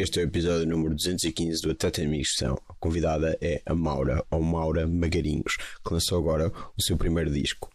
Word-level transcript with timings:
Este 0.00 0.18
é 0.18 0.22
o 0.22 0.28
episódio 0.28 0.66
número 0.66 0.94
215 0.94 1.60
do 1.60 1.72
Até 1.72 1.90
Tem. 1.90 2.22
A 2.42 2.74
convidada 2.80 3.36
é 3.38 3.60
a 3.66 3.74
Maura, 3.74 4.24
ou 4.30 4.42
Maura 4.42 4.86
Magarinhos, 4.86 5.58
que 5.84 5.92
lançou 5.92 6.16
agora 6.16 6.50
o 6.74 6.82
seu 6.82 6.96
primeiro 6.96 7.30
disco, 7.30 7.70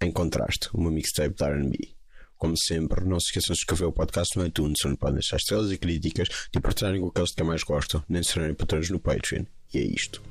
Em 0.00 0.10
Contraste, 0.10 0.70
uma 0.72 0.90
mixtape 0.90 1.36
da 1.36 1.50
R&B. 1.50 1.76
Como 2.38 2.56
sempre, 2.56 3.04
não 3.04 3.20
se 3.20 3.26
esqueçam 3.26 3.52
de 3.52 3.58
escrever 3.60 3.84
o 3.84 3.92
podcast 3.92 4.38
no 4.38 4.46
iTunes, 4.46 4.78
onde 4.86 4.96
podem 4.96 5.16
deixar 5.16 5.36
estrelas 5.36 5.70
e 5.70 5.76
críticas, 5.76 6.28
de 6.50 6.60
partilharem 6.60 7.02
com 7.02 7.08
aqueles 7.08 7.34
que 7.34 7.42
mais 7.42 7.62
gostam, 7.62 8.02
nem 8.08 8.22
de 8.22 8.28
serem 8.28 8.54
patrões 8.54 8.88
no 8.88 8.98
Patreon. 8.98 9.44
E 9.74 9.78
é 9.80 9.82
isto. 9.82 10.22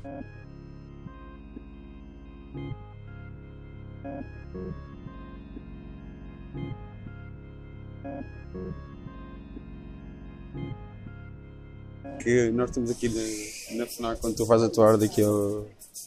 Que 12.18 12.50
nós 12.52 12.70
estamos 12.70 12.90
aqui 12.92 13.08
na, 13.10 13.78
na 13.78 13.86
FNAC 13.86 14.22
quando 14.22 14.36
tu 14.36 14.46
vais 14.46 14.62
atuar 14.64 14.98
daqui 14.98 15.22
a 15.22 15.30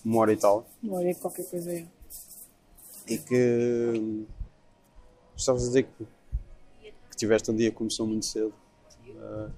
uma 0.05 0.21
hora 0.21 0.33
e 0.33 0.37
tal 0.37 0.67
Uma 0.83 0.97
hora 0.99 1.11
e 1.11 1.15
qualquer 1.15 1.45
coisa 1.49 1.71
aí. 1.71 1.87
e 3.09 3.19
que 3.19 3.93
hum, 3.97 4.27
estavas 5.37 5.63
a 5.65 5.67
dizer 5.67 5.83
que, 5.85 6.05
que 7.11 7.17
tiveste 7.17 7.51
um 7.51 7.57
dia 7.57 7.71
que 7.71 7.77
começou 7.77 8.07
muito 8.07 8.27
cedo 8.27 8.53
eh, 9.09 9.49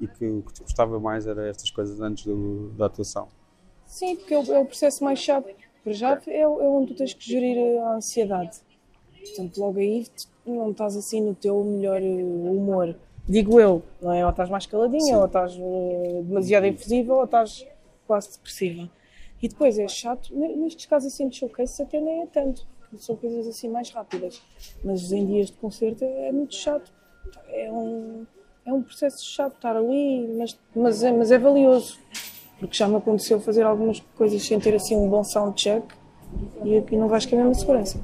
e 0.00 0.06
que 0.08 0.24
o 0.26 0.42
que 0.42 0.52
te 0.52 0.62
gostava 0.62 0.98
mais 1.00 1.26
era 1.26 1.48
estas 1.48 1.70
coisas 1.70 2.00
antes 2.00 2.24
do- 2.24 2.70
da 2.76 2.86
atuação. 2.86 3.28
Sim, 3.86 4.16
porque 4.16 4.34
é 4.34 4.38
o, 4.38 4.52
é 4.52 4.58
o 4.58 4.64
processo 4.64 5.04
mais 5.04 5.18
chato. 5.18 5.48
Para 5.84 5.92
já 5.92 6.20
é, 6.26 6.40
é 6.40 6.46
onde 6.48 6.92
tu 6.92 6.96
tens 6.96 7.12
que 7.14 7.24
gerir 7.24 7.58
a 7.82 7.96
ansiedade. 7.96 8.58
Portanto, 9.20 9.58
logo 9.60 9.78
aí 9.78 10.06
não 10.46 10.70
estás 10.70 10.96
assim 10.96 11.20
no 11.20 11.34
teu 11.34 11.62
melhor 11.64 12.00
humor. 12.00 12.96
Digo 13.28 13.60
eu, 13.60 13.82
não 14.00 14.12
é? 14.12 14.24
Ou 14.24 14.30
estás 14.30 14.50
mais 14.50 14.66
caladinha, 14.66 15.18
ou 15.18 15.26
estás 15.26 15.52
eh, 15.56 16.22
demasiado 16.24 16.64
efusiva, 16.64 17.14
ou 17.14 17.24
estás 17.24 17.64
quase 18.06 18.32
depressiva. 18.32 18.90
E 19.40 19.48
depois 19.48 19.78
é 19.78 19.86
chato, 19.88 20.34
ne- 20.36 20.56
nestes 20.56 20.86
casos 20.86 21.12
assim 21.12 21.28
de 21.28 21.36
showcase 21.36 21.82
até 21.82 22.00
nem 22.00 22.22
é 22.22 22.26
tanto, 22.26 22.66
são 22.98 23.16
coisas 23.16 23.46
assim 23.46 23.68
mais 23.68 23.90
rápidas. 23.90 24.42
Mas 24.84 25.10
em 25.12 25.24
dias 25.26 25.46
de 25.48 25.56
concerto 25.56 26.04
é, 26.04 26.28
é 26.28 26.32
muito 26.32 26.54
chato. 26.54 26.92
É 27.48 27.70
um, 27.70 28.26
é 28.66 28.72
um 28.72 28.82
processo 28.82 29.24
chato 29.24 29.54
estar 29.54 29.76
ali, 29.76 30.28
mas, 30.36 30.58
mas, 30.74 31.02
é, 31.02 31.12
mas 31.12 31.30
é 31.30 31.38
valioso. 31.38 31.98
Porque 32.58 32.76
já 32.76 32.86
me 32.86 32.96
aconteceu 32.96 33.40
fazer 33.40 33.62
algumas 33.62 34.00
coisas 34.16 34.42
sem 34.42 34.58
ter 34.60 34.74
assim 34.74 34.96
um 34.96 35.08
bom 35.08 35.24
soundcheck 35.24 35.84
e 36.64 36.76
aqui 36.76 36.96
não 36.96 37.08
vais 37.08 37.24
com 37.26 37.34
a 37.34 37.38
mesma 37.38 37.54
segurança. 37.54 38.00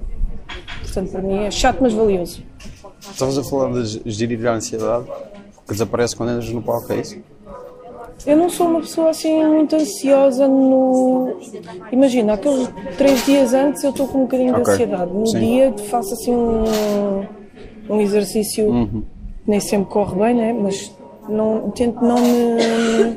Portanto, 0.82 1.10
para 1.12 1.22
mim 1.22 1.38
é 1.44 1.50
chato, 1.50 1.78
mas 1.80 1.92
valioso. 1.92 2.42
Estavas 3.18 3.36
a 3.36 3.42
falar 3.42 3.72
de 3.82 4.00
gerir 4.06 4.46
a 4.46 4.52
ansiedade 4.52 5.04
que 5.66 5.72
desaparece 5.72 6.14
quando 6.14 6.30
entras 6.30 6.52
no 6.52 6.62
palco, 6.62 6.92
é 6.92 7.00
isso? 7.00 7.18
Eu 8.24 8.36
não 8.36 8.48
sou 8.48 8.68
uma 8.68 8.78
pessoa 8.78 9.10
assim 9.10 9.44
muito 9.44 9.74
ansiosa 9.74 10.46
no. 10.46 11.36
Imagina, 11.90 12.34
aqueles 12.34 12.70
três 12.96 13.26
dias 13.26 13.52
antes 13.54 13.82
eu 13.82 13.90
estou 13.90 14.06
com 14.06 14.18
um 14.18 14.20
bocadinho 14.22 14.54
de 14.54 14.60
Ok. 14.60 14.72
ansiedade. 14.72 15.12
No 15.12 15.26
Sim. 15.26 15.40
dia 15.40 15.74
faço 15.90 16.14
assim 16.14 16.32
um, 16.32 17.24
um 17.90 18.00
exercício 18.00 18.68
Uhum. 18.68 19.02
que 19.44 19.50
nem 19.50 19.58
sempre 19.58 19.90
corre 19.90 20.14
bem, 20.16 20.34
né? 20.36 20.52
Mas 20.52 20.94
não, 21.28 21.72
tento 21.72 22.00
não 22.00 22.20
me. 22.20 23.16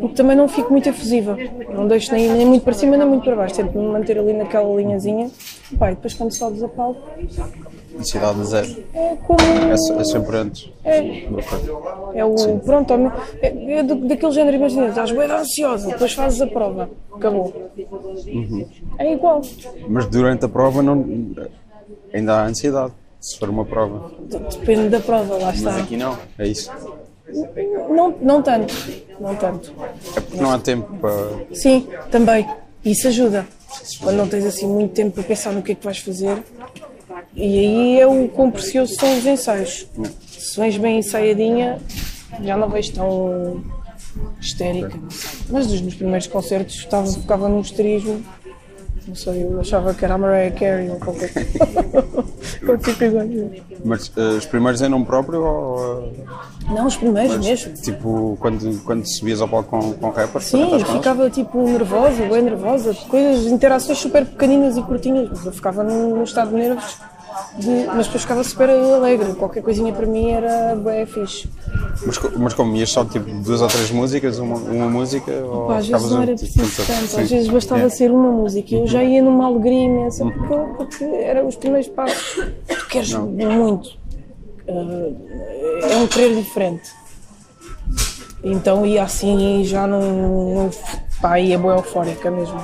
porque 0.00 0.16
também 0.16 0.36
não 0.36 0.48
fico 0.48 0.70
muito 0.70 0.86
efusiva. 0.86 1.34
Não 1.74 1.88
deixo 1.88 2.12
nem, 2.12 2.28
nem 2.30 2.44
muito 2.46 2.62
para 2.62 2.74
cima 2.74 2.94
nem 2.94 3.06
muito 3.06 3.24
para 3.24 3.36
baixo. 3.36 3.54
Tento 3.54 3.78
me 3.78 3.88
manter 3.88 4.18
ali 4.18 4.34
naquela 4.34 4.68
linhazinha. 4.76 5.30
Pai, 5.78 5.94
depois 5.94 6.12
quando 6.12 6.36
sobes 6.36 6.62
a 6.62 6.68
palco 6.68 7.00
Ansiedade 8.00 8.44
zero. 8.46 8.76
é 8.94 9.16
como. 9.26 9.38
É, 9.40 10.00
é 10.00 10.04
sempre 10.04 10.36
antes. 10.36 10.70
É. 10.84 11.24
É 12.14 12.24
o. 12.24 12.58
Pronto, 12.60 12.92
ao- 12.94 13.12
é, 13.42 13.74
é 13.78 13.82
do- 13.82 13.94
daquele 14.06 14.32
género, 14.32 14.56
imagina, 14.56 14.88
estás 14.88 15.10
bem 15.12 15.30
ansiosa, 15.30 15.88
depois 15.88 16.12
fazes 16.14 16.40
a 16.40 16.46
prova, 16.46 16.88
acabou. 17.12 17.70
É 18.98 19.12
igual. 19.12 19.42
Mas 19.88 20.06
durante 20.06 20.44
a 20.44 20.48
prova 20.48 20.82
não, 20.82 21.04
ainda 22.12 22.34
há 22.40 22.44
ansiedade, 22.46 22.92
se 23.20 23.38
for 23.38 23.48
uma 23.50 23.64
prova. 23.64 24.10
Depende 24.58 24.88
da 24.88 25.00
prova, 25.00 25.36
lá 25.36 25.52
está. 25.52 25.72
Mas 25.72 25.82
aqui 25.82 25.96
não, 25.96 26.16
é 26.38 26.48
isso. 26.48 26.70
Não, 27.90 28.14
não 28.20 28.42
tanto. 28.42 28.74
Não 29.20 29.34
tanto. 29.36 29.72
É 30.16 30.20
porque 30.20 30.40
não 30.40 30.50
há 30.50 30.58
tempo 30.58 30.96
para. 30.98 31.54
Sim, 31.54 31.86
também. 32.10 32.48
Isso 32.84 33.06
ajuda. 33.08 33.46
Quando 34.02 34.16
não 34.16 34.26
tens 34.26 34.44
assim 34.46 34.66
muito 34.66 34.94
tempo 34.94 35.12
para 35.12 35.22
pensar 35.22 35.52
no 35.52 35.62
que 35.62 35.72
é 35.72 35.74
que 35.74 35.84
vais 35.84 35.98
fazer. 35.98 36.42
E 37.34 37.42
aí 37.42 38.00
é 38.00 38.06
o 38.06 38.28
quão 38.28 38.50
precioso 38.50 38.94
são 38.94 39.18
os 39.18 39.26
ensaios. 39.26 39.86
Se 40.26 40.58
vens 40.58 40.76
bem 40.76 40.98
ensaiadinha, 40.98 41.80
já 42.42 42.56
não 42.56 42.68
vais 42.68 42.88
tão 42.88 43.62
histérica. 44.40 44.98
Mas 45.48 45.68
meus 45.80 45.94
primeiros 45.94 46.26
concertos 46.26 46.76
estava, 46.76 47.06
ficava 47.06 47.48
num 47.48 47.60
histerismo. 47.60 48.24
Não 49.10 49.16
sei, 49.16 49.42
eu 49.42 49.58
achava 49.60 49.92
que 49.92 50.04
era 50.04 50.14
a 50.14 50.18
Mariah 50.18 50.54
Carey 50.54 50.88
ou 50.88 50.96
qualquer 51.00 51.32
qualquer 52.64 52.96
coisa. 52.96 53.28
Mas 53.84 54.12
eh, 54.16 54.20
os 54.38 54.46
primeiros 54.46 54.80
em 54.82 54.88
nome 54.88 55.04
próprio 55.04 55.42
ou. 55.42 56.04
eh, 56.04 56.72
Não, 56.72 56.86
os 56.86 56.96
primeiros 56.96 57.44
mesmo. 57.44 57.72
Tipo, 57.74 58.36
quando, 58.38 58.80
quando 58.84 59.04
subias 59.04 59.40
ao 59.40 59.48
palco 59.48 59.68
com, 59.70 59.92
com 59.94 60.10
rappers? 60.10 60.44
Sim, 60.44 60.74
eu 60.74 60.86
ficava 60.86 61.28
tipo 61.28 61.60
nervosa, 61.64 62.24
bem 62.26 62.42
nervosa, 62.42 62.94
coisas, 63.08 63.46
interações 63.50 63.98
super 63.98 64.24
pequeninas 64.24 64.76
e 64.76 64.82
curtinhas, 64.82 65.28
mas 65.28 65.44
eu 65.44 65.50
ficava 65.52 65.82
num, 65.82 66.10
num 66.14 66.22
estado 66.22 66.50
de 66.50 66.56
nervos, 66.56 66.96
de- 67.58 67.86
mas 67.86 68.06
depois 68.06 68.22
ficava 68.22 68.42
super 68.44 68.68
alegre, 68.70 69.34
qualquer 69.34 69.62
coisinha 69.62 69.92
para 69.92 70.06
mim 70.06 70.30
era 70.30 70.74
bem 70.76 71.04
fixe. 71.06 71.48
Mas, 72.06 72.18
mas 72.36 72.54
como 72.54 72.74
ias 72.76 72.90
só 72.90 73.04
tipo 73.04 73.30
duas 73.42 73.60
ou 73.60 73.68
três 73.68 73.90
músicas, 73.90 74.38
uma, 74.38 74.56
uma 74.56 74.88
música? 74.88 75.30
ou 75.44 75.70
às 75.70 75.86
vezes 75.86 76.10
não 76.10 76.22
era 76.22 76.34
tipo, 76.34 76.52
preciso 76.52 76.86
tanto? 76.86 77.20
às 77.20 77.30
vezes 77.30 77.48
bastava 77.48 77.82
É. 77.82 77.88
ser 77.88 78.10
uma 78.10 78.30
música 78.30 78.74
e 78.74 78.78
eu 78.80 78.86
já 78.86 79.02
ia 79.02 79.22
numa 79.22 79.46
alegria 79.46 79.84
imensa 79.84 80.24
porque, 80.24 80.52
eu- 80.54 80.74
porque 80.76 81.04
eram 81.04 81.46
os 81.46 81.56
primeiros 81.56 81.88
passos. 81.88 82.44
Tu 82.68 82.86
queres 82.88 83.12
muito, 83.14 83.90
ah, 84.68 85.90
é 85.90 85.96
um 85.96 86.06
querer 86.06 86.34
diferente. 86.36 86.90
Então 88.42 88.86
ia 88.86 89.02
assim 89.02 89.60
e 89.60 89.64
já 89.64 89.86
não. 89.86 90.00
não 90.54 90.70
pá, 91.20 91.38
ia 91.38 91.58
boa 91.58 91.76
eufórica 91.76 92.30
mesmo. 92.30 92.58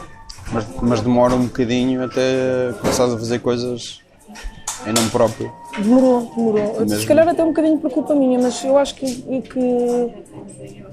Mas, 0.50 0.65
mas 0.81 1.00
demora 1.00 1.34
um 1.34 1.44
bocadinho 1.47 2.03
até 2.05 2.72
começares 2.81 3.12
a 3.12 3.19
fazer 3.19 3.41
coisas 3.41 4.00
em 4.87 4.93
nome 4.93 5.11
próprio. 5.11 5.53
Demorou, 5.79 6.33
demorou. 6.37 6.81
Mesmo? 6.81 7.01
Se 7.01 7.07
calhar 7.07 7.29
até 7.29 7.43
um 7.43 7.49
bocadinho 7.49 7.79
por 7.79 7.91
culpa 7.91 8.15
minha, 8.15 8.39
mas 8.39 8.63
eu 8.65 8.77
acho 8.79 8.95
que, 8.95 9.07
que 9.43 10.13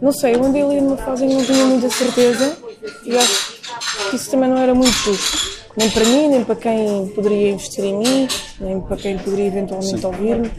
não 0.01 0.11
sei, 0.11 0.35
eu 0.35 0.43
andei 0.43 0.61
ali 0.63 0.81
numa 0.81 0.97
fase 0.97 1.25
em 1.25 1.29
que 1.29 1.35
não 1.35 1.45
tinha 1.45 1.65
muita 1.65 1.89
certeza 1.89 2.57
e 3.05 3.17
acho 3.17 3.53
que 4.09 4.15
isso 4.15 4.29
também 4.31 4.49
não 4.49 4.57
era 4.57 4.73
muito 4.73 4.91
justo. 4.91 5.53
Nem 5.75 5.89
para 5.89 6.05
mim, 6.05 6.27
nem 6.27 6.43
para 6.43 6.55
quem 6.55 7.07
poderia 7.15 7.49
investir 7.51 7.83
em 7.83 7.97
mim, 7.97 8.27
nem 8.59 8.79
para 8.79 8.95
quem 8.97 9.17
poderia 9.17 9.47
eventualmente 9.47 10.05
ouvir-me. 10.05 10.51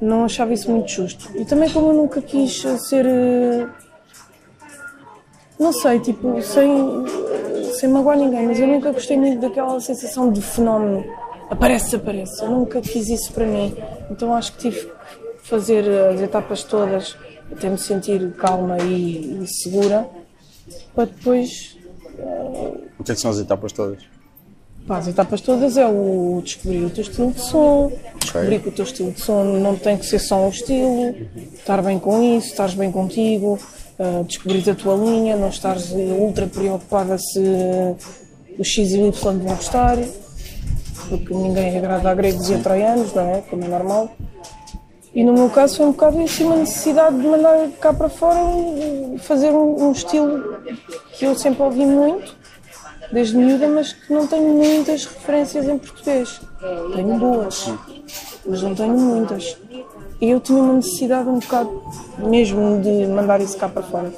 Não 0.00 0.24
achava 0.24 0.54
isso 0.54 0.70
muito 0.70 0.90
justo. 0.90 1.28
E 1.34 1.44
também 1.44 1.68
como 1.70 1.88
eu 1.88 1.92
nunca 1.94 2.22
quis 2.22 2.62
ser. 2.88 3.04
eh, 3.04 3.66
Não 5.58 5.72
sei, 5.74 6.00
tipo, 6.00 6.40
sem, 6.40 7.04
sem 7.78 7.88
magoar 7.90 8.16
ninguém, 8.16 8.46
mas 8.46 8.58
eu 8.58 8.66
nunca 8.66 8.90
gostei 8.92 9.16
muito 9.16 9.40
daquela 9.42 9.78
sensação 9.78 10.32
de 10.32 10.40
fenómeno. 10.40 11.04
Aparece, 11.50 11.86
desaparece. 11.86 12.42
Eu 12.42 12.50
nunca 12.50 12.80
quis 12.80 13.08
isso 13.08 13.32
para 13.32 13.46
mim. 13.46 13.74
Então 14.10 14.34
acho 14.34 14.52
que 14.52 14.58
tive 14.58 14.86
que 14.86 15.48
fazer 15.48 15.88
as 15.88 16.20
etapas 16.20 16.64
todas 16.64 17.16
até 17.50 17.68
me 17.68 17.78
sentir 17.78 18.32
calma 18.32 18.78
e, 18.78 19.42
e 19.42 19.46
segura 19.46 20.08
para 20.94 21.04
depois. 21.06 21.76
O 22.98 23.04
que 23.04 23.12
é 23.12 23.14
que 23.14 23.20
são 23.20 23.30
as 23.30 23.38
etapas 23.38 23.72
todas? 23.72 24.02
Pá, 24.86 24.98
as 24.98 25.06
etapas 25.06 25.40
todas 25.40 25.76
é 25.76 25.86
o 25.86 26.40
descobrir 26.42 26.84
o 26.84 26.90
teu 26.90 27.02
estilo 27.02 27.30
de 27.30 27.40
som, 27.40 27.92
descobrir 28.18 28.60
que 28.60 28.68
o 28.68 28.72
teu 28.72 28.84
estilo 28.84 29.12
de 29.12 29.20
som 29.20 29.44
não 29.44 29.76
tem 29.76 29.96
que 29.96 30.04
ser 30.04 30.18
só 30.18 30.44
um 30.44 30.48
estilo, 30.48 31.14
estar 31.54 31.80
bem 31.82 32.00
com 32.00 32.20
isso, 32.36 32.48
estares 32.48 32.74
bem 32.74 32.90
contigo, 32.90 33.58
uh, 33.98 34.24
descobrir 34.24 34.68
a 34.68 34.74
tua 34.74 34.96
linha, 34.96 35.36
não 35.36 35.50
estares 35.50 35.92
eh, 35.92 36.16
ultra 36.18 36.48
preocupada 36.48 37.16
se 37.16 37.40
os 38.58 38.66
X 38.66 38.90
e 38.92 38.98
o 38.98 39.06
Y 39.06 39.38
vão 39.38 39.54
gostar, 39.56 39.98
porque 41.08 41.34
ninguém 41.34 41.78
agrada 41.78 42.10
a 42.10 42.14
gregos 42.14 42.48
e 42.50 42.54
a 42.54 42.58
troianos, 42.58 43.12
não 43.14 43.22
é? 43.22 43.42
Como 43.48 43.64
é 43.64 43.68
normal. 43.68 44.10
E 45.14 45.22
no 45.22 45.34
meu 45.34 45.50
caso 45.50 45.76
foi 45.76 45.86
um 45.86 45.92
bocado 45.92 46.20
isso, 46.22 46.44
uma 46.44 46.56
necessidade 46.56 47.20
de 47.20 47.26
mandar 47.26 47.68
cá 47.80 47.92
para 47.92 48.08
fora 48.08 48.40
e 49.14 49.18
fazer 49.18 49.50
um, 49.50 49.88
um 49.88 49.92
estilo 49.92 50.58
que 51.12 51.26
eu 51.26 51.34
sempre 51.34 51.62
ouvi 51.62 51.84
muito 51.84 52.34
desde 53.12 53.36
miúda, 53.36 53.68
mas 53.68 53.92
que 53.92 54.12
não 54.12 54.26
tenho 54.26 54.48
muitas 54.48 55.04
referências 55.04 55.68
em 55.68 55.78
português. 55.78 56.40
Tenho 56.94 57.18
duas, 57.18 57.68
mas 58.46 58.62
não 58.62 58.74
tenho 58.74 58.98
muitas. 58.98 59.56
E 60.20 60.30
eu 60.30 60.40
tinha 60.40 60.62
uma 60.62 60.74
necessidade 60.74 61.28
um 61.28 61.38
bocado 61.38 61.82
mesmo 62.18 62.80
de 62.80 63.06
mandar 63.06 63.40
isso 63.40 63.56
cá 63.58 63.68
para 63.68 63.82
fora. 63.82 64.12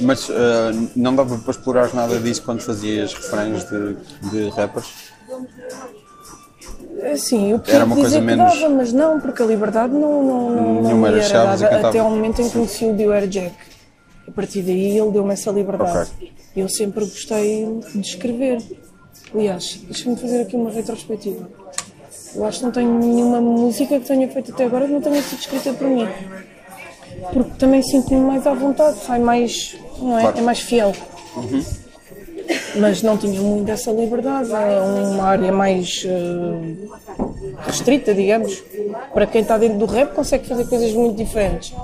Mas 0.00 0.28
eh, 0.28 0.72
não 0.96 1.14
dava 1.14 1.38
para 1.38 1.50
explorar 1.50 1.94
nada 1.94 2.18
disso 2.18 2.42
quando 2.42 2.60
fazias 2.60 3.14
refrões 3.14 3.64
de, 3.64 3.96
de 4.30 4.48
rappers? 4.50 5.11
Assim, 7.12 7.50
eu 7.50 7.58
podia 7.58 7.74
Era 7.74 7.84
uma 7.84 7.96
dizer 7.96 8.02
coisa 8.08 8.20
que 8.20 8.24
menos- 8.26 8.60
dava, 8.60 8.68
mas 8.74 8.92
não, 8.92 9.20
porque 9.20 9.42
a 9.42 9.46
liberdade 9.46 9.92
não, 9.92 10.22
não, 10.22 10.50
não, 10.50 10.82
Nenhuma 10.82 11.08
era 11.08 11.22
chaves 11.22 11.60
dada 11.60 11.88
até 11.88 11.98
ao 11.98 12.10
momento 12.10 12.40
em 12.40 12.46
que 12.48 12.52
conheci 12.52 12.84
o 12.84 12.92
Bill 12.92 13.12
Air 13.12 13.26
Jack. 13.28 13.54
A 14.28 14.30
partir 14.30 14.62
daí 14.62 14.96
ele 14.98 15.10
deu-me 15.10 15.32
essa 15.32 15.50
liberdade. 15.50 16.10
E 16.54 16.60
eu 16.60 16.68
sempre 16.68 17.04
gostei 17.04 17.66
de 17.94 18.00
escrever. 18.00 18.62
Aliás, 19.34 19.80
deixa-me 19.84 20.16
fazer 20.16 20.42
aqui 20.42 20.54
uma 20.54 20.70
retrospectiva. 20.70 21.48
Eu 22.34 22.44
acho 22.46 22.58
que 22.60 22.64
não 22.64 22.72
tenho 22.72 22.98
nenhuma 22.98 23.40
música 23.40 23.98
que 23.98 24.06
tenha 24.06 24.28
feito 24.28 24.52
até 24.52 24.64
agora 24.64 24.86
que 24.86 24.92
não 24.92 25.00
tenha 25.00 25.20
sido 25.22 25.40
escrita 25.40 25.72
por 25.72 25.86
mim. 25.88 26.06
Porque 27.32 27.50
também 27.58 27.82
sinto-me 27.82 28.20
mais 28.20 28.46
à 28.46 28.54
vontade, 28.54 28.98
sai 29.04 29.18
mais. 29.18 29.76
não 29.98 30.18
é? 30.18 30.22
Claro. 30.22 30.38
É 30.38 30.42
mais 30.42 30.60
fiel. 30.60 30.92
Mas 32.76 33.02
não 33.02 33.16
tinha 33.18 33.40
muito 33.40 33.70
essa 33.70 33.90
liberdade, 33.90 34.50
é 34.52 34.80
uma 34.80 35.24
área 35.24 35.52
mais 35.52 36.04
eh, 36.06 36.86
restrita, 37.66 38.14
digamos. 38.14 38.62
Para 39.12 39.26
quem 39.26 39.42
está 39.42 39.58
dentro 39.58 39.78
do 39.78 39.86
rap 39.86 40.14
consegue 40.14 40.46
fazer 40.46 40.66
coisas 40.66 40.92
muito 40.92 41.16
diferentes. 41.16 41.74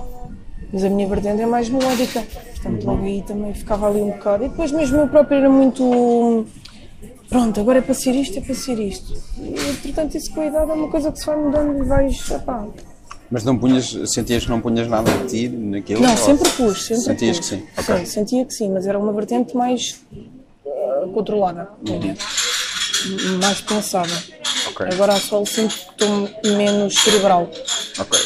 Mas 0.73 0.85
a 0.85 0.89
minha 0.91 1.07
vertente 1.07 1.41
é 1.43 1.47
mais 1.47 1.69
melódica. 1.69 2.23
Portanto, 2.55 2.85
logo 2.85 3.05
aí 3.05 3.23
também 3.23 3.55
ficava 3.55 3.89
ali 3.89 4.01
um 4.01 4.11
bocado. 4.11 4.45
E 4.45 4.49
depois 4.49 4.71
mesmo 4.73 4.97
eu 4.99 5.09
próprio 5.09 5.39
era 5.39 5.51
muito. 5.51 6.47
Pronto, 7.29 7.61
agora 7.61 7.79
é 7.79 7.83
para 7.83 7.95
ser 7.95 8.13
isto, 8.15 8.39
é 8.39 8.41
para 8.41 8.55
ser 8.55 8.79
isto. 8.79 9.13
E 9.39 9.53
entretanto 9.71 10.17
isso 10.17 10.33
com 10.33 10.41
a 10.41 10.47
idade 10.47 10.71
é 10.71 10.75
uma 10.75 10.89
coisa 10.91 11.13
que 11.13 11.19
se 11.19 11.27
vai 11.27 11.37
mudando 11.37 11.83
e 11.83 11.87
vais. 11.87 12.31
Epá. 12.31 12.67
Mas 13.31 13.45
não 13.45 13.59
punhas, 13.59 13.95
sentias 14.07 14.45
que 14.45 14.51
não 14.51 14.59
punhas 14.61 14.89
nada 14.89 15.11
de 15.11 15.27
ti 15.27 15.49
naquilo? 15.49 16.01
Não, 16.01 16.17
sempre 16.17 16.49
pus, 16.51 16.87
sempre 16.87 17.03
Sentias 17.05 17.39
pus. 17.39 17.51
que 17.51 17.57
sim? 17.57 17.63
Sim, 17.63 17.93
Ok. 17.93 18.07
sentia 18.07 18.45
que 18.47 18.55
sim, 18.55 18.71
mas 18.73 18.87
era 18.87 18.99
uma 18.99 19.13
vertente 19.13 19.55
mais 19.55 20.01
controlada, 21.15 21.69
mais 23.43 23.61
pensada. 23.61 24.13
Ok. 24.69 24.87
Agora 24.93 25.15
a 25.15 25.17
sol 25.21 25.47
sinto 25.47 25.75
que 25.75 26.05
estou 26.05 26.57
menos 26.57 26.95
cerebral. 26.95 27.49
Ok. 27.99 28.19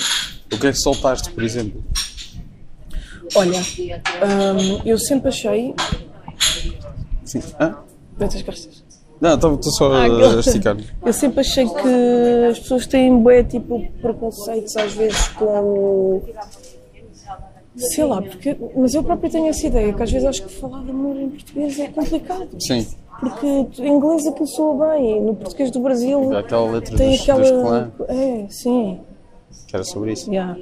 O 0.52 0.58
que 0.58 0.66
é 0.66 0.72
que 0.72 0.78
soltaste, 0.78 1.30
por 1.30 1.42
exemplo? 1.42 1.82
Olha, 3.34 3.58
hum, 3.58 4.82
eu 4.84 4.98
sempre 4.98 5.28
achei. 5.30 5.74
Sim. 7.24 7.42
Hã? 7.58 7.76
Quantas 8.18 8.42
costas? 8.42 8.82
Não, 9.20 9.34
estou 9.34 9.62
só 9.62 9.92
Ah, 9.94 10.04
a 10.36 10.40
esticar. 10.40 10.76
Eu 11.06 11.12
sempre 11.12 11.40
achei 11.40 11.64
que 11.64 12.50
as 12.50 12.58
pessoas 12.58 12.86
têm 12.88 13.16
bué, 13.22 13.44
tipo, 13.44 13.80
preconceitos 14.02 14.76
às 14.76 14.92
vezes 14.94 15.28
com. 15.28 16.22
Sei 17.76 18.04
lá, 18.04 18.20
porque. 18.20 18.56
Mas 18.76 18.94
eu 18.94 19.02
próprio 19.02 19.30
tenho 19.30 19.48
essa 19.48 19.66
ideia, 19.66 19.92
que 19.92 20.02
às 20.02 20.10
vezes 20.10 20.28
acho 20.28 20.42
que 20.42 20.52
falar 20.52 20.82
de 20.82 20.90
amor 20.90 21.16
em 21.16 21.30
português 21.30 21.78
é 21.78 21.88
complicado. 21.88 22.48
Sim. 22.60 22.86
Porque 23.20 23.46
em 23.46 23.88
inglês 23.88 24.26
aquilo 24.26 24.46
soa 24.48 24.90
bem, 24.90 25.22
no 25.22 25.34
português 25.36 25.70
do 25.70 25.80
Brasil 25.80 26.36
Aquela 26.36 26.70
letra 26.72 26.96
tem 26.96 27.10
dos, 27.12 27.20
aquela. 27.20 27.92
dos 27.96 28.08
É, 28.08 28.46
sim. 28.48 29.00
que 29.68 29.76
era 29.76 29.84
sobre 29.84 30.12
isso. 30.12 30.30
Yeah. 30.30 30.58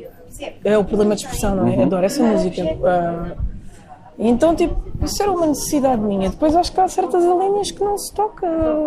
É 0.64 0.78
o 0.78 0.84
problema 0.84 1.16
de 1.16 1.22
expressão, 1.22 1.56
não 1.56 1.66
é? 1.66 1.82
Adoro 1.82 2.04
essa 2.04 2.22
música. 2.22 2.62
Ah, 2.84 3.34
então, 4.18 4.54
tipo, 4.54 4.76
isso 5.02 5.22
era 5.22 5.32
uma 5.32 5.46
necessidade 5.46 6.02
minha. 6.02 6.28
Depois 6.28 6.54
acho 6.54 6.70
que 6.70 6.80
há 6.80 6.86
certas 6.86 7.24
linhas 7.24 7.70
que 7.70 7.82
não 7.82 7.96
se 7.96 8.12
toca. 8.12 8.46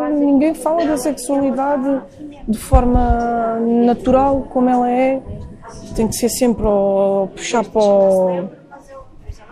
Ninguém 0.10 0.54
fala 0.54 0.86
da 0.86 0.96
sexualidade 0.98 2.02
de 2.48 2.58
forma 2.58 3.60
natural, 3.60 4.48
como 4.52 4.70
ela 4.70 4.90
é. 4.90 5.22
Tem 5.96 6.08
que 6.08 6.16
ser 6.16 6.30
sempre 6.30 6.66
ao 6.66 7.30
puxar 7.34 7.64
para 7.66 7.82
o, 7.82 8.50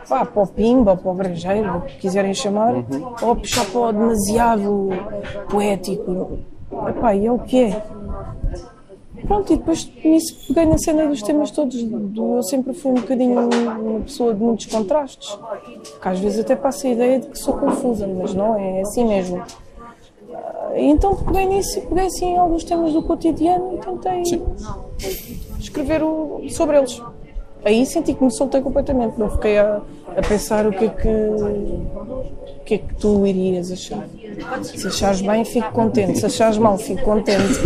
pá, 0.08 0.26
para 0.26 0.44
o 0.44 0.48
pimba, 0.48 0.98
para 0.98 1.12
o 1.12 1.14
brejeiro, 1.14 1.78
o 1.78 1.82
que 1.82 1.98
quiserem 2.00 2.34
chamar, 2.34 2.74
ou 3.22 3.36
puxar 3.36 3.66
para 3.66 3.80
o 3.82 3.92
demasiado 3.92 4.90
poético. 5.50 6.40
Epá, 6.88 7.16
e 7.16 7.26
é 7.26 7.32
o 7.32 7.40
que 7.40 7.64
é. 7.66 7.84
Pronto, 9.28 9.54
e 9.54 9.58
depois 9.58 9.90
nisso 10.04 10.48
peguei 10.48 10.66
na 10.66 10.78
cena 10.78 11.08
dos 11.08 11.22
temas 11.22 11.52
todos. 11.52 11.82
Do, 11.84 12.38
eu 12.38 12.44
sempre 12.44 12.74
fui 12.74 12.92
um 12.92 12.96
bocadinho 12.96 13.50
uma 13.50 14.00
pessoa 14.02 14.34
de 14.34 14.42
muitos 14.42 14.66
contrastes. 14.66 15.38
Que 16.02 16.08
às 16.08 16.20
vezes 16.20 16.40
até 16.40 16.56
passa 16.56 16.88
a 16.88 16.92
ideia 16.92 17.20
de 17.20 17.28
que 17.28 17.38
sou 17.38 17.54
confusa, 17.54 18.08
mas 18.08 18.34
não, 18.34 18.58
é 18.58 18.82
assim 18.82 19.06
mesmo. 19.06 19.44
Ah, 20.34 20.72
Então 20.76 21.16
peguei 21.16 21.46
nisso 21.46 21.78
e 21.80 21.82
peguei 21.82 22.06
assim 22.08 22.34
em 22.34 22.38
alguns 22.38 22.64
temas 22.64 22.94
do 22.94 23.04
cotidiano 23.04 23.76
e 23.76 23.78
tentei 23.78 24.24
escrever 25.64 26.04
o- 26.04 26.42
sobre 26.50 26.78
eles. 26.78 27.02
Aí 27.64 27.86
senti 27.86 28.14
que 28.14 28.24
me 28.24 28.32
soltei 28.32 28.60
completamente, 28.62 29.20
não 29.20 29.30
fiquei 29.30 29.58
a, 29.60 29.82
a 30.18 30.22
pensar 30.28 30.66
o 30.66 30.72
que 30.74 30.86
é 30.86 30.90
que 30.90 31.08
o 31.08 32.64
que 32.66 32.74
é 32.76 32.78
que 32.80 32.96
tu 32.96 33.26
irias 33.26 33.72
achar. 33.72 34.08
Se 34.64 34.88
achares 34.88 35.22
bem, 35.22 35.46
fico 35.46 35.72
contente. 35.72 36.18
Se 36.20 36.26
achares 36.26 36.58
mal, 36.58 36.78
fico 36.78 37.04
contente. 37.04 37.60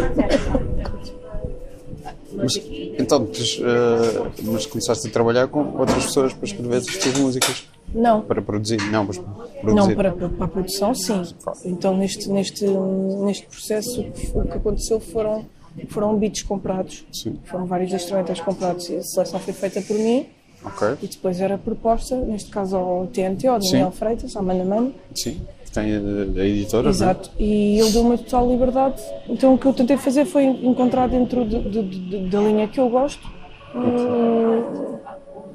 Mas, 2.33 2.53
então, 2.99 3.25
tu, 3.25 3.39
eh, 3.41 4.29
mas 4.43 4.65
começaste 4.65 5.07
a 5.07 5.11
trabalhar 5.11 5.47
com 5.47 5.77
outras 5.79 6.05
pessoas 6.07 6.33
para 6.33 6.45
escrever 6.45 6.77
as 6.77 6.85
tuas 6.85 7.17
músicas? 7.17 7.67
Não, 7.93 8.21
Para 8.21 8.41
produzir? 8.41 8.77
Não, 8.91 9.05
mas 9.05 9.17
para 9.17 9.31
produzir. 9.61 9.73
Não, 9.89 9.95
para, 9.95 10.11
para 10.11 10.29
para 10.29 10.45
a 10.45 10.47
produção, 10.49 10.93
sim. 10.93 11.21
Então, 11.63 11.95
neste, 11.95 12.27
neste, 12.29 12.65
neste 12.67 13.45
processo, 13.47 14.01
o 14.01 14.43
que 14.43 14.57
aconteceu 14.57 14.99
foram, 14.99 15.45
foram 15.89 16.15
beats 16.17 16.43
comprados. 16.43 17.05
Sim. 17.11 17.37
Foram 17.45 17.65
vários 17.65 17.91
instrumentais 17.93 18.39
comprados 18.39 18.89
e 18.89 18.95
a 18.97 19.03
seleção 19.03 19.39
foi 19.39 19.53
feita 19.53 19.81
por 19.81 19.97
mim. 19.97 20.25
Ok. 20.63 20.87
E 21.03 21.07
depois 21.07 21.39
era 21.41 21.57
proposta, 21.57 22.15
neste 22.15 22.49
caso 22.49 22.75
ao 22.75 23.07
TNT, 23.07 23.47
ao 23.47 23.59
Daniel 23.59 23.91
Sim. 23.91 23.97
Freitas, 23.97 24.35
ao 24.35 24.43
Mano 24.43 24.65
Mano. 24.65 24.93
Sim. 25.13 25.39
Tem 25.73 25.93
a, 25.93 25.99
a 26.41 26.45
editora, 26.45 26.89
Exato. 26.89 27.29
E 27.37 27.77
ele 27.79 27.91
deu-me 27.91 28.17
total 28.17 28.49
liberdade. 28.49 29.01
Então, 29.27 29.53
o 29.53 29.57
que 29.57 29.65
eu 29.65 29.73
tentei 29.73 29.97
fazer 29.97 30.23
foi 30.25 30.45
encontrar 30.45 31.07
dentro 31.07 31.43
de- 31.45 31.69
de- 31.69 31.83
de- 31.83 32.29
da 32.29 32.39
linha 32.39 32.67
que 32.67 32.79
eu 32.79 32.89
gosto. 32.89 33.27
hum, 33.75 34.97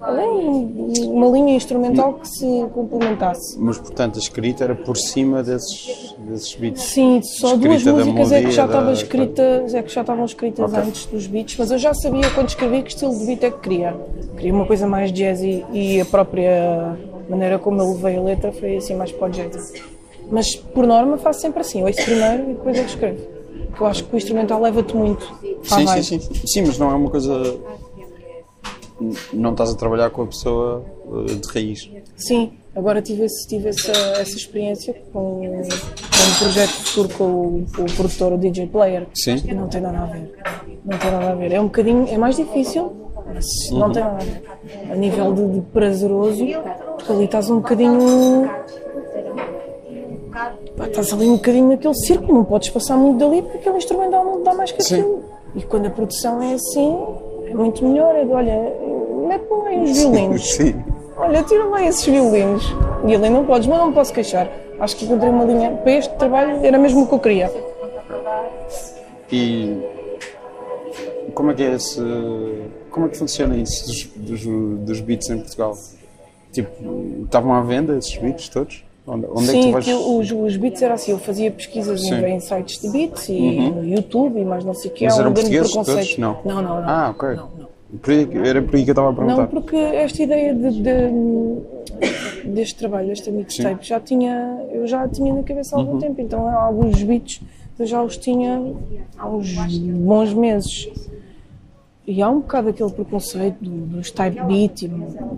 além, 0.01 0.29
uma 1.09 1.27
linha 1.29 1.55
instrumental 1.55 2.15
que 2.15 2.29
se 2.29 2.67
complementasse. 2.75 3.57
é? 3.57 3.61
Mas, 3.61 3.79
portanto, 3.79 4.17
a 4.17 4.19
escrita 4.19 4.65
era 4.65 4.75
por 4.75 4.97
cima 4.97 5.43
desses, 5.43 6.15
desses 6.19 6.55
beats. 6.55 6.83
Sim, 6.83 7.21
só 7.23 7.57
duas 7.57 7.85
da 7.85 7.93
músicas 7.93 8.33
é 8.33 8.43
que 8.43 8.51
já 8.51 8.67
da- 8.67 8.73
estavam 8.75 8.93
escritas, 8.93 9.75
é 9.75 9.83
que 9.83 9.93
já 9.93 10.01
estavam 10.01 10.25
escritas 10.25 10.73
Ok. 10.73 10.83
antes 10.85 11.07
dos 11.07 11.27
beats, 11.27 11.57
mas 11.59 11.71
eu 11.71 11.79
já 11.79 11.93
sabia 11.95 12.31
quando 12.31 12.49
escrevi 12.49 12.83
que 12.83 12.91
estilo 12.91 13.17
de 13.19 13.27
beat 13.27 13.43
é 13.45 13.51
que 13.51 13.59
queria. 13.59 13.97
Queria 14.37 14.55
uma 14.55 14.67
coisa 14.67 14.87
mais 14.87 15.13
jazzy 15.13 15.65
e 15.73 16.01
a 16.01 16.05
própria 16.05 16.97
maneira 17.29 17.59
como 17.59 17.81
eu 17.81 17.93
levei 17.93 18.17
a 18.17 18.23
letra 18.23 18.53
foi 18.53 18.77
assim 18.77 18.95
mais 18.95 19.13
para 19.13 19.29
o 19.29 19.31
jazzy. 19.31 19.83
Mas 20.31 20.55
por 20.55 20.87
norma 20.87 21.19
faço 21.19 21.41
sempre 21.41 21.61
assim, 21.61 21.83
ouço 21.83 22.03
primeiro 22.05 22.51
e 22.51 22.55
depois 22.55 22.77
é 22.79 22.85
que 22.85 22.91
escrevo. 22.91 23.19
Eu 23.79 23.87
acho 23.87 24.05
que 24.05 24.15
o 24.15 24.17
instrumental 24.17 24.61
leva-te 24.61 24.95
muito. 24.97 25.25
Sim, 25.63 25.85
vibe. 25.85 26.05
sim, 26.05 26.21
sim. 26.21 26.35
Sim, 26.47 26.63
mas 26.67 26.79
não 26.79 26.91
é 26.91 26.95
uma 26.95 27.11
coisa. 27.11 27.57
Não 29.33 29.53
estás 29.53 29.71
a 29.71 29.75
trabalhar 29.75 30.11
com 30.11 30.23
a 30.23 30.27
pessoa 30.27 30.85
eh, 31.29 31.35
de 31.35 31.49
raiz. 31.49 31.91
Sim, 32.17 32.53
agora 32.77 33.01
tive, 33.01 33.27
tive 33.49 33.69
essa, 33.71 33.93
essa 33.93 34.37
experiência 34.37 34.95
com, 35.13 35.41
com 35.41 35.49
um 35.49 36.39
projeto 36.39 36.71
futuro 36.71 37.09
com 37.17 37.25
o, 37.25 37.67
com 37.75 37.83
o 37.83 37.93
produtor, 37.97 38.33
o 38.35 38.39
DJ 38.39 38.67
Player. 38.67 39.07
Sim. 39.15 39.43
E 39.47 39.55
não 39.55 39.69
tem 39.69 39.81
nada 39.81 40.01
a 40.01 40.07
ver. 40.07 40.33
Não 40.85 40.99
tem 40.99 41.11
nada 41.11 41.31
a 41.31 41.35
ver. 41.35 41.53
É 41.53 41.61
um 41.61 41.65
bocadinho, 41.65 42.07
é 42.09 42.19
mais 42.19 42.37
difícil, 42.37 42.93
mas 43.27 43.45
não 43.73 43.91
tem 43.91 44.03
nada 44.03 44.17
a 44.17 44.25
ver. 44.25 44.43
A 44.93 44.95
nível 44.95 45.33
de, 45.33 45.49
de 45.49 45.61
prazeroso, 45.63 46.45
porque 46.97 47.13
ali 47.13 47.25
estás 47.25 47.49
um 47.49 47.57
bocadinho. 47.57 48.51
pá, 50.77 50.87
Estás 50.87 51.13
ali 51.13 51.27
um 51.27 51.37
bocadinho 51.37 51.69
naquele 51.69 51.95
círculo, 51.95 52.35
não 52.35 52.45
podes 52.45 52.69
passar 52.71 52.97
muito 52.97 53.19
dali 53.19 53.43
porque 53.43 53.59
aquele 53.59 53.77
instrumental 53.79 54.25
não 54.25 54.39
te 54.39 54.45
dá 54.45 54.55
mais 54.55 54.73
que 54.73 54.83
Sim. 54.83 55.01
aquilo. 55.01 55.25
E 55.55 55.63
quando 55.63 55.87
a 55.87 55.91
produção 55.91 56.41
é 56.43 56.55
assim, 56.55 56.97
é 57.47 57.55
muito 57.55 57.85
melhor. 57.85 58.15
É 58.15 58.25
de, 58.25 58.31
olha, 58.31 58.53
mete-me 59.31 59.69
aí 59.69 59.79
uns 59.79 59.99
violinos. 59.99 60.55
Sim. 60.55 60.85
Olha, 61.17 61.43
tira 61.43 61.65
lá 61.65 61.83
esses 61.85 62.05
violinos. 62.05 62.65
E 63.07 63.15
ali 63.15 63.31
não 63.31 63.45
podes, 63.45 63.69
mas 63.69 63.79
não 63.79 63.89
me 63.89 63.95
posso 63.95 64.13
queixar. 64.13 64.51
Acho 64.81 64.97
que 64.97 65.05
encontrei 65.05 65.31
uma 65.31 65.45
linha 65.45 65.71
para 65.71 65.93
este 65.93 66.15
trabalho, 66.17 66.65
era 66.65 66.79
mesmo 66.79 67.03
o 67.03 67.07
que 67.07 67.15
eu 67.15 67.19
queria. 67.19 67.53
E 69.31 69.79
como 71.35 71.51
é 71.51 71.55
que 71.55 71.63
é 71.63 71.75
esse. 71.75 72.01
Como 72.91 73.07
é 73.07 73.09
que 73.09 73.17
funciona 73.17 73.57
isso 73.57 73.87
dos, 73.87 74.05
dos, 74.17 74.47
dos 74.85 75.01
beats 75.01 75.31
em 75.31 75.39
Portugal? 75.39 75.77
Tipo, 76.53 76.71
estavam 77.25 77.55
à 77.55 77.61
venda 77.61 77.97
esses 77.97 78.17
beats 78.17 78.49
todos? 78.49 78.85
Onde, 79.07 79.27
onde 79.31 79.51
é 79.51 79.53
que 79.53 79.59
tu 79.59 79.63
Sim, 79.63 79.73
vais. 79.73 79.85
que 79.85 79.95
os, 79.95 80.31
os 80.33 80.57
beats 80.57 80.83
era 80.83 80.95
assim, 80.95 81.13
eu 81.13 81.19
fazia 81.19 81.51
pesquisas 81.51 82.01
Sim. 82.01 82.15
Uhum. 82.15 82.27
em, 82.27 82.41
sites 82.41 82.81
de 82.81 82.91
beats 82.91 83.29
e 83.29 83.71
no 83.71 83.85
YouTube 83.85 84.41
e 84.41 84.45
mais 84.45 84.65
não 84.65 84.75
sei 84.75 84.91
o 84.91 84.95
que. 84.95 85.05
Mas 85.05 85.19
eram 85.19 85.31
um 85.31 85.35
portugueses 85.35 85.73
todos? 85.73 86.19
Não. 86.19 86.39
Não, 86.45 86.63
não, 86.63 86.81
não. 86.81 86.89
Ah, 86.89 87.11
ok. 87.11 87.29
Não. 87.37 87.60
Por 88.03 88.11
aí- 88.11 88.29
Era 88.47 88.63
por 88.63 88.77
aí 88.77 88.85
que 88.85 88.91
eu 88.91 88.93
estava 88.93 89.11
a 89.11 89.13
perguntar. 89.13 89.43
Não, 89.43 89.47
porque 89.49 89.77
esta 89.77 90.23
ideia 90.23 90.55
de, 90.55 90.71
de- 90.83 92.49
deste 92.51 92.77
trabalho, 92.77 93.09
desta 93.09 93.31
mixtape, 93.31 93.87
já 93.87 93.99
tinha, 94.01 94.65
eu 94.71 94.87
já 94.87 95.07
tinha 95.09 95.35
na 95.35 95.43
cabeça 95.43 95.75
há 95.75 95.79
Uhum. 95.81 95.87
algum 95.87 95.99
tempo, 95.99 96.21
então 96.21 96.47
há 96.47 96.55
alguns 96.63 97.03
beats 97.03 97.41
eu 97.79 97.87
já 97.87 98.03
os 98.03 98.17
tinha 98.19 98.63
há 99.19 99.29
uns 99.29 99.55
bons 99.79 100.33
meses. 100.35 100.89
E 102.07 102.21
há 102.23 102.29
um 102.29 102.41
bocado 102.41 102.71
aquele 102.71 102.91
preconceito 102.91 103.57
do- 103.63 103.87
dos 103.87 104.11
type 104.11 104.41
beat, 104.45 104.83
e, 104.83 104.91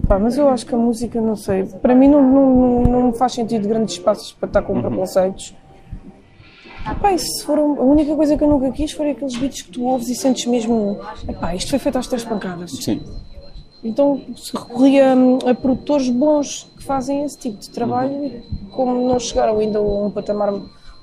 pá, 0.08 0.18
mas 0.18 0.38
eu 0.38 0.48
acho 0.48 0.64
que 0.64 0.74
a 0.74 0.78
música, 0.78 1.20
não 1.20 1.36
sei, 1.36 1.64
para 1.64 1.94
mim 1.94 2.08
não, 2.08 2.22
não, 2.22 2.82
não, 2.82 3.00
não 3.02 3.12
faz 3.12 3.32
sentido 3.32 3.68
grandes 3.68 3.94
espaços 3.94 4.32
para 4.32 4.46
estar 4.48 4.62
com 4.62 4.80
preconceitos. 4.80 5.54
Pá, 7.00 7.12
e 7.12 7.18
se 7.18 7.44
for 7.44 7.58
um- 7.58 7.80
a 7.80 7.84
única 7.84 8.14
coisa 8.14 8.36
que 8.36 8.42
eu 8.44 8.48
nunca 8.48 8.70
quis 8.70 8.92
foi 8.92 9.10
aqueles 9.10 9.36
beats 9.36 9.62
que 9.62 9.70
tu 9.70 9.84
ouves 9.84 10.08
e 10.08 10.14
sentes 10.14 10.46
mesmo. 10.46 10.98
Epá, 11.28 11.54
isto 11.54 11.70
foi 11.70 11.78
feito 11.78 11.98
às 11.98 12.06
três 12.06 12.24
pancadas. 12.24 12.70
Sim. 12.72 13.00
Então 13.84 14.20
se 14.36 14.52
recorria 14.56 15.14
hum, 15.16 15.38
a 15.46 15.54
produtores 15.54 16.08
bons 16.08 16.68
que 16.76 16.84
fazem 16.84 17.24
esse 17.24 17.36
tipo 17.38 17.58
de 17.58 17.68
trabalho 17.70 18.12
Uhum. 18.12 18.24
e 18.26 18.42
como 18.70 19.08
não 19.08 19.18
chegaram 19.18 19.58
ainda 19.58 19.78
a 19.78 19.82
um 19.82 20.10
patamar 20.10 20.52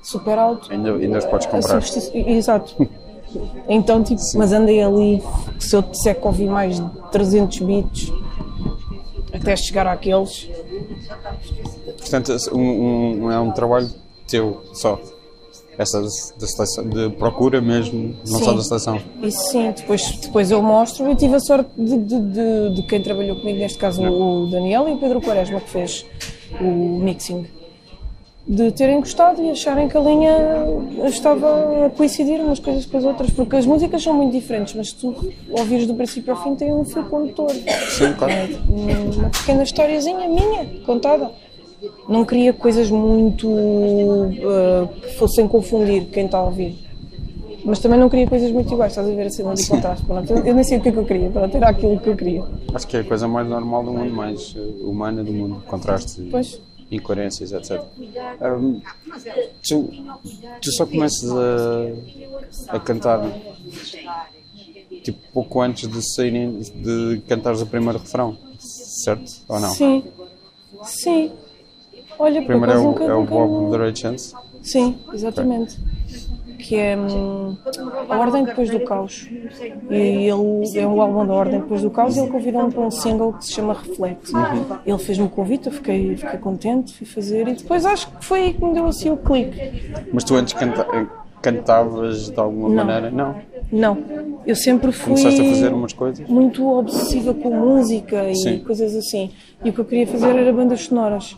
super 0.02 0.38
alto. 0.38 0.72
Ainda, 0.72 0.94
ainda 0.94 1.18
os 1.18 1.24
podes 1.26 1.46
comprar. 1.46 1.82
Exato. 2.14 2.76
Então, 3.68 4.02
tipo, 4.02 4.20
mas 4.34 4.52
andei 4.52 4.82
ali, 4.82 5.22
se 5.60 5.76
eu 5.76 5.82
disser 5.82 6.20
que 6.20 6.26
ouvi 6.26 6.46
mais 6.46 6.80
de 6.80 6.90
300 7.12 7.60
beats 7.60 8.12
até 9.32 9.54
chegar 9.54 9.86
àqueles, 9.86 10.50
Portanto, 11.96 12.36
um, 12.52 12.58
um- 13.26 13.30
é 13.30 13.38
um 13.38 13.52
trabalho 13.52 13.88
teu 14.26 14.62
só. 14.74 14.98
Essa 15.78 16.02
da 16.02 16.46
seleção, 16.46 16.88
de 16.88 17.08
procura 17.10 17.60
mesmo, 17.60 18.14
não 18.28 18.38
Sim. 18.38 18.44
só 18.44 18.52
da 18.52 18.62
seleção. 18.62 19.00
Isso 19.22 19.42
sim, 19.50 19.70
depois, 19.74 20.10
depois 20.20 20.50
eu 20.50 20.60
mostro. 20.62 21.06
Eu 21.06 21.16
tive 21.16 21.36
a 21.36 21.40
sorte 21.40 21.70
de, 21.76 21.96
de, 21.96 22.20
de- 22.20 22.74
de 22.74 22.82
quem 22.82 23.00
trabalhou 23.02 23.36
comigo, 23.36 23.58
neste 23.58 23.78
caso 23.78 24.02
o 24.02 24.46
Daniel 24.50 24.88
e 24.88 24.92
o 24.92 24.98
Pedro 24.98 25.20
Quaresma, 25.22 25.58
que 25.60 25.70
fez 25.70 26.04
o 26.60 26.64
mixing, 26.98 27.46
de 28.46 28.72
terem 28.72 28.98
gostado 29.00 29.40
e 29.42 29.50
acharem 29.50 29.88
que 29.88 29.96
a 29.96 30.00
linha 30.00 30.34
estava 31.06 31.86
a 31.86 31.90
coincidir 31.90 32.40
umas 32.40 32.58
coisas 32.58 32.84
com 32.84 32.98
as 32.98 33.04
outras, 33.04 33.30
porque 33.30 33.54
as 33.56 33.64
músicas 33.64 34.02
são 34.02 34.12
muito 34.12 34.32
diferentes, 34.32 34.74
mas 34.74 34.92
tu 34.92 35.14
ouvires 35.50 35.86
do 35.86 35.94
princípio 35.94 36.34
ao 36.34 36.42
fim, 36.42 36.54
tem 36.56 36.72
um 36.74 36.84
fio 36.84 37.04
condutor. 37.04 37.52
Sim, 37.52 38.12
claro. 38.18 38.34
Uma 38.68 39.30
pequena 39.30 39.62
historiazinha 39.62 40.28
minha, 40.28 40.66
contada. 40.84 41.30
Não 42.08 42.24
queria 42.24 42.52
coisas 42.52 42.90
muito 42.90 43.48
uh, 43.48 44.88
que 45.00 45.14
fossem 45.14 45.48
confundir 45.48 46.06
quem 46.06 46.26
está 46.26 46.38
a 46.38 46.44
ouvir. 46.44 46.78
Mas 47.64 47.78
também 47.78 47.98
não 47.98 48.08
queria 48.08 48.26
coisas 48.26 48.50
muito 48.50 48.72
iguais, 48.72 48.92
estás 48.92 49.06
a 49.08 49.10
ver 49.14 49.26
assim 49.26 49.42
de 49.54 49.68
contraste. 49.68 50.04
Pronto, 50.04 50.32
eu 50.32 50.54
nem 50.54 50.64
sei 50.64 50.78
o 50.78 50.80
que 50.80 50.88
é 50.88 50.92
que 50.92 50.98
eu 50.98 51.04
queria, 51.04 51.30
para 51.30 51.48
ter 51.48 51.62
aquilo 51.62 51.98
que 52.00 52.08
eu 52.08 52.16
queria. 52.16 52.44
Acho 52.74 52.86
que 52.86 52.96
é 52.96 53.00
a 53.00 53.04
coisa 53.04 53.28
mais 53.28 53.46
normal 53.46 53.84
do 53.84 53.92
mundo, 53.92 54.12
mais 54.12 54.54
eh, 54.56 54.60
humana 54.82 55.22
do 55.22 55.32
mundo. 55.32 55.62
Contrastes, 55.66 56.18
e 56.18 56.22
Pois. 56.30 56.60
incoerências, 56.90 57.52
etc. 57.52 57.82
Hum, 58.42 58.80
tu, 59.62 59.90
tu 60.62 60.72
só 60.72 60.86
começas 60.86 61.30
a, 61.30 62.76
a 62.76 62.80
cantar 62.80 63.30
tipo 65.02 65.18
pouco 65.32 65.60
antes 65.60 65.88
de 65.88 66.14
saírem 66.14 66.60
de 66.60 67.22
cantares 67.28 67.60
o 67.60 67.66
primeiro 67.66 67.98
refrão, 67.98 68.36
certo? 68.58 69.30
Ou 69.48 69.60
não? 69.60 69.70
Sim. 69.70 70.02
Sim. 70.82 71.30
Olha, 72.20 72.42
Primeiro 72.42 72.72
é 72.72 72.78
o, 72.78 72.82
nunca, 72.82 73.04
é 73.04 73.14
o 73.14 73.20
nunca 73.20 73.30
Bob 73.34 73.70
The 73.70 73.84
Right 73.84 73.98
Chance. 73.98 74.34
Sim, 74.62 74.98
exatamente. 75.12 75.78
Que 76.58 76.76
é 76.76 76.94
hum, 76.96 77.56
a 78.10 78.18
Ordem 78.18 78.44
Depois 78.44 78.68
do 78.68 78.80
Caos. 78.80 79.26
E 79.90 79.94
ele 79.94 80.28
é 80.78 80.86
o 80.86 81.00
álbum 81.00 81.26
da 81.26 81.32
Ordem 81.32 81.60
Depois 81.60 81.80
do 81.80 81.90
Caos 81.90 82.16
e 82.16 82.20
ele 82.20 82.30
convidou-me 82.30 82.70
para 82.70 82.82
um 82.82 82.90
single 82.90 83.32
que 83.32 83.46
se 83.46 83.52
chama 83.54 83.72
Reflect. 83.72 84.30
Ele 84.84 84.98
fez-me 84.98 85.24
o 85.24 85.30
convite, 85.30 85.68
eu 85.68 85.72
fiquei, 85.72 86.14
fiquei 86.16 86.38
contente, 86.38 86.92
fui 86.94 87.06
fazer 87.06 87.48
e 87.48 87.54
depois 87.54 87.86
acho 87.86 88.10
que 88.10 88.22
foi 88.24 88.40
aí 88.42 88.52
que 88.52 88.62
me 88.62 88.74
deu 88.74 88.84
assim 88.86 89.10
o 89.10 89.16
clique. 89.16 89.58
Mas 90.12 90.22
tu 90.24 90.34
antes 90.34 90.52
canta, 90.52 90.86
cantavas 91.40 92.28
de 92.28 92.38
alguma 92.38 92.68
Não. 92.68 92.84
maneira? 92.84 93.10
Não. 93.10 93.34
Não, 93.72 93.96
eu 94.44 94.56
sempre 94.56 94.90
fui 94.92 95.14
Começaste 95.14 95.40
a 95.40 95.44
fazer 95.44 95.72
umas 95.72 95.92
coisas? 95.92 96.28
muito 96.28 96.68
obsessiva 96.68 97.32
com 97.32 97.50
música 97.50 98.28
e 98.28 98.34
Sim. 98.34 98.58
coisas 98.58 98.94
assim. 98.96 99.30
E 99.64 99.70
o 99.70 99.72
que 99.72 99.78
eu 99.78 99.84
queria 99.84 100.06
fazer 100.06 100.36
era 100.36 100.52
bandas 100.52 100.82
sonoras. 100.82 101.36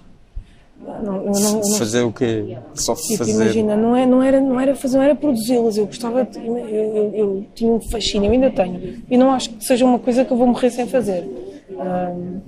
Não, 0.83 1.25
não- 1.25 1.33
não- 1.33 1.79
Fazer 1.79 2.03
o 2.03 2.12
quê? 2.12 2.57
Só 2.75 2.95
Tipo, 2.95 3.19
fazer. 3.19 3.33
imagina, 3.33 3.77
não, 3.77 3.95
é, 3.97 4.05
não, 4.07 4.23
era, 4.23 4.41
não, 4.41 4.61
era 4.61 4.75
fazer, 4.75 4.97
não 4.97 5.05
era 5.05 5.15
produzi-las, 5.15 5.77
eu 5.77 5.87
gostava, 5.87 6.25
de, 6.25 6.39
eu, 6.45 6.59
eu, 6.59 7.12
eu 7.15 7.45
tinha 7.55 7.73
um 7.73 7.81
fascínio, 7.81 8.29
eu 8.29 8.33
ainda 8.33 8.51
tenho, 8.51 8.81
e 9.11 9.17
não 9.17 9.31
acho 9.31 9.51
que 9.51 9.65
seja 9.65 9.85
uma 9.85 9.99
coisa 9.99 10.25
que 10.25 10.33
eu 10.33 10.37
vou 10.37 10.47
morrer 10.47 10.71
sem 10.71 10.87
fazer. 10.87 11.25
Ahm, 11.79 12.41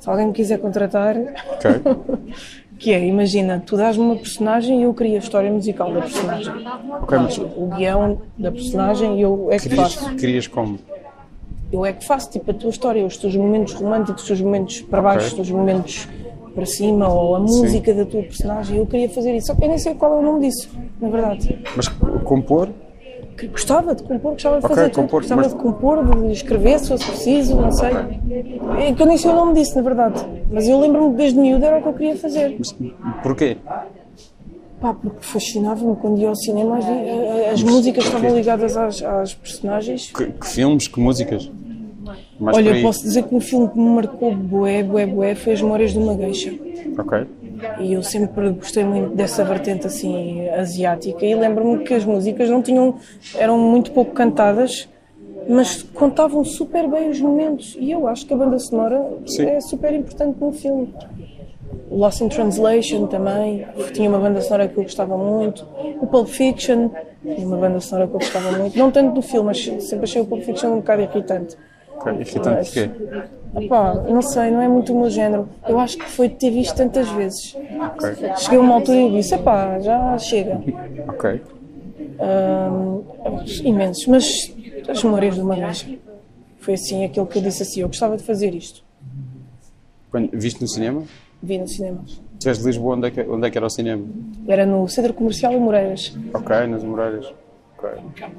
se 0.00 0.08
alguém 0.10 0.26
me 0.26 0.32
quiser 0.32 0.58
contratar, 0.58 1.16
que 2.78 2.92
é, 2.92 3.04
imagina, 3.06 3.62
tu 3.64 3.76
dás-me 3.76 4.02
uma 4.04 4.16
personagem 4.16 4.80
e 4.80 4.82
eu 4.82 4.92
crio 4.92 5.14
a 5.16 5.18
história 5.18 5.50
musical 5.50 5.92
da 5.92 6.00
personagem. 6.02 6.54
Ok, 7.02 7.18
mas 7.18 7.38
O 7.38 7.66
guião 7.76 8.20
da 8.36 8.50
personagem 8.52 9.18
e 9.18 9.22
eu 9.22 9.48
é 9.50 9.58
que 9.58 9.68
querias, 9.68 9.94
faço. 9.94 10.14
querias 10.16 10.46
como? 10.46 10.78
Eu 11.72 11.84
é 11.84 11.92
que 11.92 12.04
faço, 12.04 12.30
tipo, 12.30 12.50
a 12.50 12.54
tua 12.54 12.70
história, 12.70 13.04
os 13.04 13.16
teus 13.16 13.34
momentos 13.34 13.74
românticos, 13.74 14.22
os 14.22 14.28
teus 14.28 14.40
momentos 14.40 14.82
para 14.82 15.02
baixo, 15.02 15.26
os 15.28 15.32
teus 15.34 15.50
momentos 15.50 16.06
para 16.56 16.66
cima, 16.66 17.06
ou 17.06 17.36
a 17.36 17.38
música 17.38 17.92
da 17.94 18.06
tua 18.06 18.22
personagem, 18.22 18.78
eu 18.78 18.86
queria 18.86 19.10
fazer 19.10 19.36
isso. 19.36 19.48
Só 19.48 19.54
que 19.54 19.62
eu 19.64 19.68
nem 19.68 19.78
sei 19.78 19.94
qual 19.94 20.14
é 20.14 20.18
o 20.18 20.22
nome 20.22 20.46
disso, 20.48 20.70
na 21.00 21.08
verdade. 21.10 21.58
Mas 21.76 21.86
compor? 22.24 22.70
gostava 23.52 23.94
de 23.94 24.02
compor, 24.02 24.32
gostava 24.32 24.56
de 24.60 24.66
fazer 24.66 24.88
tudo. 24.88 25.02
compor, 25.02 25.20
gostava 25.20 25.42
mas- 25.42 25.52
de 25.52 25.58
compor, 25.60 26.04
de 26.26 26.32
escrever, 26.32 26.78
se 26.80 26.88
fosse 26.88 27.04
preciso, 27.04 27.54
não 27.56 27.70
sei. 27.70 27.90
É 28.78 28.92
que 28.94 29.02
eu 29.02 29.06
nem 29.06 29.18
sei 29.18 29.30
o 29.30 29.34
nome 29.34 29.52
disso, 29.52 29.76
na 29.76 29.82
verdade. 29.82 30.26
Mas 30.50 30.66
eu 30.66 30.80
lembro-me 30.80 31.10
que 31.10 31.16
desde 31.18 31.38
miúdo 31.38 31.62
era 31.62 31.78
o 31.78 31.82
que 31.82 31.88
eu 31.88 31.92
queria 31.92 32.16
fazer. 32.16 32.56
Mas 32.58 32.74
porquê? 33.22 33.58
Pá, 34.80 34.94
porque 34.94 35.18
fascinava-me 35.20 35.96
quando 35.96 36.18
ia 36.18 36.28
ao 36.28 36.36
cinema, 36.36 36.78
as, 36.78 36.84
as 37.52 37.62
músicas 37.62 38.04
estavam 38.04 38.34
ligadas 38.34 38.76
às, 38.76 39.02
às 39.02 39.34
personagens. 39.34 40.10
Que, 40.12 40.26
que 40.32 40.46
filmes? 40.46 40.88
Que 40.88 40.98
músicas? 41.00 41.50
Mais 42.38 42.56
Olha, 42.56 42.72
aí. 42.72 42.82
posso 42.82 43.02
dizer 43.02 43.22
que 43.24 43.34
um 43.34 43.40
filme 43.40 43.68
que 43.68 43.78
me 43.78 43.88
marcou 43.88 44.34
bué, 44.34 44.82
bué, 44.82 45.06
bué 45.06 45.34
foi 45.34 45.54
As 45.54 45.62
Memórias 45.62 45.92
de 45.92 45.98
uma 45.98 46.14
Geisha. 46.14 46.52
Ok. 46.98 47.26
E 47.80 47.94
eu 47.94 48.02
sempre 48.02 48.50
gostei 48.50 48.84
muito 48.84 49.14
dessa 49.14 49.44
vertente 49.44 49.86
assim 49.86 50.46
asiática 50.50 51.24
e 51.24 51.34
lembro-me 51.34 51.84
que 51.84 51.94
as 51.94 52.04
músicas 52.04 52.50
não 52.50 52.60
tinham 52.60 52.96
eram 53.36 53.58
muito 53.58 53.92
pouco 53.92 54.12
cantadas, 54.12 54.88
mas 55.48 55.82
contavam 55.82 56.44
super 56.44 56.86
bem 56.88 57.08
os 57.08 57.20
momentos. 57.20 57.76
E 57.78 57.90
eu 57.90 58.06
acho 58.06 58.26
que 58.26 58.34
a 58.34 58.36
banda 58.36 58.58
sonora 58.58 59.02
Sim. 59.26 59.46
é 59.46 59.60
super 59.60 59.92
importante 59.94 60.36
num 60.38 60.52
filme. 60.52 60.92
Lost 61.90 62.20
in 62.20 62.28
Translation 62.28 63.06
também 63.06 63.66
tinha 63.92 64.08
uma 64.08 64.18
banda 64.18 64.40
sonora 64.40 64.68
que 64.68 64.76
eu 64.76 64.82
gostava 64.82 65.16
muito. 65.16 65.66
O 66.00 66.06
Pulp 66.06 66.28
Fiction 66.28 66.90
tinha 67.22 67.46
uma 67.46 67.56
banda 67.56 67.80
sonora 67.80 68.08
que 68.08 68.14
eu 68.14 68.18
gostava 68.18 68.52
muito. 68.52 68.76
Não 68.76 68.90
tanto 68.90 69.14
do 69.14 69.22
filme, 69.22 69.46
mas 69.46 69.64
sempre 69.64 70.04
achei 70.04 70.20
o 70.20 70.26
Pulp 70.26 70.42
Fiction 70.42 70.72
um 70.72 70.76
bocado 70.76 71.02
irritante. 71.02 71.56
Ok. 71.96 72.12
Irritante 72.20 72.64
de 72.64 72.70
quê? 72.72 72.90
Epá, 73.58 73.94
não 73.94 74.20
sei, 74.20 74.50
não 74.50 74.60
é 74.60 74.68
muito 74.68 74.92
o 74.92 75.00
meu 75.00 75.10
género. 75.10 75.48
Eu 75.66 75.78
acho 75.78 75.96
que 75.96 76.04
foi 76.04 76.28
de 76.28 76.34
ter 76.34 76.50
visto 76.50 76.76
tantas 76.76 77.08
vezes. 77.10 77.54
Ok. 77.54 78.14
Cheguei 78.36 78.58
a 78.58 78.60
uma 78.60 78.74
altura 78.74 78.98
e 78.98 79.10
disse: 79.12 79.34
epá, 79.34 79.78
já 79.80 80.18
chega. 80.18 80.60
Ok. 81.08 81.40
Ahm, 82.18 83.02
imensos, 83.64 84.06
mas 84.06 84.24
as 84.88 85.02
memórias 85.02 85.34
de 85.34 85.40
uma. 85.40 85.56
Foi 86.58 86.74
assim 86.74 87.04
aquilo 87.04 87.26
que 87.26 87.38
eu 87.38 87.42
disse 87.42 87.62
assim: 87.62 87.80
eu 87.80 87.88
gostava 87.88 88.16
de 88.16 88.22
fazer 88.22 88.54
isto. 88.54 88.84
Quando, 90.10 90.30
viste 90.32 90.60
no 90.60 90.68
cinema? 90.68 91.02
Vi 91.42 91.58
no 91.58 91.68
cinema. 91.68 92.04
Tu 92.40 92.48
és 92.48 92.58
de 92.58 92.64
Lisboa, 92.64 92.96
onde 92.96 93.08
é, 93.08 93.10
que, 93.10 93.20
onde 93.22 93.46
é 93.46 93.50
que 93.50 93.58
era 93.58 93.66
o 93.66 93.70
cinema? 93.70 94.04
Era 94.46 94.66
no 94.66 94.86
Centro 94.88 95.14
Comercial 95.14 95.52
em 95.52 95.60
Moreiras. 95.60 96.16
Ok, 96.34 96.66
nas 96.66 96.82
Muralhas. 96.84 97.32
Ok. 97.78 97.90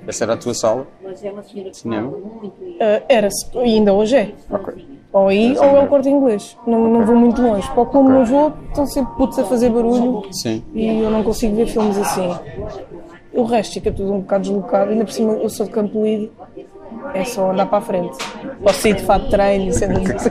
Essa 0.07 0.23
era 0.23 0.33
a 0.33 0.37
tua 0.37 0.53
sala? 0.53 0.87
Cinema? 1.73 2.13
Ah, 2.79 3.03
era, 3.07 3.29
e 3.55 3.59
ainda 3.59 3.93
hoje 3.93 4.15
é. 4.15 4.33
Ok. 4.49 4.97
Ou 5.13 5.27
aí 5.29 5.57
ou 5.57 5.63
é 5.63 5.83
o 5.83 5.87
corte 5.87 6.09
inglês. 6.09 6.57
Não, 6.65 6.87
não 6.89 7.05
vou 7.05 7.15
muito 7.15 7.41
longe. 7.41 7.67
Para 7.71 7.85
como 7.85 8.09
não 8.09 8.25
vou, 8.25 8.53
estão 8.67 8.85
sempre 8.85 9.15
putos 9.15 9.39
a 9.39 9.45
fazer 9.45 9.69
barulho 9.69 10.23
Sim. 10.31 10.63
e 10.73 10.99
eu 10.99 11.09
não 11.09 11.23
consigo 11.23 11.55
ver 11.55 11.67
filmes 11.67 11.97
assim. 11.97 12.29
O 13.33 13.43
resto 13.43 13.75
fica 13.75 13.91
tudo 13.91 14.13
um 14.13 14.19
bocado 14.21 14.43
deslocado. 14.43 14.91
Ainda 14.91 15.05
por 15.05 15.11
cima, 15.11 15.33
eu 15.33 15.49
sou 15.49 15.65
de 15.65 15.71
Campo 15.71 16.03
Lido, 16.03 16.31
é 17.13 17.23
só 17.23 17.51
andar 17.51 17.67
para 17.67 17.77
a 17.77 17.81
frente. 17.81 18.17
Posso 18.61 18.81
sair 18.81 18.95
de 18.95 19.03
fato 19.03 19.25
de 19.25 19.31
treino 19.31 19.69
e 19.69 19.73
cenas 19.73 20.09
assim. 20.09 20.29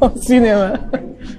ao 0.00 0.10
cinema. 0.16 0.80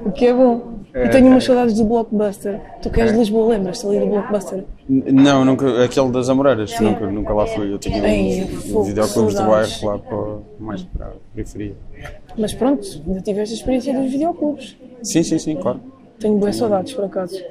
O 0.06 0.12
que 0.12 0.28
é 0.28 0.34
bom. 0.34 0.77
E 1.06 1.10
tenho 1.10 1.28
umas 1.28 1.44
saudades 1.44 1.76
do 1.76 1.84
Blockbuster. 1.84 2.60
Tu 2.82 2.90
que 2.90 3.02
és 3.02 3.12
de 3.12 3.18
Lisboa, 3.18 3.54
lembras-te 3.54 3.86
ali 3.86 4.00
do 4.00 4.08
Blockbuster? 4.08 4.64
Não, 4.88 5.46
nunca, 5.46 5.84
aquele 5.84 6.10
das 6.12 6.30
Amoreiras, 6.30 6.80
nunca, 6.80 7.06
nunca 7.06 7.34
lá 7.34 7.46
fui. 7.46 7.72
Eu 7.72 7.78
tinha 7.78 8.02
um 8.04 8.48
fogo, 8.48 8.84
videoclubes 8.86 9.36
do 9.36 9.44
bairro 9.44 9.86
lá 9.86 10.00
para, 10.00 10.38
mais 10.60 10.84
para 10.84 11.08
a 11.08 11.12
periferia. 11.34 11.76
Mas 12.38 12.54
pronto, 12.54 12.88
ainda 13.06 13.22
tiveste 13.22 13.54
a 13.54 13.58
experiência 13.58 13.94
dos 13.94 14.12
videoclubes. 14.12 14.78
Sim, 15.04 15.24
sim, 15.24 15.38
sim, 15.38 15.56
claro. 15.56 15.80
Tenho 16.20 16.38
boas 16.38 16.56
saudades, 16.56 16.94
por 16.94 17.06
acaso. 17.06 17.42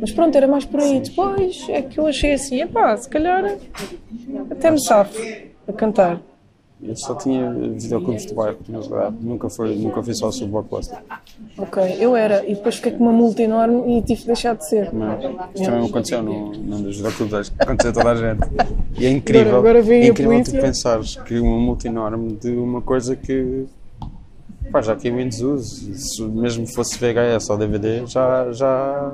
Mas 0.00 0.12
pronto, 0.12 0.36
era 0.36 0.46
mais 0.46 0.64
por 0.64 0.80
aí. 0.80 1.00
Depois 1.00 1.66
é 1.68 1.82
que 1.82 1.98
eu 1.98 2.06
achei 2.06 2.32
assim, 2.32 2.60
epá, 2.62 2.96
se 2.96 3.08
calhar 3.08 3.56
até 4.50 4.70
me 4.70 4.80
safo 4.80 5.20
a 5.66 5.72
cantar. 5.72 6.20
Eu 6.82 6.96
só 6.96 7.14
tinha 7.14 7.50
videoclubes 7.52 8.24
de 8.24 8.32
bairro, 8.34 8.58
na 8.68 8.80
verdade. 8.80 9.16
Nunca 9.20 9.50
foi, 9.50 9.76
nunca 9.76 10.02
fui 10.02 10.14
só 10.14 10.30
sobre 10.32 10.52
Blockbuster. 10.52 10.98
Ok, 11.58 11.82
eu 12.00 12.16
era, 12.16 12.42
e 12.46 12.54
depois 12.54 12.76
fiquei 12.76 12.92
com 12.92 13.04
uma 13.04 13.12
multa 13.12 13.42
enorme 13.42 13.98
e 13.98 14.02
tive 14.02 14.22
de 14.22 14.26
deixar 14.28 14.56
de 14.56 14.66
ser. 14.66 14.90
Não, 14.92 15.12
isto 15.54 15.64
também 15.64 15.86
aconteceu 15.88 16.22
num, 16.22 16.52
num 16.52 16.82
dos 16.82 16.96
videoclubes, 16.96 17.34
acho 17.34 17.52
que 17.52 17.62
aconteceu 17.62 17.90
a 17.90 17.94
toda 17.94 18.10
a 18.10 18.14
gente. 18.14 18.40
E 18.98 19.04
é 19.06 19.10
incrível, 19.10 19.56
Agora- 19.58 19.78
agora 19.80 19.94
é 19.94 20.06
incrível 20.08 20.42
tu 20.42 20.52
pensares 20.52 21.16
que 21.16 21.38
uma 21.38 21.58
multa 21.58 21.86
enorme 21.86 22.32
de 22.36 22.50
uma 22.50 22.80
coisa 22.80 23.14
que 23.14 23.66
pá, 24.72 24.80
já 24.80 24.96
caiu 24.96 25.20
em 25.20 25.28
desuso. 25.28 25.94
Se 25.94 26.22
mesmo 26.22 26.66
fosse 26.66 26.96
VHS 26.98 27.50
ou 27.50 27.58
DVD, 27.58 28.06
já, 28.06 28.50
já, 28.52 29.12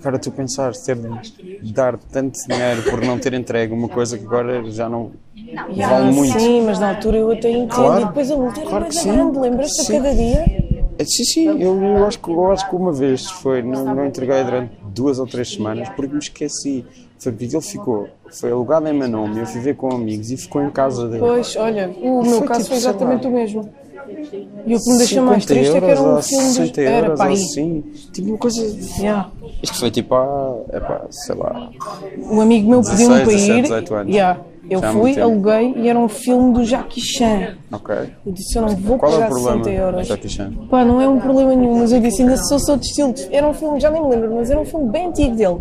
Agora 0.00 0.16
tu 0.18 0.30
pensar 0.30 0.72
ter 0.74 0.96
de 0.96 1.72
dar 1.72 1.98
tanto 1.98 2.38
dinheiro 2.48 2.82
por 2.84 3.00
não 3.00 3.18
ter 3.18 3.34
entregue 3.34 3.72
uma 3.72 3.88
coisa 3.88 4.16
que 4.16 4.24
agora 4.24 4.70
já 4.70 4.88
não 4.88 5.10
Vale 5.54 6.12
muito. 6.12 6.38
Sim, 6.38 6.62
mas 6.62 6.78
na 6.78 6.90
altura 6.90 7.16
eu 7.18 7.30
até 7.30 7.50
entendo. 7.50 7.74
Claro. 7.74 8.02
E 8.02 8.06
depois 8.06 8.30
a 8.30 8.36
multa 8.36 8.60
era 8.60 8.68
Claro 8.68 8.84
mais 8.84 9.04
grande, 9.04 9.38
lembras-te 9.38 9.80
a 9.80 9.92
cada 9.98 10.14
dia? 10.14 10.68
É, 10.98 11.04
Sim, 11.04 11.24
sim, 11.24 11.46
eu, 11.62 11.80
eu 11.80 12.06
acho 12.06 12.18
que, 12.18 12.28
eu 12.28 12.50
acho 12.50 12.68
que 12.68 12.74
uma 12.74 12.92
vez 12.92 13.24
foi, 13.30 13.62
não, 13.62 13.84
não 13.84 14.04
entreguei 14.04 14.42
durante 14.42 14.72
duas 14.86 15.20
ou 15.20 15.26
três 15.26 15.48
semanas 15.52 15.88
porque 15.90 16.12
me 16.12 16.18
esqueci. 16.18 16.84
Foi 17.18 17.32
porque 17.32 17.56
ele 17.56 17.62
ficou, 17.62 18.08
foi 18.30 18.50
alugado 18.52 18.88
em 18.88 18.92
meu 18.92 19.08
nome, 19.08 19.40
eu 19.40 19.46
fui 19.46 19.60
ver 19.60 19.74
com 19.76 19.92
amigos 19.92 20.30
e 20.30 20.36
ficou 20.36 20.62
em 20.62 20.70
casa 20.70 21.08
dele. 21.08 21.20
Pois, 21.20 21.56
olha, 21.56 21.88
o 22.00 22.22
meu 22.22 22.38
Foi 22.38 22.46
caso 22.48 22.60
tipo, 22.60 22.68
foi 22.68 22.76
exatamente 22.76 23.26
o 23.26 23.30
mesmo. 23.30 23.68
E 24.66 24.74
o 24.74 24.80
que 24.80 24.90
me 24.90 24.98
deixa 24.98 25.20
mais 25.20 25.42
50 25.42 25.46
triste 25.46 25.76
é 25.76 25.80
que 25.80 25.86
era 25.86 26.00
um 26.00 26.22
filme 26.22 26.44
ou 26.44 26.50
dos... 26.50 26.56
60 26.56 26.80
Era, 26.80 27.14
pá, 27.16 27.28
assim. 27.28 27.84
Tipo 28.12 28.28
uma 28.28 28.38
coisa. 28.38 28.78
Yeah. 28.98 29.30
Isto 29.62 29.78
foi 29.78 29.90
tipo 29.90 30.14
há, 30.14 30.56
epá, 30.72 31.06
sei 31.10 31.34
lá. 31.34 31.70
Um 32.18 32.40
amigo 32.40 32.70
meu 32.70 32.82
pediu-me 32.82 33.24
16, 33.24 33.24
para 33.24 33.32
17, 33.32 33.58
ir. 33.58 33.62
18 33.62 33.94
anos. 33.94 34.14
Yeah. 34.14 34.40
Eu 34.70 34.80
Já 34.80 34.90
há 34.90 34.92
fui, 34.92 35.18
aluguei 35.20 35.72
e 35.76 35.88
era 35.88 35.98
um 35.98 36.08
filme 36.08 36.52
do 36.52 36.64
Jackie 36.64 37.00
Chan. 37.00 37.56
Ok. 37.72 37.94
Eu 38.26 38.32
disse, 38.32 38.56
eu 38.58 38.62
não 38.62 38.68
vou 38.76 38.98
Qual 38.98 39.10
é 39.12 39.14
o 39.14 39.18
pagar 39.18 39.28
problema? 39.30 39.64
60 39.64 39.70
euros. 39.82 40.06
Jackie 40.08 40.28
Chan? 40.28 40.52
Pá, 40.70 40.84
não 40.84 41.00
é 41.00 41.08
um 41.08 41.18
problema 41.18 41.54
nenhum, 41.54 41.78
mas 41.78 41.90
eu 41.92 42.00
disse, 42.00 42.22
ainda 42.22 42.36
sou 42.36 42.58
sou 42.58 42.76
de 42.76 42.86
estilo. 42.86 43.14
Era 43.30 43.46
um 43.48 43.54
filme, 43.54 43.80
já 43.80 43.90
nem 43.90 44.02
me 44.02 44.08
lembro, 44.10 44.34
mas 44.34 44.50
era 44.50 44.60
um 44.60 44.64
filme 44.64 44.90
bem 44.90 45.06
antigo 45.06 45.34
dele. 45.36 45.58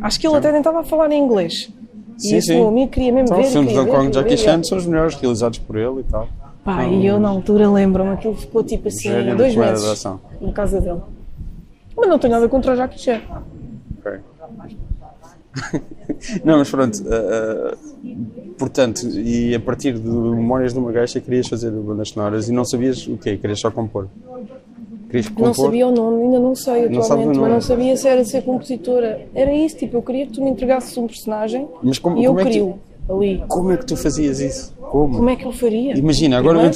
Acho 0.00 0.20
que 0.20 0.26
ele 0.26 0.36
até 0.36 0.52
tentava 0.52 0.82
falar 0.84 1.10
em 1.10 1.22
inglês. 1.22 1.70
E 2.18 2.22
Sim, 2.28 2.36
esse 2.36 2.46
sim. 2.48 2.56
meu 2.56 2.68
amigo 2.68 2.90
queria 2.90 3.10
mesmo 3.12 3.26
Então, 3.28 3.38
ver. 3.38 3.46
os 3.46 3.52
filmes 3.52 3.72
ver, 3.72 3.86
Kong 3.86 4.12
Jackie 4.12 4.36
Chan 4.36 4.62
são 4.64 4.78
os 4.78 4.86
melhores 4.86 5.14
realizados 5.16 5.58
por 5.58 5.76
ele 5.76 6.00
e 6.00 6.04
tal. 6.04 6.28
Pá, 6.64 6.84
e 6.84 7.06
eu 7.06 7.18
na 7.18 7.28
altura 7.28 7.68
lembro-me, 7.70 8.10
aquilo 8.10 8.36
ficou 8.36 8.62
tipo 8.62 8.88
assim, 8.88 9.10
Gênio 9.10 9.36
dois 9.36 9.56
meses 9.56 10.04
na 10.40 10.52
casa 10.52 10.80
dele. 10.80 11.00
Mas 11.96 12.08
não 12.08 12.18
tenho 12.18 12.34
nada 12.34 12.48
contra 12.48 12.72
o 12.72 12.76
Jackie 12.76 12.98
Chan. 13.00 13.20
Ok. 13.98 14.20
Não, 16.44 16.58
mas 16.58 16.70
pronto. 16.70 17.02
ah, 17.08 17.76
portanto, 18.58 19.06
e 19.18 19.54
a 19.54 19.60
partir 19.60 19.94
de 19.98 20.08
Memórias 20.08 20.72
de 20.72 20.78
uma 20.78 20.92
Gacha 20.92 21.20
querias 21.20 21.46
fazer 21.48 21.70
bandas 21.70 22.08
sonoras 22.10 22.48
e 22.48 22.52
não 22.52 22.64
sabias 22.64 23.06
o 23.06 23.16
quê? 23.16 23.36
Querias 23.36 23.60
só 23.60 23.70
compor? 23.70 24.08
Querias 25.08 25.28
compor? 25.28 25.46
Não 25.46 25.54
sabia 25.54 25.86
o 25.86 25.92
nome, 25.92 26.22
ainda 26.24 26.38
não 26.40 26.54
sei 26.54 26.88
Não 26.88 27.00
atualmente, 27.00 27.28
mas 27.28 27.36
nome. 27.36 27.48
não 27.50 27.60
sabia 27.60 27.96
se 27.96 28.08
era 28.08 28.24
ser 28.24 28.42
compositora. 28.42 29.26
Era 29.34 29.52
isso, 29.52 29.76
tipo, 29.76 29.96
eu 29.98 30.02
queria 30.02 30.26
que 30.26 30.32
tu 30.32 30.42
me 30.42 30.50
entregasses 30.50 30.96
um 30.96 31.06
personagem 31.06 31.68
Mas 31.82 31.98
como- 31.98 32.16
e 32.18 32.24
eu 32.24 32.30
como 32.34 32.40
é 32.40 32.44
crio 32.44 32.78
ali. 33.08 33.42
Como 33.48 33.70
é 33.72 33.76
que 33.76 33.86
tu 33.86 33.96
fazias 33.96 34.40
isso? 34.40 34.72
Como? 34.80 35.16
Como 35.16 35.30
é 35.30 35.36
que 35.36 35.46
eu 35.46 35.52
faria? 35.52 35.96
Imagina, 35.96 36.38
agora 36.38 36.70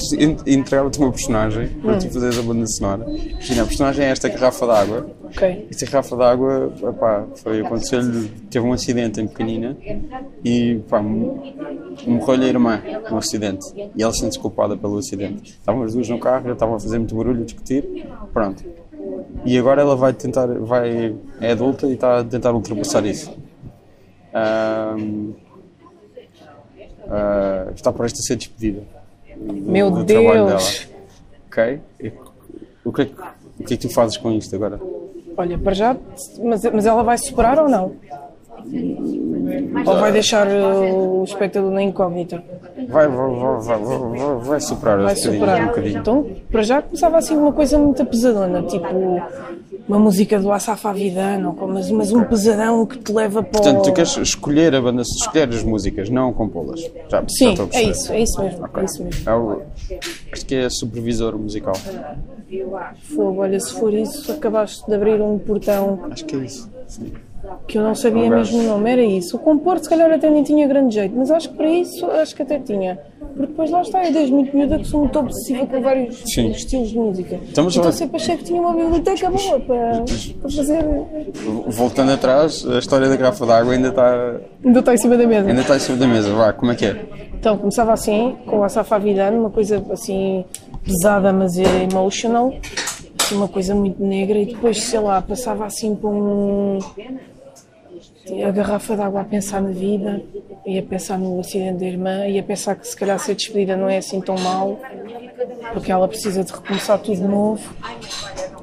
entregava-te 0.47 0.99
uma 0.99 1.11
personagem 1.11 1.69
para 1.69 1.95
Hum. 1.95 1.99
tu 1.99 2.11
fazeres 2.11 2.39
a 2.39 2.43
banda 2.43 2.67
sonora. 2.67 3.05
Imagina, 3.11 3.63
a 3.63 3.67
personagem 3.67 4.05
é 4.07 4.09
esta 4.11 4.29
garrafa 4.29 4.67
d'água. 4.67 5.07
Ok. 5.25 5.67
Esta 5.71 5.87
garrafa 5.87 6.17
d'água, 6.17 6.73
epá, 6.83 7.25
foi 7.37 7.61
aconteceu-lhe, 7.61 8.29
teve 8.51 8.65
um 8.67 8.73
acidente 8.73 9.21
em 9.21 9.27
pequenina 9.27 9.77
e 10.43 10.77
pá, 10.89 11.03
morreu-lhe 11.03 12.45
a 12.45 12.49
irmã 12.49 12.81
no 13.11 13.19
acidente. 13.19 13.67
E 13.95 14.03
ela 14.03 14.13
sente-se 14.15 14.39
culpada 14.39 14.77
pelo 14.77 14.97
acidente. 14.99 15.51
Estavam 15.61 15.83
as 15.83 15.93
duas 15.93 16.09
no 16.09 16.19
carro, 16.19 16.47
já 16.47 16.53
estavam 16.55 16.77
a 16.77 16.81
fazer 16.81 16.99
muito 16.99 17.15
barulho, 17.15 17.43
a 17.43 17.45
discutir. 17.45 18.07
Pronto. 18.33 18.65
E 19.45 19.59
agora 19.59 19.83
ela 19.83 19.95
vai 19.95 20.13
tentar, 20.15 20.47
vai, 20.47 21.15
é 21.41 21.53
adulta 21.53 21.87
e 21.87 21.93
está 21.93 22.21
a 22.21 22.25
tentar 22.25 22.53
ultrapassar 22.53 23.05
isso. 23.05 23.31
Ahm, 24.35 25.33
ah, 27.09 27.67
está 27.75 27.93
prestes 27.93 28.21
a 28.25 28.27
ser 28.29 28.37
despedida. 28.37 28.83
do- 29.37 29.53
Meu 29.55 29.91
do 29.91 30.05
Deus! 30.05 30.89
Ok? 31.49 31.81
E 32.01 32.13
o 32.85 32.93
que, 32.93 33.03
é 33.03 33.05
que, 33.07 33.13
o 33.61 33.65
que 33.65 33.75
é 33.75 33.77
que 33.77 33.89
tu 33.89 33.93
fazes 33.93 34.17
com 34.17 34.31
isto 34.33 34.55
agora? 34.55 34.81
Olha, 35.37 35.59
para 35.59 35.75
já, 35.75 35.97
mas, 36.43 36.63
mas 36.65 36.87
ela 36.87 37.03
vai 37.03 37.19
superar 37.19 37.59
ou 37.59 37.69
não? 37.69 37.93
Ou 39.87 39.97
vai 40.01 40.11
deixar 40.11 40.47
uh, 40.47 41.21
o 41.21 41.25
espectador 41.25 41.71
na 41.71 41.83
incógnita? 41.83 42.43
Vai, 42.89 43.07
vai, 43.07 43.31
vai, 43.31 43.61
vai, 43.61 43.79
vai, 43.79 43.99
vai, 43.99 44.39
vai 44.45 44.61
superar 44.61 44.99
um 44.99 45.03
bocadinho, 45.03 45.33
superar. 45.33 45.67
bocadinho. 45.69 45.99
Então, 45.99 46.27
para 46.51 46.63
já 46.63 46.83
começava 46.83 47.19
assim 47.19 47.37
uma 47.37 47.53
coisa 47.53 47.79
muito 47.79 48.05
pesadona, 48.07 48.63
tipo 48.63 48.87
uma 49.89 49.99
música 49.99 50.39
do 50.41 50.51
Asaf 50.51 50.87
Avidan, 50.87 51.47
ou 51.47 51.55
com- 51.55 51.67
mas, 51.69 51.91
mas 51.91 52.13
um 52.13 52.25
pesadão 52.25 52.85
que 52.85 52.99
te 52.99 53.13
leva 53.13 53.43
para 53.43 53.49
o... 53.61 53.63
Portanto, 53.63 53.85
tu 53.85 53.93
queres 53.93 54.17
escolher 54.17 54.75
a 54.75 54.81
banda, 54.81 55.03
escolher 55.03 55.49
as 55.49 55.63
músicas, 55.63 56.11
não 56.11 56.33
compô-las. 56.33 56.81
Já, 56.81 56.91
já 57.09 57.25
Sim, 57.29 57.55
a 57.73 57.79
é 57.79 57.83
isso, 57.85 58.13
é 58.13 58.21
isso 58.21 58.43
mesmo, 58.43 58.69
é 58.75 58.85
isso 58.85 59.05
mesmo. 59.05 59.31
É 59.31 59.35
o, 59.35 59.63
acho 60.33 60.47
que 60.47 60.55
é 60.55 60.69
supervisor 60.71 61.39
musical. 61.39 61.75
Fogo, 63.15 63.43
olha, 63.43 63.59
se 63.61 63.73
for 63.75 63.93
isso, 63.93 64.31
acabaste 64.33 64.85
de 64.87 64.95
abrir 64.95 65.21
um 65.21 65.39
portão 65.39 66.01
Acho 66.11 66.25
que 66.25 66.37
é 66.37 66.39
isso. 66.41 66.71
Sim. 66.87 67.13
Que 67.67 67.79
eu 67.79 67.83
não 67.83 67.95
sabia 67.95 68.29
mesmo 68.31 68.59
o 68.59 68.63
nome, 68.63 68.91
era 68.91 69.03
isso. 69.03 69.37
O 69.37 69.39
compor, 69.39 69.79
se 69.79 69.89
calhar, 69.89 70.11
até 70.11 70.31
nem 70.31 70.43
tinha 70.43 70.67
grande 70.67 70.95
jeito, 70.95 71.15
mas 71.17 71.31
acho 71.31 71.51
que 71.51 71.57
para 71.57 71.69
isso, 71.69 72.07
acho 72.07 72.35
que 72.37 72.43
até 72.43 72.59
tinha. 72.59 72.99
Porque 73.19 73.47
depois 73.49 73.71
lá 73.71 73.83
está, 73.83 74.05
eu 74.05 74.13
desde 74.13 74.33
muito 74.33 74.57
miúda 74.57 74.79
que 74.79 74.85
sou 74.87 75.01
muito 75.01 75.19
obsessiva 75.19 75.67
com 75.67 75.81
vários 75.83 76.23
Sim. 76.33 76.51
estilos 76.51 76.89
de 76.91 76.99
música. 76.99 77.39
Então, 77.51 77.65
mas 77.65 77.75
então 77.75 77.85
olha- 77.87 77.93
sempre 77.93 78.17
achei 78.17 78.37
que 78.37 78.45
tinha 78.45 78.61
uma 78.61 78.73
biblioteca 78.75 79.31
boa 79.31 79.61
para, 79.61 80.05
para 80.41 80.51
fazer. 80.51 80.85
Voltando 81.69 82.13
atrás, 82.13 82.67
a 82.67 82.79
história 82.79 83.09
da 83.09 83.17
garrafa 83.17 83.45
d'água 83.47 83.73
ainda 83.75 83.89
está, 83.89 84.37
Ainda 84.65 84.79
está 84.81 84.95
em 84.95 84.99
cima 84.99 85.17
da 85.17 85.27
mesa. 85.27 85.49
ainda 85.49 85.61
está 85.61 85.77
em 85.77 85.81
cima 85.81 85.99
da 85.99 86.07
mesa. 86.07 86.33
Vá, 86.33 86.53
como 86.53 86.73
é 86.73 86.75
que 86.75 86.87
é? 86.87 87.07
Então 87.35 87.59
começava 87.59 87.93
assim, 87.93 88.37
com 88.47 88.63
a 88.65 88.69
Safa 88.69 88.99
Vidano, 88.99 89.39
uma 89.41 89.51
coisa 89.51 89.85
assim 89.91 90.45
pesada, 90.85 91.33
mas 91.33 91.59
é 91.59 91.83
emotional, 91.91 92.55
assim, 93.21 93.37
uma 93.37 93.49
coisa 93.49 93.75
muito 93.75 94.03
negra, 94.03 94.39
e 94.39 94.47
depois, 94.47 94.83
sei 94.83 95.01
lá, 95.01 95.21
passava 95.21 95.67
assim 95.67 95.95
para 95.95 96.09
um. 96.09 96.79
A 98.47 98.51
garrafa 98.51 98.97
de 98.97 99.03
água 99.03 99.21
a 99.21 99.25
pensar 99.25 99.61
na 99.63 99.71
vida, 99.71 100.23
ia 100.65 100.83
pensar 100.83 101.19
no 101.19 101.39
acidente 101.41 101.79
da 101.81 101.87
irmã, 101.87 102.27
ia 102.27 102.43
pensar 102.43 102.75
que 102.75 102.87
se 102.87 102.97
calhar 102.97 103.19
ser 103.19 103.35
despedida 103.35 103.77
não 103.77 103.89
é 103.89 103.99
assim 103.99 104.21
tão 104.21 104.37
mal, 104.37 104.79
porque 105.73 105.93
ela 105.93 106.09
precisa 106.09 106.43
de 106.43 106.53
recomeçar 106.53 106.99
tudo 106.99 107.17
de 107.17 107.23
novo. 107.23 107.73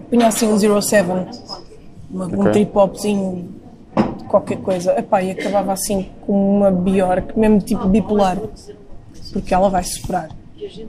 Punha 0.10 0.28
assim 0.28 0.48
um 0.48 0.58
Zero 0.58 0.82
Seven, 0.82 1.26
uma- 2.12 2.26
um 2.26 2.40
Ok. 2.42 2.52
trip-hopzinho 2.52 3.50
qualquer 4.28 4.58
coisa. 4.58 4.98
Epá, 5.00 5.22
e 5.24 5.32
acabava 5.32 5.72
assim 5.74 6.10
com 6.26 6.58
uma 6.58 6.70
Bjork, 6.72 7.38
mesmo 7.40 7.60
tipo 7.60 7.88
bipolar, 7.88 8.38
porque 9.32 9.54
ela 9.54 9.70
vai 9.70 9.84
superar. 9.84 10.30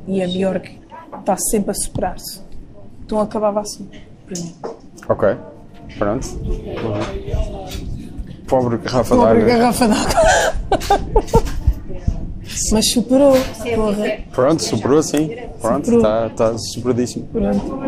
E 0.06 0.22
a 0.22 0.26
Bjork 0.26 0.78
está 1.20 1.36
sempre 1.36 1.70
a 1.70 1.74
superar-se. 1.74 2.40
Então 3.04 3.20
acabava 3.20 3.60
assim, 3.60 3.88
para 4.26 4.40
mim. 4.40 4.54
Ok. 5.08 5.36
Pronto. 5.98 6.26
Pobre 8.46 8.76
garrafa 8.78 9.16
Pobre 9.16 9.40
d'água. 9.40 9.56
garrafa 9.56 9.86
d'água. 9.88 10.20
Mas 12.72 12.90
superou, 12.90 13.32
porra. 13.74 14.18
Pronto, 14.32 14.62
superou 14.62 15.02
sim. 15.02 15.30
Pronto, 15.60 15.96
está 15.96 16.26
está 16.26 16.58
superadíssimo. 16.58 17.26
Pronto. 17.32 17.80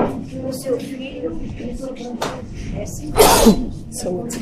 Saúde. 3.90 4.38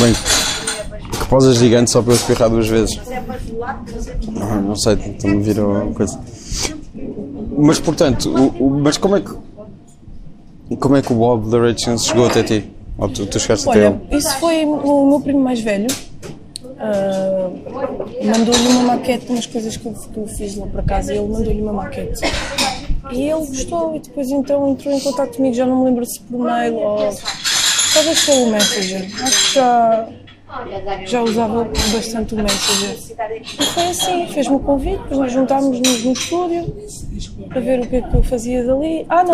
Bem, 0.00 0.12
que 1.10 1.26
posas 1.28 1.56
gigante 1.56 1.90
só 1.90 2.02
para 2.02 2.12
eu 2.12 2.16
espirrar 2.16 2.48
duas 2.50 2.68
vezes. 2.68 3.00
Ah, 4.40 4.56
não 4.60 4.76
sei, 4.76 4.94
estou-me 4.94 5.36
a 5.38 5.40
vir 5.42 5.60
uma 5.60 5.92
coisa. 5.92 6.18
Mas 7.56 7.80
portanto, 7.80 8.28
o, 8.30 8.66
o- 8.66 8.80
mas 8.80 8.96
como 8.96 9.16
é 9.16 9.20
que 9.20 9.30
como 10.76 10.96
é 10.96 11.02
que 11.02 11.12
o 11.12 11.16
Bob 11.16 11.50
da 11.50 11.60
Red 11.60 11.78
Chance 11.78 12.06
chegou 12.08 12.26
até 12.26 12.42
ti? 12.42 12.70
Ou 12.98 13.08
tu, 13.08 13.26
tu 13.26 13.38
chegaste 13.38 13.68
até 13.68 13.86
Olha, 13.86 14.00
ele? 14.10 14.18
isso 14.18 14.36
foi 14.38 14.64
o 14.64 15.06
meu 15.08 15.20
primo 15.20 15.40
mais 15.40 15.60
velho. 15.60 15.86
Ah, 16.80 17.50
mandou-lhe 18.24 18.68
uma 18.68 18.82
maquete 18.94 19.26
de 19.26 19.32
umas 19.32 19.46
coisas 19.46 19.76
que 19.76 19.86
eu, 19.86 19.92
que 19.92 20.16
eu 20.16 20.26
fiz 20.26 20.56
lá 20.56 20.66
para 20.66 20.82
casa 20.82 21.12
e 21.12 21.18
ele 21.18 21.28
mandou-lhe 21.28 21.60
uma 21.60 21.72
maquete. 21.72 22.20
E 23.10 23.22
ele 23.22 23.46
gostou 23.46 23.96
e 23.96 24.00
depois 24.00 24.30
então 24.30 24.68
entrou 24.68 24.94
em 24.94 25.00
contato 25.00 25.36
comigo, 25.36 25.54
já 25.54 25.66
não 25.66 25.80
me 25.80 25.84
lembro 25.86 26.04
se 26.06 26.20
por 26.20 26.38
mail 26.38 26.74
ou 26.74 26.98
talvez 27.94 28.24
pelo 28.24 28.50
Messenger. 28.50 29.08
Acho 29.22 29.48
que 29.48 29.54
já, 29.54 30.08
já 31.06 31.22
usava 31.22 31.64
bastante 31.92 32.34
o 32.34 32.38
Messenger. 32.38 32.96
E 33.42 33.64
foi 33.64 33.82
assim, 33.88 34.26
fez-me 34.28 34.56
o 34.56 34.58
convite, 34.60 34.98
depois 34.98 35.18
nós 35.18 35.32
juntámos-nos 35.32 36.04
no 36.04 36.12
estúdio 36.12 36.74
para 37.48 37.60
ver 37.60 37.80
o 37.80 37.86
que 37.86 37.96
é 37.96 38.02
que 38.02 38.14
eu 38.14 38.22
fazia 38.22 38.64
dali. 38.64 39.04
Ah 39.08 39.24
não, 39.24 39.32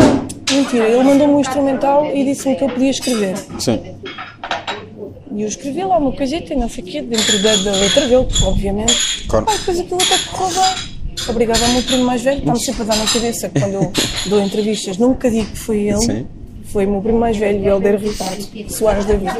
mentira, 0.51 0.87
ele 0.87 1.03
mandou-me 1.03 1.33
um 1.33 1.39
instrumental 1.39 2.05
e 2.05 2.23
disse-me 2.25 2.55
que 2.55 2.63
eu 2.63 2.69
podia 2.69 2.89
escrever. 2.89 3.37
Sim. 3.59 3.81
E 5.31 5.41
eu 5.41 5.47
escrevi 5.47 5.83
lá 5.83 5.97
uma 5.97 6.13
coisita 6.13 6.53
e 6.53 6.57
não 6.57 6.69
sei 6.69 6.83
o 6.83 6.87
quê, 6.87 7.01
dentro 7.01 7.41
da, 7.41 7.55
da 7.57 7.71
letra 7.73 8.07
dele, 8.07 8.27
obviamente. 8.43 9.25
Claro. 9.27 9.45
Ah, 9.49 9.57
depois 9.57 9.79
aquilo 9.79 9.99
até 10.01 10.17
correu 10.31 10.61
bem. 10.61 10.95
Obrigada 11.27 11.65
ao 11.65 11.71
meu 11.71 11.83
primo 11.83 12.03
mais 12.05 12.21
velho, 12.21 12.39
está-me 12.39 12.59
sempre 12.59 12.81
a 12.83 12.85
dar 12.85 12.97
na 12.97 13.05
cabeça 13.05 13.49
quando 13.49 13.73
eu 13.73 13.91
dou 14.27 14.41
entrevistas. 14.41 14.97
Nunca 14.97 15.29
digo 15.29 15.49
que 15.49 15.57
foi 15.57 15.87
ele, 15.87 15.97
Sim. 15.97 16.27
Foi 16.75 16.85
o 16.85 16.91
meu 16.91 17.01
primo 17.01 17.17
mais 17.19 17.37
velho, 17.37 17.65
Helder 17.65 17.97
Ricardo, 17.97 18.45
Soares 18.69 19.05
David. 19.05 19.31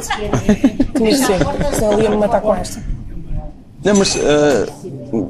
Tinha 0.96 1.10
de 1.10 1.16
ser, 1.18 1.38
senão 1.74 1.92
ele 1.92 2.04
ia-me 2.04 2.16
matar 2.16 2.40
com 2.40 2.54
esta. 2.54 2.82
Não, 3.84 3.94
mas, 3.94 4.16
ah, 4.16 4.66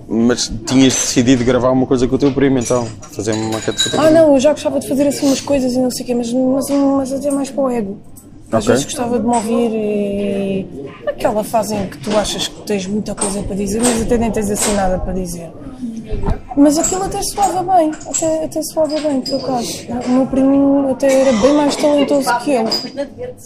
Mas 0.09 0.53
tinhas 0.65 0.95
decidido 0.95 1.45
gravar 1.45 1.73
uma 1.73 1.85
coisa 1.85 2.07
com 2.07 2.15
o 2.15 2.19
teu 2.19 2.31
primo, 2.33 2.61
então? 2.61 2.87
Fazer 3.11 3.33
uma 3.33 3.55
maquete 3.55 3.83
com 3.83 3.89
o 3.89 3.91
teu 3.91 4.01
Ah, 4.01 4.05
primo? 4.05 4.19
não, 4.21 4.35
eu 4.35 4.41
já 4.41 4.53
gostava 4.53 4.79
de 4.79 4.87
fazer 4.89 5.09
assim 5.09 5.27
umas 5.27 5.41
coisas 5.41 5.73
e 5.73 5.79
não 5.81 5.91
sei 5.91 6.05
o 6.05 6.07
quê, 6.07 6.15
mas, 6.15 6.33
mas, 6.33 6.71
mas 6.71 7.13
até 7.13 7.29
mais 7.33 7.51
para 7.51 7.65
o 7.65 7.71
ego. 7.71 7.99
Às 8.53 8.63
Ok. 8.63 8.69
vezes 8.69 8.85
gostava 8.85 9.19
de 9.19 9.27
me 9.27 9.35
ouvir 9.35 9.71
e. 9.75 10.67
aquela 11.09 11.43
fase 11.43 11.75
em 11.75 11.89
que 11.89 11.99
tu 11.99 12.17
achas 12.17 12.47
que 12.47 12.63
tens 12.63 12.87
muita 12.87 13.17
coisa 13.17 13.43
para 13.43 13.57
dizer, 13.57 13.83
mas 13.83 14.01
até 14.01 14.17
nem 14.17 14.31
tens 14.31 14.49
assim 14.49 14.73
nada 14.75 14.97
para 15.01 15.13
dizer. 15.13 15.51
Mas 16.57 16.79
aquilo 16.79 17.05
até 17.05 17.21
soava 17.23 17.63
bem, 17.77 17.91
até, 18.09 18.45
até 18.45 18.63
soava 18.63 18.99
bem, 19.01 19.21
por 19.21 19.35
acaso. 19.41 19.87
O 20.07 20.11
meu 20.11 20.27
primo 20.27 20.91
até 20.91 21.21
era 21.21 21.33
bem 21.33 21.53
mais 21.55 21.77
talentoso 21.77 22.39
que 22.39 22.53
eu. 22.53 22.65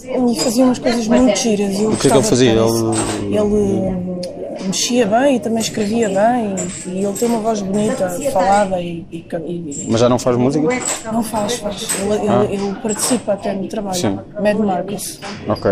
Ele 0.03 0.35
fazia 0.39 0.63
umas 0.63 0.79
coisas 0.79 1.07
muito 1.07 1.37
giras. 1.37 1.79
eu 1.79 1.91
O 1.91 1.97
que 1.97 2.07
é 2.07 2.09
que 2.09 2.17
ele 2.17 2.23
fazia? 2.23 2.53
isso. 2.53 2.91
Ele 3.23 3.39
hum, 3.41 4.21
mexia 4.67 5.05
bem 5.07 5.35
e 5.35 5.39
também 5.39 5.59
escrevia 5.59 6.07
bem 6.07 6.55
e, 6.87 7.03
ele 7.03 7.13
tem 7.13 7.27
uma 7.27 7.39
voz 7.39 7.61
bonita, 7.61 8.09
falada 8.31 8.79
e- 8.79 9.05
e, 9.11 9.17
e, 9.45 9.87
Mas 9.89 9.99
já 9.99 10.07
não 10.07 10.17
faz 10.19 10.37
música? 10.37 10.67
não 11.11 11.21
faz, 11.23 11.55
faz. 11.55 11.87
Ele, 11.99 12.13
ele- 12.13 12.27
Ah. 12.29 12.45
ele 12.49 12.75
participa 12.81 13.33
até 13.33 13.53
no 13.53 13.67
trabalho. 13.67 13.95
Sim. 13.95 14.19
Mad 14.41 14.57
Marcus. 14.57 15.19
Ok. 15.49 15.71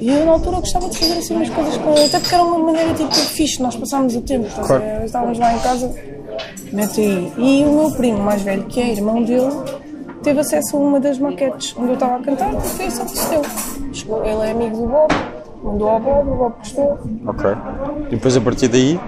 E 0.00 0.08
eu 0.08 0.24
na 0.24 0.32
altura 0.32 0.60
gostava 0.60 0.88
de 0.88 0.96
fazer 0.98 1.18
assim 1.18 1.34
umas 1.36 1.50
coisas 1.50 1.76
com 1.76 1.90
ele, 1.92 2.04
até 2.04 2.18
porque 2.18 2.34
era 2.34 2.44
uma 2.44 2.58
maneira 2.58 2.94
tipo 2.94 3.12
fixe, 3.14 3.62
nós 3.62 3.76
passámos 3.76 4.16
o 4.16 4.22
tempo, 4.22 4.48
Claro. 4.66 4.82
ver? 4.82 5.04
estávamos 5.04 5.38
lá 5.38 5.54
em 5.54 5.58
casa, 5.58 5.94
mete 6.72 7.00
aí. 7.00 7.32
E 7.36 7.64
o 7.66 7.72
meu 7.72 7.90
primo 7.92 8.18
mais 8.18 8.40
velho, 8.42 8.64
que 8.64 8.80
é 8.80 8.92
irmão 8.92 9.22
dele, 9.22 9.50
teve 10.22 10.40
acesso 10.40 10.76
a 10.76 10.80
uma 10.80 10.98
das 10.98 11.18
maquetes 11.18 11.74
onde 11.76 11.88
eu 11.88 11.94
estava 11.94 12.16
a 12.16 12.20
cantar 12.20 12.52
e 12.54 12.60
foi 12.60 12.86
isso 12.86 13.04
que. 13.04 13.70
Chegou, 13.92 14.24
ele 14.24 14.40
é 14.42 14.50
amigo 14.52 14.76
do 14.76 14.86
Bob, 14.86 15.12
mandou 15.64 15.88
ao 15.88 16.00
Bob, 16.00 16.30
o 16.30 16.34
Bob 16.36 16.54
gostou. 16.58 16.98
Ok. 17.26 17.50
E 18.06 18.10
depois 18.10 18.36
a 18.36 18.40
partir 18.40 18.68
daí, 18.68 18.98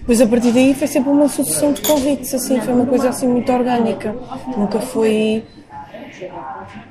Depois 0.00 0.20
a 0.20 0.26
partir 0.26 0.52
daí 0.52 0.74
foi 0.74 0.86
sempre 0.86 1.10
uma 1.10 1.28
sucessão 1.28 1.72
de 1.72 1.80
convites, 1.80 2.32
assim, 2.34 2.60
foi 2.60 2.74
uma 2.74 2.86
coisa 2.86 3.08
assim 3.08 3.26
muito 3.26 3.50
orgânica. 3.50 4.14
Nunca 4.56 4.78
foi. 4.80 5.42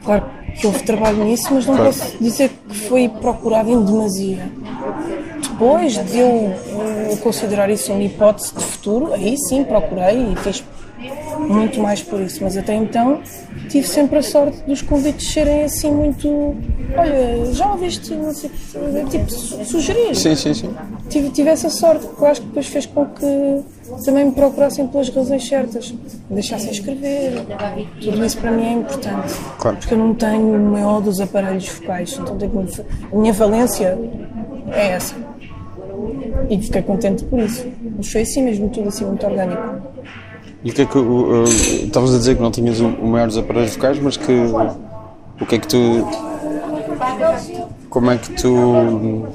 Claro 0.03 0.25
que 0.59 0.67
houve 0.67 0.83
trabalho 0.83 1.23
nisso, 1.23 1.47
mas 1.53 1.65
não 1.65 1.75
Claro. 1.75 1.93
posso 1.93 2.17
dizer 2.19 2.49
que 2.69 2.75
foi 2.75 3.07
procurado 3.09 3.69
em 3.69 3.83
demasia. 3.83 4.49
Depois 5.51 5.93
de 6.05 6.17
eu 6.19 6.53
eh, 7.11 7.15
considerar 7.21 7.69
isso 7.69 7.91
uma 7.93 8.03
hipótese 8.03 8.53
de 8.55 8.63
futuro, 8.63 9.13
aí 9.13 9.37
sim 9.37 9.63
procurei 9.63 10.33
e 10.33 10.35
fiz 10.37 10.63
muito 11.47 11.79
mais 11.79 12.01
por 12.01 12.19
isso, 12.21 12.43
mas 12.43 12.55
até 12.57 12.73
então 12.75 13.21
tive 13.69 13.87
sempre 13.87 14.17
a 14.19 14.23
sorte 14.23 14.57
dos 14.63 14.81
convites 14.81 15.31
serem 15.31 15.63
assim 15.63 15.91
muito. 15.91 16.55
Olha, 16.97 17.53
já 17.53 17.71
ouviste, 17.71 18.13
não 18.13 18.33
sei, 18.33 18.49
tipo, 19.09 19.31
su- 19.31 19.63
sugerir 19.65 20.15
sim, 20.15 20.35
sim, 20.35 20.53
sim. 20.53 20.73
tive, 21.09 21.29
tive 21.29 21.49
essa 21.49 21.69
sorte, 21.69 22.05
que 22.07 22.21
eu 22.21 22.27
acho 22.27 22.41
que 22.41 22.47
depois 22.47 22.67
fez 22.67 22.85
com 22.85 23.05
que 23.05 23.61
também 24.05 24.25
me 24.25 24.31
procurassem 24.31 24.87
pelas 24.87 25.09
razões 25.09 25.47
certas, 25.47 25.91
me 25.91 25.99
deixassem 26.35 26.71
escrever. 26.71 27.33
Tudo 28.01 28.25
isso 28.25 28.37
para 28.37 28.51
mim 28.51 28.65
é 28.65 28.71
importante. 28.73 29.33
Claro. 29.59 29.77
Porque 29.77 29.93
eu 29.93 29.97
não 29.97 30.13
tenho 30.13 30.55
o 30.55 30.71
maior 30.71 31.01
dos 31.01 31.19
aparelhos 31.21 31.67
focais, 31.67 32.17
então 32.21 32.37
tenho 32.37 32.67
a 33.11 33.15
minha 33.15 33.33
valência 33.33 33.97
é 34.73 34.87
essa. 34.89 35.15
E 36.49 36.61
fiquei 36.61 36.81
contente 36.81 37.23
por 37.25 37.39
isso. 37.39 37.65
Mas 37.97 38.11
foi 38.11 38.21
assim 38.21 38.43
mesmo, 38.43 38.69
tudo 38.69 38.89
assim 38.89 39.05
muito 39.05 39.25
orgânico. 39.25 39.61
E 40.63 40.69
o 40.69 40.73
que 40.73 40.81
é 40.81 40.85
que. 40.85 40.97
o- 40.97 41.43
Estavas 41.43 42.13
a 42.13 42.17
dizer 42.17 42.35
que 42.35 42.41
não 42.41 42.51
tinhas 42.51 42.79
o, 42.79 42.87
o 42.87 43.07
maior 43.07 43.27
dos 43.27 43.37
aparelhos 43.37 43.75
vocais, 43.75 43.99
mas 43.99 44.17
que. 44.17 44.31
O 45.41 45.45
que 45.45 45.55
é 45.55 45.59
que 45.59 45.67
tu. 45.67 46.07
Como 47.89 48.11
é 48.11 48.17
que 48.17 48.29
tu. 48.41 49.27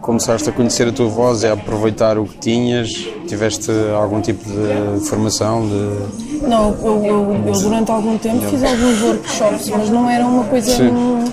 Começaste 0.00 0.48
a 0.48 0.52
conhecer 0.52 0.88
a 0.88 0.92
tua 0.92 1.06
voz 1.08 1.42
e 1.42 1.46
a 1.48 1.52
aproveitar 1.52 2.16
o 2.18 2.24
que 2.24 2.38
tinhas? 2.38 2.88
Tiveste 3.26 3.70
algum 3.94 4.20
tipo 4.22 4.42
de 4.48 5.06
formação? 5.06 5.66
De... 5.68 6.46
Não, 6.48 6.70
eu, 6.82 7.04
eu- 7.04 7.42
eu 7.46 7.52
durante 7.60 7.90
algum 7.90 8.16
tempo 8.16 8.40
fiz 8.48 8.62
alguns 8.64 9.02
workshops, 9.02 9.68
mas 9.68 9.90
não 9.90 10.08
era 10.08 10.24
uma 10.24 10.44
coisa 10.44 10.70
Sim. 10.74 11.24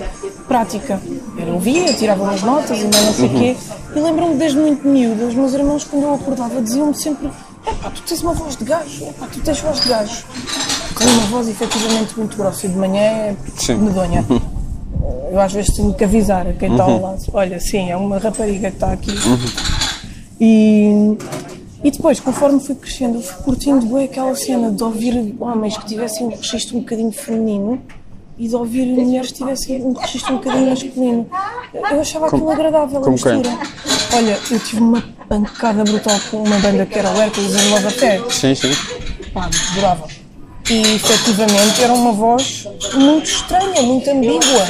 prática. 0.46 1.00
Eu 1.38 1.54
ouvia, 1.54 1.90
tirava 1.94 2.22
umas 2.24 2.42
notas 2.42 2.78
e 2.78 2.84
não 2.84 2.92
sei 3.14 3.26
o 3.26 3.30
quê. 3.30 3.56
E 3.94 3.98
lembro-me 4.00 4.34
desde 4.34 4.58
muito 4.58 4.86
miúda, 4.86 5.24
os 5.24 5.34
meus 5.34 5.54
irmãos, 5.54 5.84
quando 5.84 6.02
eu 6.02 6.14
acordava, 6.14 6.60
diziam-me 6.60 6.94
sempre: 6.94 7.30
Epá, 7.66 7.90
tu 7.90 8.02
tens 8.02 8.22
uma 8.22 8.32
voz 8.32 8.56
de 8.56 8.64
gajo, 8.64 9.04
epá, 9.04 9.26
tu 9.26 9.40
tens 9.40 9.60
voz 9.60 9.80
de 9.80 9.88
gajo. 9.88 10.24
Tenho 10.98 11.10
uma 11.10 11.26
voz 11.26 11.48
efetivamente 11.48 12.16
muito 12.16 12.36
grossa 12.36 12.66
e 12.66 12.68
de 12.68 12.76
manhã 12.76 13.00
é 13.02 13.36
Sim. 13.56 13.76
medonha. 13.76 14.24
Eu 15.30 15.40
às 15.40 15.52
vezes 15.52 15.74
tenho 15.74 15.92
que 15.92 16.04
avisar 16.04 16.46
a 16.46 16.52
quem 16.52 16.70
está 16.70 16.84
ao 16.84 17.00
lado: 17.00 17.22
Olha, 17.32 17.60
sim, 17.60 17.90
é 17.90 17.96
uma 17.96 18.18
rapariga 18.18 18.70
que 18.70 18.76
está 18.76 18.92
aqui. 18.92 19.12
E, 20.40 21.16
e 21.82 21.90
depois, 21.90 22.20
conforme 22.20 22.60
fui 22.60 22.74
crescendo, 22.74 23.20
fui 23.20 23.42
curtindo 23.42 23.86
bem 23.86 24.04
aquela 24.04 24.34
cena 24.34 24.70
de 24.70 24.82
ouvir 24.82 25.34
homens 25.40 25.76
que 25.76 25.86
tivessem 25.86 26.26
um 26.26 26.30
registro 26.30 26.76
um 26.76 26.80
bocadinho 26.80 27.12
feminino 27.12 27.82
e 28.38 28.48
de 28.48 28.54
ouvir 28.54 28.86
mulheres 28.86 29.32
que 29.32 29.38
tivessem 29.38 29.82
um 29.82 29.92
registro 29.92 30.34
um 30.34 30.36
bocadinho 30.36 30.70
masculino. 30.70 31.26
Eu 31.74 32.00
achava 32.00 32.26
aquilo 32.26 32.50
agradável, 32.50 33.00
a 33.00 33.02
como 33.02 33.18
quem? 33.18 33.38
mistura. 33.38 33.58
Olha, 34.14 34.38
eu 34.50 34.60
tive 34.60 34.80
uma 34.80 35.02
pancada 35.28 35.84
brutal 35.84 36.18
com 36.30 36.38
uma 36.38 36.58
banda 36.58 36.86
que 36.86 36.98
era 36.98 37.10
o 37.10 37.20
Hércules 37.20 37.54
em 37.54 37.70
Love 37.70 37.86
Affair. 37.86 38.22
Sim, 38.30 38.54
sim. 38.54 38.72
Pá, 39.32 39.48
adorava. 39.72 40.08
E 40.68 40.80
efetivamente 40.96 41.82
era 41.82 41.92
uma 41.92 42.12
voz 42.12 42.66
muito 42.94 43.26
estranha, 43.26 43.82
muito 43.82 44.10
ambígua. 44.10 44.66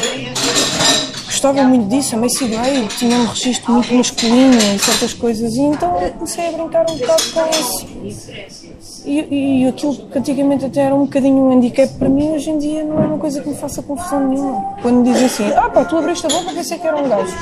Gostava 1.27 1.63
muito 1.65 1.89
disso, 1.89 2.15
a 2.15 2.19
Macy 2.19 2.47
Gray 2.49 2.87
tinha 2.99 3.19
um 3.19 3.27
registro 3.27 3.73
muito 3.73 3.93
masculino 3.93 4.55
em 4.55 4.79
certas 4.79 5.13
coisas 5.13 5.55
e 5.55 5.61
então 5.61 6.01
eu 6.01 6.11
comecei 6.13 6.49
a 6.49 6.53
brincar 6.53 6.87
um 6.91 6.97
bocado 6.97 7.23
com 7.33 8.07
isso. 8.07 9.05
E, 9.05 9.63
e 9.63 9.69
aquilo 9.69 9.95
que 9.95 10.19
antigamente 10.19 10.65
até 10.65 10.81
era 10.83 10.95
um 10.95 11.05
bocadinho 11.05 11.37
um 11.37 11.53
handicap 11.53 11.93
para 11.95 12.09
mim, 12.09 12.31
hoje 12.33 12.51
em 12.51 12.59
dia 12.59 12.83
não 12.85 13.03
é 13.03 13.07
uma 13.07 13.19
coisa 13.19 13.41
que 13.41 13.49
me 13.49 13.55
faça 13.55 13.83
confusão 13.83 14.29
nenhuma. 14.29 14.77
Quando 14.83 14.97
me 14.97 15.13
dizem 15.13 15.27
assim, 15.27 15.53
ah 15.57 15.69
pá, 15.69 15.85
tu 15.85 15.97
abriste 15.97 16.27
a 16.27 16.29
boca, 16.29 16.53
pensei 16.53 16.79
que 16.79 16.87
era 16.87 16.97
um 16.97 17.09
gajo. 17.09 17.37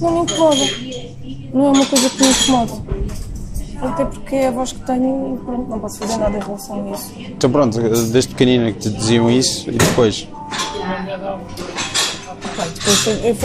Não 0.00 0.10
me 0.12 0.20
incomoda. 0.20 0.64
Não 1.52 1.66
é 1.66 1.70
uma 1.70 1.86
coisa 1.86 2.10
que 2.10 2.22
me 2.22 2.30
incomoda. 2.30 2.72
Até 3.82 4.04
porque 4.04 4.36
é 4.36 4.46
a 4.46 4.50
voz 4.52 4.72
que 4.72 4.80
tenho 4.86 5.34
e 5.34 5.44
pronto, 5.44 5.68
não 5.68 5.78
posso 5.80 5.98
fazer 5.98 6.16
nada 6.16 6.36
em 6.36 6.40
relação 6.40 6.86
a 6.86 6.96
isso. 6.96 7.12
Então 7.18 7.50
pronto, 7.50 7.80
desde 7.80 8.28
pequenina 8.28 8.72
que 8.72 8.78
te 8.78 8.90
diziam 8.90 9.28
isso 9.28 9.68
e 9.68 9.72
depois. 9.72 10.28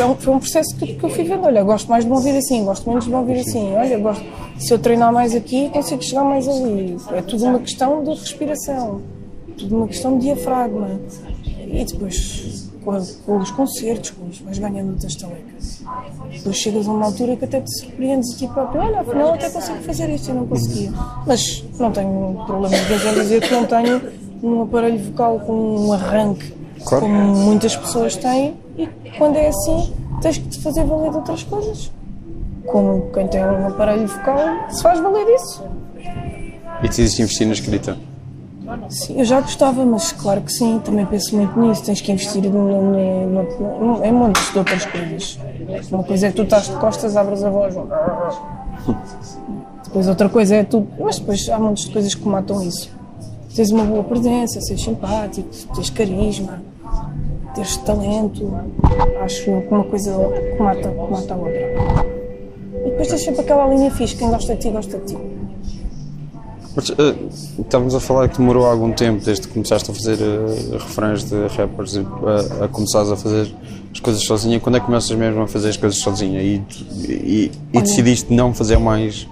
Um, 0.05 0.15
foi 0.15 0.33
um 0.33 0.39
processo 0.39 0.75
que, 0.77 0.93
que 0.93 1.03
eu 1.03 1.09
fui 1.09 1.23
vendo. 1.23 1.45
Olha, 1.45 1.63
gosto 1.63 1.89
mais 1.89 2.03
de 2.03 2.09
me 2.09 2.15
ouvir 2.15 2.37
assim, 2.37 2.63
gosto 2.63 2.87
menos 2.87 3.05
de 3.05 3.09
me 3.09 3.15
ouvir 3.15 3.39
assim. 3.39 3.73
Olha, 3.73 3.97
gosto, 3.97 4.23
se 4.59 4.71
eu 4.71 4.77
treinar 4.77 5.11
mais 5.11 5.33
aqui, 5.33 5.69
consigo 5.69 6.03
chegar 6.03 6.23
mais 6.23 6.47
ali. 6.47 6.97
É 7.13 7.21
tudo 7.21 7.45
uma 7.45 7.59
questão 7.59 8.03
de 8.03 8.11
respiração, 8.11 9.01
tudo 9.57 9.77
uma 9.77 9.87
questão 9.87 10.19
de 10.19 10.25
diafragma. 10.25 10.99
E 11.45 11.83
depois, 11.83 12.66
com, 13.25 13.37
os 13.37 13.51
concertos, 13.51 14.11
com 14.11 14.27
os, 14.27 14.39
vais 14.39 14.57
ganhando 14.57 14.87
muitas 14.87 15.15
talecas. 15.15 15.81
Depois 16.31 16.55
chegas 16.57 16.87
a 16.87 16.91
uma 16.91 17.05
altura 17.05 17.35
que 17.35 17.45
até 17.45 17.61
te 17.61 17.79
surpreendes 17.79 18.33
a 18.33 18.37
ti 18.37 18.47
próprio. 18.47 18.81
Olha, 18.81 19.01
afinal 19.01 19.33
até 19.33 19.49
consigo 19.49 19.81
fazer 19.83 20.09
isto 20.09 20.29
e 20.29 20.33
não 20.33 20.47
conseguia. 20.47 20.91
Mas 21.25 21.63
não 21.79 21.91
tenho 21.91 22.43
problema 22.45 22.75
em 22.75 23.13
dizer 23.15 23.41
que 23.41 23.51
não 23.51 23.65
tenho 23.65 24.01
um 24.41 24.61
aparelho 24.63 25.03
vocal 25.03 25.39
com 25.41 25.53
um 25.53 25.93
arranque 25.93 26.55
Claro. 26.85 27.05
como 27.05 27.35
muitas 27.35 27.75
pessoas 27.75 28.15
têm, 28.15 28.55
e 28.77 28.87
quando 29.17 29.35
é 29.35 29.47
assim, 29.47 29.93
tens 30.21 30.37
que 30.37 30.47
te 30.47 30.61
fazer 30.61 30.85
valer 30.85 31.09
de 31.09 31.17
outras 31.17 31.43
coisas. 31.43 31.91
Como 32.67 33.11
quem 33.11 33.27
tem 33.27 33.43
um 33.43 33.67
aparelho 33.67 34.07
vocal 34.07 34.37
se 34.69 34.81
faz 34.83 34.99
valer 34.99 35.25
disso. 35.25 35.63
E 36.83 36.87
decidiste 36.87 37.21
investir 37.21 37.47
na 37.47 37.53
escrita. 37.53 37.97
Sim, 38.89 39.19
eu 39.19 39.25
já 39.25 39.39
gostava, 39.39 39.85
mas 39.85 40.11
claro 40.11 40.41
que 40.41 40.51
sim, 40.51 40.79
também 40.83 41.05
penso 41.05 41.35
muito 41.35 41.57
nisso. 41.59 41.83
Tens 41.83 42.01
que 42.01 42.11
investir 42.11 42.43
no, 42.43 42.81
no, 42.81 43.79
no, 43.79 44.03
em 44.03 44.11
montes 44.11 44.51
de 44.51 44.57
outras 44.59 44.85
coisas. 44.85 45.39
Uma 45.91 46.03
coisa 46.03 46.27
é 46.27 46.29
que 46.29 46.35
tu 46.35 46.43
estás 46.43 46.65
de 46.65 46.75
costas, 46.75 47.15
abres 47.15 47.43
a 47.43 47.49
voz. 47.49 47.75
Depois 49.85 50.07
outra 50.07 50.29
coisa 50.29 50.55
é 50.55 50.63
tu. 50.63 50.85
Mas 50.99 51.19
depois 51.19 51.47
há 51.49 51.59
montes 51.59 51.85
de 51.85 51.93
coisas 51.93 52.13
que 52.13 52.27
matam 52.27 52.61
isso. 52.61 52.89
Tens 53.55 53.71
uma 53.71 53.85
boa 53.85 54.03
presença, 54.03 54.61
seres 54.61 54.83
simpático, 54.83 55.49
tens 55.73 55.89
carisma, 55.89 56.61
teres 57.55 57.77
talento. 57.77 58.53
Acho 59.21 59.43
que 59.43 59.49
uma 59.49 59.83
coisa 59.85 60.11
que 60.11 60.61
mata, 60.61 60.89
que 60.89 61.11
mata 61.11 61.33
a 61.33 61.37
outra. 61.37 62.07
E 62.85 62.89
depois 62.89 63.07
tens 63.07 63.23
sempre 63.23 63.41
aquela 63.41 63.67
linha 63.67 63.89
fixe, 63.91 64.15
quem 64.15 64.29
gosta 64.29 64.53
de 64.55 64.61
ti, 64.61 64.69
gosta 64.69 64.97
de 64.99 65.05
ti. 65.05 65.36
Mas, 66.77 66.91
eh, 66.91 67.15
estávamos 67.59 67.95
a 67.95 67.99
falar 67.99 68.29
que 68.29 68.37
demorou 68.37 68.63
algum 68.67 68.91
tempo 68.91 69.25
desde 69.25 69.47
que 69.47 69.53
começaste 69.55 69.89
a 69.89 69.93
fazer 69.95 70.19
eh, 70.21 70.77
refrões 70.77 71.23
de 71.23 71.47
rappers 71.47 71.95
e, 71.95 71.99
a, 72.61 72.65
a 72.65 72.67
começares 72.67 73.09
a 73.11 73.15
fazer 73.17 73.51
as 73.91 73.99
coisas 73.99 74.23
sozinha. 74.23 74.59
Quando 74.59 74.75
é 74.75 74.79
que 74.79 74.85
começas 74.85 75.09
mesmo 75.17 75.41
a 75.41 75.47
fazer 75.47 75.69
as 75.69 75.77
coisas 75.77 75.97
sozinha? 75.99 76.39
E, 76.39 76.61
e, 77.09 77.51
e 77.73 77.81
decidiste 77.81 78.31
não 78.31 78.53
fazer 78.53 78.77
mais, 78.77 79.27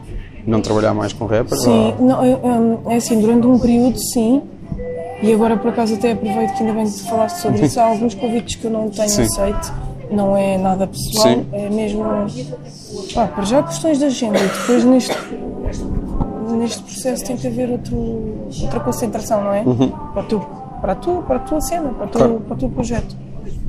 não 0.48 0.60
trabalhar 0.60 0.96
mais 0.96 1.14
com 1.14 1.28
rappers? 1.28 1.62
Sim, 1.62 1.94
ou- 2.00 2.06
não, 2.08 2.26
eu, 2.26 2.82
é 2.90 2.96
assim, 2.96 3.22
durante 3.22 3.46
um 3.46 3.60
período 3.60 4.00
sim, 4.12 4.42
e 5.22 5.32
agora 5.32 5.56
por 5.56 5.70
acaso 5.70 5.94
até 5.94 6.14
aproveito 6.14 6.52
que 6.56 6.64
ainda 6.64 6.74
bem 6.74 6.90
que 6.90 7.00
falaste 7.04 7.38
sobre 7.42 7.64
isso, 7.64 7.80
há 7.80 7.84
alguns 7.86 8.16
convites 8.16 8.56
que 8.56 8.66
eu 8.66 8.72
não 8.72 8.90
tenho 8.90 9.08
Sim. 9.10 9.22
aceito, 9.22 9.72
não 10.10 10.36
é 10.36 10.58
nada 10.58 10.88
pessoal, 10.88 11.36
Sim. 11.36 11.46
é 11.52 11.70
mesmo. 11.70 12.04
Pá, 13.14 13.28
para 13.28 13.46
já 13.46 13.62
questões 13.62 14.00
de 14.00 14.06
agenda 14.06 14.40
e 14.40 14.48
depois 14.48 14.84
neste, 14.84 15.16
neste 16.66 16.84
processo 16.84 17.26
tem 17.26 17.38
que 17.38 17.48
haver 17.48 17.70
outro, 17.70 17.96
outra 18.62 18.80
concentração, 18.80 19.44
não 19.44 19.54
é? 19.54 19.64
Para, 19.64 20.22
o 20.22 20.26
teu, 20.26 20.40
para, 20.82 20.96
tu, 20.96 21.24
para 21.28 21.36
a 21.38 21.40
tua 21.40 21.62
cena, 21.62 21.90
para 21.90 22.06
o, 22.06 22.10
teu, 22.10 22.20
Claro. 22.20 22.40
para 22.42 22.54
o 22.54 22.58
teu 22.58 22.70
projeto. 22.70 23.16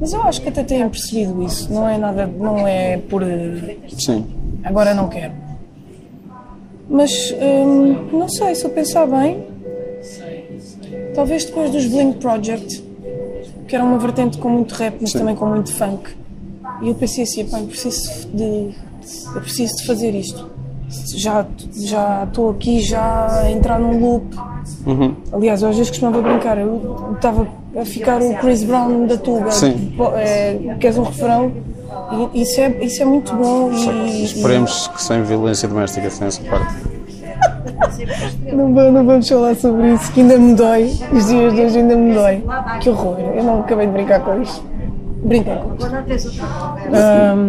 Mas 0.01 0.13
eu 0.13 0.23
acho 0.23 0.41
que 0.43 0.49
até 0.49 0.63
têm 0.63 0.89
percebido 0.89 1.43
isso, 1.43 1.73
não 1.73 1.89
é 1.89 1.97
nada, 1.99 2.27
não 2.27 2.67
é 2.67 2.97
por 2.99 3.23
Sim. 3.99 4.27
agora 4.65 4.93
não 4.95 5.09
quero. 5.09 5.33
Mas 6.89 7.11
hum, 7.41 8.09
não 8.13 8.29
sei, 8.29 8.55
se 8.55 8.65
eu 8.65 8.71
pensar 8.71 9.07
bem, 9.07 9.45
talvez 11.15 11.45
depois 11.45 11.71
dos 11.71 11.87
Blink 11.87 12.19
Project, 12.19 12.83
que 13.67 13.75
era 13.75 13.85
uma 13.85 13.99
vertente 13.99 14.39
com 14.39 14.49
muito 14.49 14.75
rap, 14.75 14.97
mas 15.01 15.11
Sim. 15.11 15.19
também 15.19 15.35
com 15.35 15.47
muito 15.47 15.73
funk, 15.73 16.11
e 16.83 16.89
eu 16.89 16.95
pensei 16.95 17.25
assim, 17.25 17.45
pá, 17.47 17.59
eu 17.59 17.67
preciso 17.67 18.29
de, 18.29 18.71
eu 19.35 19.41
preciso 19.41 19.75
de 19.77 19.87
fazer 19.87 20.15
isto. 20.15 20.51
Já 20.89 21.47
já 21.73 22.25
estou 22.25 22.51
aqui 22.51 22.81
já 22.81 23.41
a 23.43 23.51
entrar 23.51 23.79
num 23.79 24.01
loop. 24.01 24.25
Aliás, 25.33 25.63
eu 25.63 25.69
às 25.69 25.77
vezes 25.77 25.91
costumava 25.91 26.23
brincar, 26.23 26.59
eu 26.59 27.13
estava 27.15 27.47
a 27.79 27.85
ficar 27.85 28.21
o 28.23 28.35
Chris 28.39 28.63
Brown 28.65 29.07
da 29.07 29.17
Tuga, 29.17 29.51
Sim. 29.51 29.93
Pô, 29.97 30.11
é, 30.15 30.77
queres 30.81 30.97
um 30.99 31.03
refrão? 31.03 31.53
E 32.33 32.43
isso 32.43 32.61
é, 32.61 32.85
isso 32.85 33.03
é 33.03 33.05
muito 33.05 33.35
bom 33.35 33.73
e, 33.73 34.25
Esperemos 34.25 34.89
que 34.89 35.03
sem 35.03 35.23
violência 35.23 35.69
doméstica, 35.69 36.09
sem 36.11 36.29
essa 36.29 36.43
parte. 36.45 36.75
Não, 38.53 38.69
não 38.69 39.05
vamos 39.05 39.29
falar 39.29 39.55
sobre 39.57 39.93
isso, 39.95 40.13
que 40.13 40.21
ainda 40.21 40.39
me 40.39 40.55
dói. 40.55 40.85
Os 41.13 41.27
dias 41.27 41.55
de 41.55 41.61
hoje 41.61 41.79
ainda 41.79 41.97
me 41.97 42.15
dói. 42.15 42.43
Que 42.81 42.91
horror. 42.91 43.19
Eu 43.19 43.43
não 43.43 43.61
acabei 43.61 43.87
de 43.87 43.93
brincar 43.93 44.21
com 44.21 44.41
isto. 44.41 44.63
Brinquei 45.27 45.57
com 45.57 45.75
isto. 45.75 46.37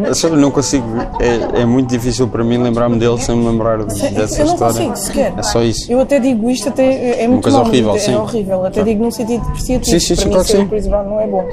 Eu 0.07 0.15
só 0.15 0.29
não 0.29 0.49
consigo, 0.49 0.87
é, 1.19 1.61
é 1.61 1.65
muito 1.65 1.89
difícil 1.89 2.27
para 2.27 2.43
mim 2.43 2.57
lembrar-me 2.57 2.97
dele 2.97 3.19
sem 3.19 3.35
me 3.37 3.45
lembrar 3.45 3.83
dessa 3.83 4.41
eu 4.41 4.45
não 4.47 4.53
história. 4.53 4.73
consigo 4.73 4.95
sequer. 4.95 5.33
É 5.37 5.43
só 5.43 5.61
isso. 5.61 5.91
Eu 5.91 5.99
até 5.99 6.19
digo 6.19 6.49
isto, 6.49 6.69
até 6.69 7.23
é 7.23 7.27
muito 7.27 7.43
coisa 7.43 7.59
mau, 7.59 7.67
horrível, 7.67 7.95
é 7.95 7.99
sim. 7.99 8.15
horrível. 8.15 8.65
Até 8.65 8.83
digo 8.83 9.03
num 9.03 9.11
sentido 9.11 9.45
depreciativo. 9.45 9.99
Sim, 9.99 9.99
sim, 9.99 10.15
para 10.15 10.23
sim, 10.23 10.25
mim 10.25 10.31
claro 10.31 10.47
ser 10.47 10.57
sim. 10.57 10.63
o 10.63 10.69
Chris 10.69 10.87
Brown 10.87 11.03
não 11.03 11.19
é 11.19 11.27
bom. 11.27 11.49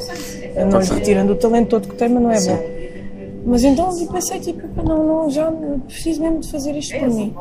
Não 0.70 0.78
lhe 0.80 0.86
sim. 0.86 0.94
retirando 0.94 1.32
o 1.32 1.36
talento 1.36 1.68
todo 1.68 1.88
que 1.88 1.94
tem, 1.94 2.08
mas 2.08 2.22
não 2.22 2.30
é 2.30 2.40
bom. 2.40 2.74
Mas 3.46 3.62
então 3.62 4.00
eu 4.00 4.06
pensei, 4.06 4.40
tipo, 4.40 4.60
"Epá, 4.60 4.82
não, 4.82 5.04
não, 5.04 5.30
já 5.30 5.52
preciso 5.86 6.22
mesmo 6.22 6.40
de 6.40 6.50
fazer 6.50 6.74
isto 6.76 6.98
por 6.98 7.10
mim. 7.10 7.34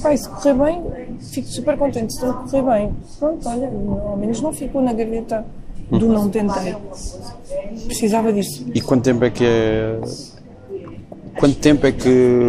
Pai, 0.00 0.16
se 0.16 0.26
correr 0.26 0.54
bem, 0.54 0.82
fico 1.20 1.48
super 1.48 1.76
contente. 1.76 2.14
Se 2.14 2.24
não 2.24 2.32
correr 2.32 2.62
bem, 2.62 2.94
pronto, 3.18 3.46
olha, 3.46 3.70
ao 4.08 4.16
menos 4.16 4.40
não 4.40 4.54
ficou 4.54 4.80
na 4.80 4.94
gaveta 4.94 5.44
do 5.90 6.08
não 6.08 6.28
tentei. 6.28 6.74
Precisava 7.86 8.32
disso. 8.32 8.64
E 8.74 8.80
quanto 8.80 9.02
tempo 9.04 9.24
é 9.24 9.30
que 9.30 9.44
é. 9.44 9.98
Quanto 11.38 11.56
tempo 11.56 11.84
é 11.84 11.90
que 11.90 12.48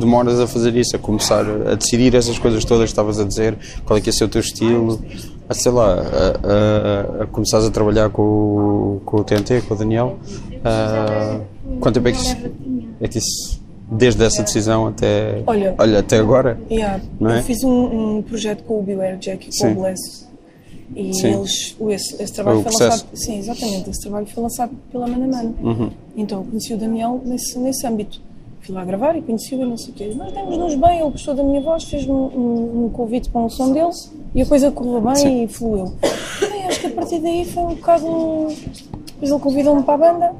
demoras 0.00 0.40
a 0.40 0.46
fazer 0.48 0.74
isso, 0.74 0.96
a 0.96 0.98
começar 0.98 1.44
a 1.46 1.74
decidir 1.76 2.14
essas 2.16 2.36
coisas 2.36 2.64
todas 2.64 2.84
que 2.86 2.90
estavas 2.92 3.20
a 3.20 3.24
dizer? 3.24 3.56
Qual 3.84 3.96
é 3.96 4.00
que 4.00 4.10
é 4.10 4.12
ser 4.12 4.24
o 4.24 4.28
teu 4.28 4.40
estilo? 4.40 5.00
A, 5.48 5.54
sei 5.54 5.70
lá, 5.70 5.94
a, 5.94 7.20
a, 7.20 7.22
a 7.22 7.26
começares 7.28 7.64
a 7.66 7.70
trabalhar 7.70 8.10
com, 8.10 8.22
o- 8.22 9.00
com 9.04 9.18
o 9.18 9.24
TNT, 9.24 9.60
com 9.62 9.74
o 9.74 9.76
Daniel? 9.76 10.16
Ah, 10.64 11.38
quanto 11.78 11.94
tempo 11.94 12.08
é 12.08 12.12
que 12.12 12.18
isso, 12.18 12.36
é 13.00 13.08
que 13.08 13.18
isso 13.18 13.62
desde 13.88 14.24
essa 14.24 14.42
decisão 14.42 14.86
até, 14.88 15.42
Olha. 15.46 15.76
até 16.00 16.18
agora? 16.18 16.58
Yeah, 16.68 17.00
Não 17.20 17.30
é? 17.30 17.38
Eu 17.38 17.42
fiz 17.44 17.62
um, 17.62 18.16
um 18.16 18.22
projeto 18.22 18.64
com 18.64 18.80
o 18.80 18.82
Beware 18.82 19.16
Jack 19.18 19.44
e 19.44 19.46
com 19.46 19.52
Sim. 19.52 19.72
o 19.72 19.74
Bless. 19.76 20.26
E 20.94 21.14
Sim. 21.14 21.34
eles, 21.34 21.76
esse, 21.90 22.22
esse 22.22 22.32
trabalho 22.32 22.62
foi 22.62 22.72
lançado. 22.72 23.06
Sim, 23.14 23.38
exatamente. 23.38 23.90
Esse 23.90 24.00
trabalho 24.02 24.26
foi 24.26 24.42
lançado 24.42 24.72
pela 24.90 25.06
Mana 25.06 25.26
Mano. 25.26 25.54
Uhum. 25.62 25.90
Então 26.16 26.40
eu 26.40 26.44
conheci 26.44 26.74
o 26.74 26.76
Daniel 26.76 27.20
nesse, 27.24 27.58
nesse 27.58 27.86
âmbito. 27.86 28.20
Fui 28.60 28.74
lá 28.74 28.84
gravar 28.84 29.14
e 29.16 29.22
conheci-o 29.22 29.60
e 29.60 29.64
não 29.64 29.76
sei 29.76 29.90
o 29.90 29.92
quê. 29.94 30.12
Nós 30.16 30.32
demos-nos 30.32 30.74
bem, 30.74 31.00
ele 31.00 31.10
gostou 31.10 31.34
da 31.34 31.42
minha 31.42 31.60
voz, 31.60 31.84
fez-me 31.84 32.12
um, 32.12 32.86
um, 32.86 32.90
convite 32.90 33.28
para 33.28 33.42
um 33.42 33.50
som 33.50 33.72
dele 33.72 33.90
e 34.34 34.40
a 34.40 34.46
coisa 34.46 34.70
correu 34.70 35.00
bem 35.00 35.16
Sim. 35.16 35.44
e 35.44 35.48
fluiu. 35.48 35.92
Bem, 36.40 36.64
acho 36.66 36.80
que 36.80 36.86
a 36.86 36.90
partir 36.90 37.18
daí 37.20 37.44
foi 37.44 37.62
um 37.62 37.74
bocado. 37.74 38.06
Depois 39.06 39.30
ele 39.30 39.40
convidou-me 39.40 39.82
para 39.82 39.94
a 39.94 40.12
banda, 40.12 40.32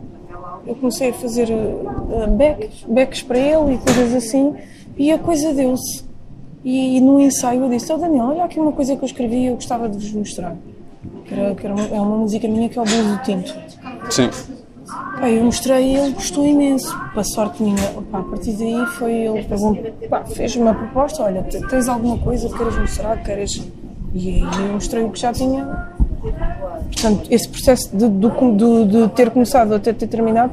eu 0.67 0.75
comecei 0.75 1.11
a 1.11 1.15
fazer 1.15 1.49
uh, 1.51 2.31
backs, 2.31 2.85
backs 2.89 3.23
para 3.23 3.39
ele 3.39 3.75
e 3.75 3.79
coisas 3.79 4.15
assim, 4.15 4.55
e 4.97 5.13
a 5.13 5.19
coisa 5.19 5.53
deu-se. 5.53 6.05
E, 6.65 7.01
no 7.01 7.21
ensaio 7.21 7.63
eu 7.65 7.69
disse: 7.69 7.93
Oh 7.93 7.99
Daniel, 7.99 8.27
olha 8.27 8.45
aqui 8.45 8.59
uma 8.59 8.73
coisa 8.73 8.97
que 8.97 9.03
eu 9.03 9.07
escrevi 9.07 9.37
e 9.37 9.47
eu 9.47 9.55
gostava 9.55 9.89
de 9.89 9.99
vos 9.99 10.13
mostrar. 10.13 10.57
Que, 11.27 11.35
era, 11.35 11.55
que 11.55 11.67
era 11.67 11.75
uma, 11.75 11.85
é 11.87 12.01
uma 12.01 12.17
música 12.19 12.49
minha 12.49 12.69
que 12.69 12.79
é 12.79 12.83
o 12.83 12.85
Blues 12.85 13.07
do 13.07 13.23
Tinto. 13.23 13.55
Sim. 14.11 14.31
Pá, 15.19 15.31
eu 15.31 15.45
mostrei 15.45 15.93
e 15.93 15.97
ele 15.97 16.13
gostou 16.13 16.47
imenso. 16.47 16.97
Para 17.13 17.25
sorte 17.25 17.63
minha, 17.63 17.77
pá, 18.11 18.21
a 18.21 18.23
partir 18.23 18.53
daí 18.53 18.87
foi 18.99 19.13
ele 19.13 19.47
fez 20.35 20.57
uma 20.57 20.75
proposta, 20.75 21.23
olha, 21.23 21.43
te- 21.43 21.61
tens 21.69 21.89
alguma 21.89 22.19
coisa 22.19 22.49
que 22.49 22.55
queiras 22.57 22.77
mostrar, 22.79 23.17
que 23.19 23.25
queiras. 23.25 23.63
E 24.15 24.29
aí 24.29 24.67
eu 24.67 24.73
mostrei 24.75 25.05
o 25.05 25.11
que 25.11 25.21
já 25.21 25.33
tinha. 25.33 25.65
Portanto, 26.93 27.27
esse 27.31 27.49
processo 27.49 27.95
de, 27.97 28.09
do- 28.09 28.53
do- 28.57 28.85
de 28.87 29.09
ter 29.15 29.31
começado 29.31 29.75
até 29.75 29.93
ter 29.93 30.07
terminado, 30.07 30.53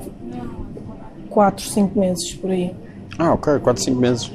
4, 1.30 1.64
5 1.66 1.98
meses 2.00 2.34
por 2.34 2.52
aí. 2.52 2.74
Ah, 3.18 3.34
ok, 3.34 3.60
4, 3.60 3.84
5 3.84 4.00
meses. 4.00 4.32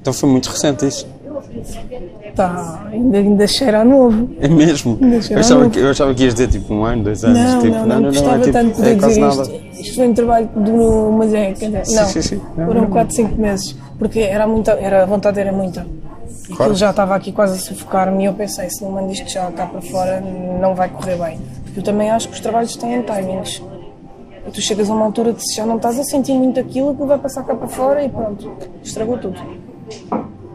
Então 0.00 0.12
foi 0.12 0.28
muito 0.28 0.48
recente 0.48 0.86
isso. 0.86 1.06
Tá, 2.34 2.86
ainda, 2.92 3.18
ainda 3.18 3.46
cheira 3.46 3.80
a 3.80 3.84
novo. 3.84 4.30
É 4.40 4.48
mesmo? 4.48 4.98
Eu 5.30 5.38
achava, 5.38 5.68
que, 5.68 5.78
eu 5.78 5.90
achava 5.90 6.14
que 6.14 6.24
ias 6.24 6.34
dizer 6.34 6.48
tipo 6.48 6.72
um 6.72 6.84
ano, 6.84 7.04
dois 7.04 7.24
anos. 7.24 7.38
Não, 7.38 7.60
tipo, 7.60 7.76
não, 7.76 7.86
não, 7.86 8.02
gostava 8.04 8.36
é, 8.36 8.38
tipo, 8.40 8.52
tanto 8.52 8.68
de 8.68 8.74
poder 8.74 8.90
é 8.90 8.94
dizer 8.94 9.20
nada. 9.20 9.42
isto. 9.42 9.80
Isto 9.80 9.94
foi 9.96 10.08
um 10.08 10.14
trabalho 10.14 10.50
de 10.56 10.70
um, 10.70 11.22
é, 11.22 11.52
quer 11.52 11.70
dizer, 11.70 11.96
não, 11.96 12.06
sim, 12.06 12.22
sim. 12.22 12.40
Não, 12.56 12.66
foram 12.66 12.80
não. 12.82 12.90
4, 12.90 13.14
5 13.14 13.40
meses, 13.40 13.76
porque 13.98 14.20
era 14.20 14.46
muita, 14.46 14.72
era, 14.72 15.02
a 15.02 15.06
vontade 15.06 15.40
era 15.40 15.52
muita. 15.52 15.86
E 16.44 16.46
Claro. 16.52 16.62
aquilo 16.62 16.76
já 16.76 16.90
estava 16.90 17.14
aqui 17.14 17.32
quase 17.32 17.54
a 17.54 17.58
sufocar-me 17.60 18.22
e 18.24 18.26
eu 18.26 18.32
pensei, 18.34 18.68
se 18.70 18.82
não 18.82 18.90
mando 18.92 19.12
isto 19.12 19.28
já 19.30 19.50
cá 19.52 19.66
para 19.66 19.80
fora, 19.82 20.20
não 20.60 20.74
vai 20.74 20.88
correr 20.88 21.16
bem. 21.16 21.38
Porque 21.64 21.80
eu 21.80 21.84
também 21.84 22.10
acho 22.10 22.28
que 22.28 22.34
os 22.34 22.40
trabalhos 22.40 22.74
têm 22.76 23.02
timings. 23.02 23.62
E 24.46 24.50
tu 24.50 24.60
chegas 24.60 24.88
a 24.90 24.94
uma 24.94 25.04
altura 25.04 25.32
que 25.32 25.42
se 25.42 25.56
já 25.56 25.66
não 25.66 25.76
estás 25.76 25.98
a 25.98 26.04
sentir 26.04 26.32
muito 26.32 26.58
aquilo, 26.58 26.90
aquilo 26.90 27.06
vai 27.06 27.18
passar 27.18 27.44
cá 27.44 27.54
para 27.54 27.68
fora 27.68 28.02
e 28.04 28.08
pronto, 28.08 28.50
estragou 28.82 29.18
tudo. 29.18 29.38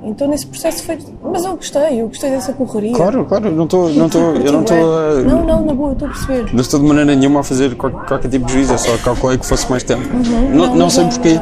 Então 0.04 0.28
nesse 0.28 0.46
processo 0.46 0.84
foi. 0.84 1.00
Mas 1.24 1.44
eu 1.46 1.56
gostei, 1.56 2.00
eu 2.02 2.08
gostei 2.08 2.30
dessa 2.30 2.54
correria. 2.54 2.94
Claro, 2.94 3.26
claro, 3.26 3.48
eu 3.48 3.52
não 3.54 3.64
estou. 3.64 3.90
Não 3.90 4.06
estou 4.06 4.36
eu 4.36 4.52
não 4.52 4.62
estou 4.62 4.78
a- 4.98 5.14
Não, 5.24 5.44
não, 5.46 5.66
na 5.66 5.74
boa, 5.74 5.90
eu 5.90 5.94
estou 5.94 6.08
a 6.08 6.12
perceber. 6.12 6.54
Não 6.54 6.62
estou 6.62 6.80
de 6.80 6.86
maneira 6.86 7.16
nenhuma 7.16 7.40
a 7.40 7.44
fazer 7.44 7.76
qual- 7.76 7.92
qualquer 7.92 8.30
tipo 8.30 8.46
de 8.46 8.54
juízo, 8.54 8.74
é 8.74 8.78
só 8.78 8.96
calculei 8.98 9.38
que 9.40 9.46
fosse 9.48 9.68
mais 9.70 9.82
tempo. 9.84 10.04
não, 10.14 10.36
Uhum. 10.40 10.56
não, 10.56 10.76
não, 10.76 10.90
sei 10.92 11.04
não. 11.06 11.10
porquê. 11.10 11.40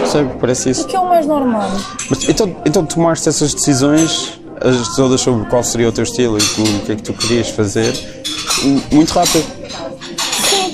Não 0.00 0.06
sei, 0.06 0.24
parece 0.40 0.70
isso. 0.70 0.82
O 0.82 0.86
que 0.86 0.96
é 0.96 1.00
o 1.00 1.08
mais 1.08 1.26
normal? 1.26 1.70
Mas, 2.10 2.28
então, 2.28 2.56
então 2.64 2.84
tomaste 2.84 3.28
essas 3.28 3.54
decisões, 3.54 4.40
as 4.60 4.96
todas 4.96 5.20
sobre 5.20 5.46
qual 5.48 5.62
seria 5.62 5.88
o 5.88 5.92
teu 5.92 6.02
estilo 6.04 6.38
e 6.38 6.40
o 6.40 6.80
que 6.86 6.92
é 6.92 6.96
que 6.96 7.02
tu 7.02 7.12
querias 7.12 7.50
fazer, 7.50 7.94
muito 8.90 9.10
rápido. 9.12 9.44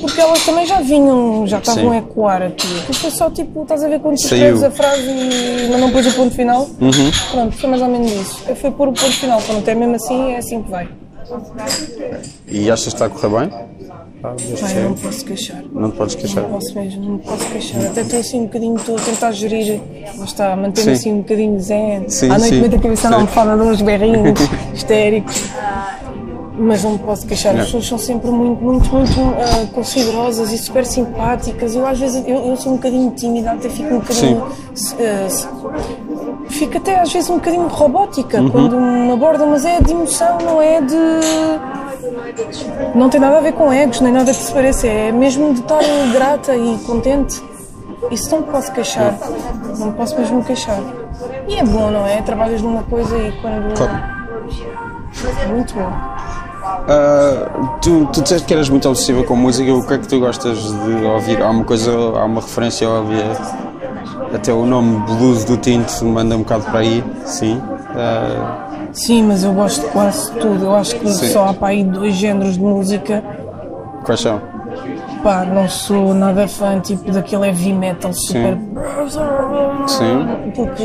Porque 0.03 0.21
elas 0.21 0.45
também 0.45 0.67
já 0.67 0.81
vinham, 0.81 1.47
já 1.47 1.59
estavam 1.59 1.93
a 1.93 1.97
ecoar 1.97 2.43
aqui. 2.43 2.67
Aquilo 2.81 2.95
foi 2.95 3.11
só 3.13 3.31
tipo, 3.31 3.63
estás 3.63 3.83
a 3.83 3.89
ver 3.89 4.01
quando 4.01 4.17
tu 4.17 4.25
escreves 4.25 4.63
a 4.63 4.71
frase 4.71 5.01
e 5.09 5.69
mas 5.71 5.81
não 5.81 5.91
pôs 5.91 6.07
o 6.07 6.13
ponto 6.13 6.35
final? 6.35 6.63
Uhum. 6.81 7.11
Pronto, 7.31 7.57
foi 7.57 7.71
mais 7.71 7.81
ou 7.83 7.89
menos 7.89 8.13
isso. 8.13 8.43
Eu 8.49 8.57
fui 8.57 8.71
pôr 8.73 8.89
o 8.89 8.93
ponto 8.93 9.13
final, 9.13 9.41
pronto, 9.41 9.67
é 9.67 9.75
mesmo 9.75 9.95
assim, 9.95 10.33
é 10.33 10.37
assim 10.39 10.63
que 10.63 10.71
vai. 10.71 10.89
E 12.49 12.71
achas 12.71 12.89
que 12.89 12.95
está 12.95 13.07
a 13.07 13.09
correr 13.09 13.47
bem? 13.49 13.59
Ah, 14.25 14.35
deixa 14.37 14.67
Ai, 14.67 14.79
eu- 14.79 14.83
não 14.91 14.95
posso 14.95 15.25
queixar. 15.25 15.63
não 15.73 15.91
te 15.91 15.97
podes 15.97 16.15
queixar. 16.15 16.43
Não 16.45 16.51
posso 16.51 16.75
mesmo, 16.79 17.03
não 17.11 17.19
posso 17.19 17.47
queixar. 17.49 17.87
Até 17.87 18.01
estou 18.03 18.21
assim 18.21 18.41
um 18.41 18.45
bocadinho, 18.45 18.77
estou 18.77 18.97
a 18.97 19.01
tentar 19.01 19.33
gerir, 19.33 19.81
lá 20.17 20.25
está, 20.25 20.55
manter-me 20.57 20.85
Sim. 20.97 21.01
assim 21.01 21.13
um 21.13 21.19
bocadinho 21.19 21.61
zen. 21.61 22.05
Sim, 22.09 22.27
à 22.31 22.39
noite 22.39 22.55
sim. 22.55 22.61
meto 22.61 22.77
a 22.77 22.79
cabeça 22.79 23.11
na 23.11 23.17
almofada 23.17 23.57
de 23.57 23.63
uns 23.69 23.83
berrinhos 23.83 24.39
histéricos. 24.75 25.43
Mas 26.55 26.85
não 26.85 26.93
me 26.93 26.99
posso 26.99 27.27
queixar, 27.27 27.55
as 27.57 27.65
pessoas 27.65 27.87
são 27.87 27.97
sempre 27.99 28.31
muito, 28.31 28.63
muito, 28.63 28.95
muito 28.95 29.11
ah, 29.39 29.67
considerosas 29.75 30.53
e 30.53 30.59
super 30.59 30.85
simpáticas. 30.85 31.75
Eu 31.75 31.87
às 31.87 31.99
vezes 31.99 32.23
eu, 32.27 32.37
eu 32.47 32.57
sou 32.57 32.73
um 32.73 32.77
bocadinho 32.77 33.11
tímida, 33.13 33.53
até 33.53 33.71
fico 33.71 33.95
um 33.95 33.99
bocadinho. 34.01 34.45
se- 34.75 34.97
fico 36.51 36.77
até 36.77 37.01
às 37.01 37.11
vezes 37.13 37.31
um 37.31 37.37
bocadinho 37.37 37.67
robótica 37.69 38.39
Uhum. 38.41 38.51
quando 38.51 38.79
me 38.79 39.13
abordam, 39.13 39.49
mas 39.49 39.65
é 39.65 39.81
de 39.81 39.93
emoção, 39.93 40.37
não 40.45 40.61
é 40.61 40.81
de. 40.83 40.95
Não 42.95 43.09
tem 43.09 43.19
nada 43.21 43.39
a 43.39 43.41
ver 43.41 43.53
com 43.55 43.73
egos, 43.73 44.01
nem 44.01 44.13
nada 44.13 44.27
que 44.33 44.37
se 44.43 44.53
pareça, 44.53 44.87
é 44.87 45.11
mesmo 45.11 45.55
de 45.55 45.61
estar 45.61 45.81
grata 46.13 46.55
e 46.55 46.79
contente. 46.87 47.43
Isso 48.11 48.31
não 48.31 48.43
me 48.43 48.53
posso 48.53 48.71
queixar, 48.73 49.17
não 49.79 49.87
me 49.87 49.93
posso 49.93 50.19
mesmo 50.19 50.45
queixar. 50.45 50.79
E 51.49 51.55
é 51.57 51.65
bom, 51.65 51.91
não 51.91 52.07
é? 52.07 52.21
Trabalhas 52.21 52.61
numa 52.61 52.83
coisa 52.83 53.17
e 53.17 53.33
quando. 53.41 53.75
Claro. 53.75 54.13
Muito 55.55 55.75
bom. 55.75 55.91
Ah, 56.89 57.79
tu, 57.81 58.07
tu 58.13 58.23
disseste 58.23 58.47
que 58.47 58.55
eras 58.55 58.69
muito 58.69 58.89
obsessiva 58.89 59.23
com 59.25 59.37
música, 59.37 59.73
o 59.73 59.87
que 59.87 59.95
é 59.95 59.99
que 59.99 60.09
tu 60.09 60.19
gostas 60.19 60.59
de 60.59 61.05
ouvir? 61.05 61.41
Há 61.41 61.51
uma 61.51 61.65
coisa, 61.65 61.91
há 61.93 62.25
uma 62.25 62.41
referência 62.41 62.89
óbvia, 62.89 63.25
até 64.35 64.53
o 64.53 64.67
nome 64.67 64.99
blues 65.07 65.45
do 65.45 65.57
Tinto 65.57 66.05
manda 66.05 66.35
um 66.37 66.41
bocado 66.41 66.65
para 66.65 66.81
aí, 66.81 67.05
sim. 67.25 67.61
Ah, 67.95 68.69
Sim, 68.93 69.23
mas 69.25 69.43
eu 69.43 69.55
gosto 69.55 69.81
de 69.81 69.89
quase 69.89 70.31
tudo. 70.33 70.67
Eu 70.67 70.75
acho 70.75 70.95
que 70.97 71.09
Sim. 71.09 71.29
só 71.31 71.49
há 71.49 71.55
para 71.55 71.69
aí 71.69 71.83
dois 71.83 72.15
géneros 72.15 72.55
de 72.55 72.61
música. 72.61 73.25
quais 74.05 74.21
são? 74.21 74.39
Epá, 75.19 75.45
não 75.47 75.67
sou 75.69 76.13
nada 76.13 76.47
fã 76.47 76.79
tipo 76.79 77.11
daquele 77.11 77.47
heavy 77.47 77.73
metal 77.73 78.13
super. 78.13 78.59
Sim. 79.87 80.53
Porque. 80.55 80.85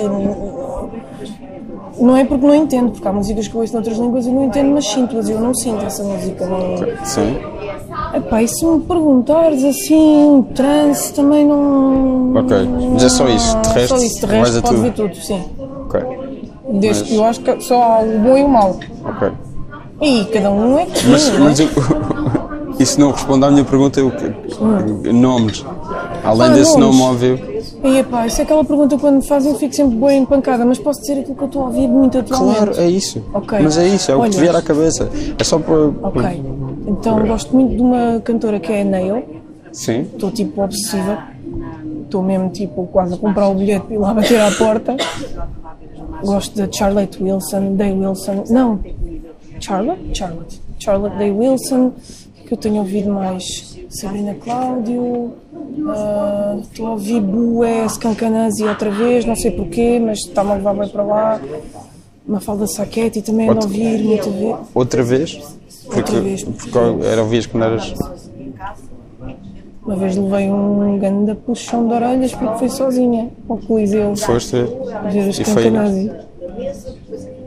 Não 2.00 2.16
é 2.16 2.24
porque 2.26 2.46
não 2.46 2.54
entendo, 2.56 2.92
porque 2.92 3.08
há 3.08 3.12
músicas 3.12 3.48
que 3.48 3.56
eu 3.56 3.62
ouço 3.62 3.74
noutras 3.74 3.98
línguas 3.98 4.26
e 4.26 4.30
não 4.32 4.46
entendo, 4.46 4.72
mas 4.74 4.88
sinto-as, 4.88 5.30
eu 5.30 5.40
não 5.40 5.54
sinto 5.54 5.84
essa 5.86 6.04
música. 6.04 6.46
Não... 6.46 7.06
Sim. 7.06 7.38
Epá, 8.14 8.42
e 8.44 8.48
se 8.48 8.66
me 8.66 8.80
perguntares 8.82 9.64
assim, 9.64 10.46
trance 10.56 11.14
também 11.14 11.46
não. 11.46 12.34
Ok, 12.36 12.56
mas 12.94 13.04
é 13.04 13.10
só 13.10 13.28
isso, 13.28 13.58
de 13.62 13.70
resto, 13.70 13.98
Só 13.98 14.04
isso, 14.06 14.20
de 14.20 14.26
resto 14.28 14.58
é 14.58 14.62
pode 14.62 14.76
tudo. 14.76 14.84
ver 14.84 14.94
tudo, 14.94 15.16
sim. 15.16 15.44
Ok. 15.86 16.02
Desde 16.70 17.02
Mas- 17.02 17.10
que 17.10 17.16
eu 17.16 17.24
acho 17.26 17.40
que 17.42 17.62
só 17.62 17.82
há 17.82 18.00
o 18.02 18.20
bom 18.20 18.38
e 18.38 18.44
o 18.44 18.50
mau. 18.50 18.78
Ok. 19.06 19.32
E 20.02 20.26
cada 20.26 20.52
um 20.52 20.78
é 20.78 20.86
que 20.86 21.08
Mas, 21.08 21.28
não 21.30 21.36
é? 21.38 21.40
mas 21.50 21.60
eu, 21.60 21.68
isso 22.80 23.00
não 23.00 23.12
responde 23.12 23.46
à 23.46 23.52
minha 23.52 23.64
pergunta, 23.66 24.00
eu, 24.00 24.12
que- 24.12 25.12
nomes. 25.12 25.66
Além 26.24 26.48
Ah, 26.50 26.54
desse 26.54 26.78
nomes. 26.78 26.98
nome 27.00 27.02
óbvio. 27.14 27.58
E 27.84 27.98
epá, 28.00 28.26
isso 28.28 28.42
é 28.42 28.44
aquela 28.44 28.64
pergunta 28.66 28.96
que 28.96 29.02
quando 29.02 29.16
me 29.18 29.28
fazem 29.28 29.52
eu 29.52 29.58
fico 29.58 29.74
sempre 29.76 29.96
bem 29.98 30.22
empancada, 30.24 30.66
mas 30.66 30.80
posso 30.80 31.00
dizer 31.02 31.20
aquilo 31.20 31.36
que 31.36 31.42
eu 31.44 31.48
estou 31.48 31.62
a 31.62 31.66
ouvir 31.66 31.88
muito 31.88 32.18
atualmente. 32.18 32.56
Claro, 32.58 32.74
é 32.80 32.90
isso. 32.90 33.24
Ok. 33.34 33.60
Mas 33.62 33.78
é 33.78 33.88
isso, 33.88 34.12
é 34.12 34.16
o 34.16 34.24
que 34.24 34.30
te 34.32 34.40
vier 34.40 34.56
à 34.56 34.62
cabeça. 34.62 35.10
É 35.38 35.44
só 35.44 35.60
para. 35.60 35.76
Ok. 36.02 36.44
Então 36.88 37.20
gosto 37.28 37.56
muito 37.56 37.76
de 37.76 37.82
uma 37.82 38.20
cantora 38.24 38.60
que 38.60 38.72
é 38.72 38.82
a 38.82 38.86
Nail. 38.86 39.24
Sim. 39.72 40.02
Estou 40.02 40.32
tipo 40.32 40.62
obsessiva. 40.64 41.20
Estou 42.04 42.24
mesmo 42.24 42.50
tipo 42.50 42.88
quase 42.88 43.14
a 43.14 43.18
comprar 43.18 43.48
o 43.50 43.54
bilhete 43.56 43.86
e 43.92 43.98
lá 43.98 44.14
bater 44.14 44.40
à 44.42 44.50
porta. 44.52 44.96
Gosto 46.24 46.58
da 46.58 46.68
Charlotte 46.72 47.22
Wilson, 47.22 47.76
Day 47.76 47.92
Wilson. 47.94 48.44
Não. 48.50 48.80
Charlotte? 49.60 50.02
Charlotte. 50.18 50.62
Charlotte 50.80 51.18
Day 51.18 51.32
Wilson. 51.32 51.92
Que 52.48 52.54
eu 52.54 52.58
tenho 52.58 52.78
ouvido 52.78 53.12
mais? 53.12 53.44
Sabrina 53.90 54.34
Cláudio. 54.36 55.34
ah, 55.90 56.58
Estou 56.62 56.88
a 56.88 56.92
ouvir 56.92 57.20
Bué, 57.22 57.88
Scancanazzi 57.90 58.64
outra 58.64 58.90
vez, 58.90 59.26
não 59.26 59.36
sei 59.36 59.52
porquê, 59.52 60.00
mas 60.00 60.20
está-me 60.20 60.52
a 60.52 60.56
levar 60.56 60.74
bem 60.76 60.88
para 60.88 61.04
lá. 61.04 61.42
Mafalda 62.26 62.66
Sacchetti 62.68 63.22
também 63.22 63.50
ando 63.50 63.60
a 63.60 63.64
Outra- 63.64 63.70
ouvir 63.80 64.04
muita 64.04 64.30
vez. 64.30 64.56
Outra 64.74 65.04
vez? 65.04 65.34
Porque, 65.86 66.00
Outra 66.00 66.22
vez. 66.22 66.44
porque 66.44 67.06
era 67.06 67.22
ouvias 67.22 67.46
quando 67.46 67.64
eras. 67.64 67.94
Uma 69.86 69.96
vez 69.96 70.18
levei 70.18 70.50
um 70.52 71.00
ganda 71.00 71.34
puxão 71.36 71.88
de 71.88 71.94
orelhas 71.94 72.34
porque 72.36 72.60
fui 72.60 72.70
sozinha 72.70 73.30
ao 73.48 73.58
Coliseu 73.58 74.16
Foste. 74.18 74.58
ver 75.12 75.30
os 75.30 75.40
E 75.40 75.46
foi-. 75.46 75.72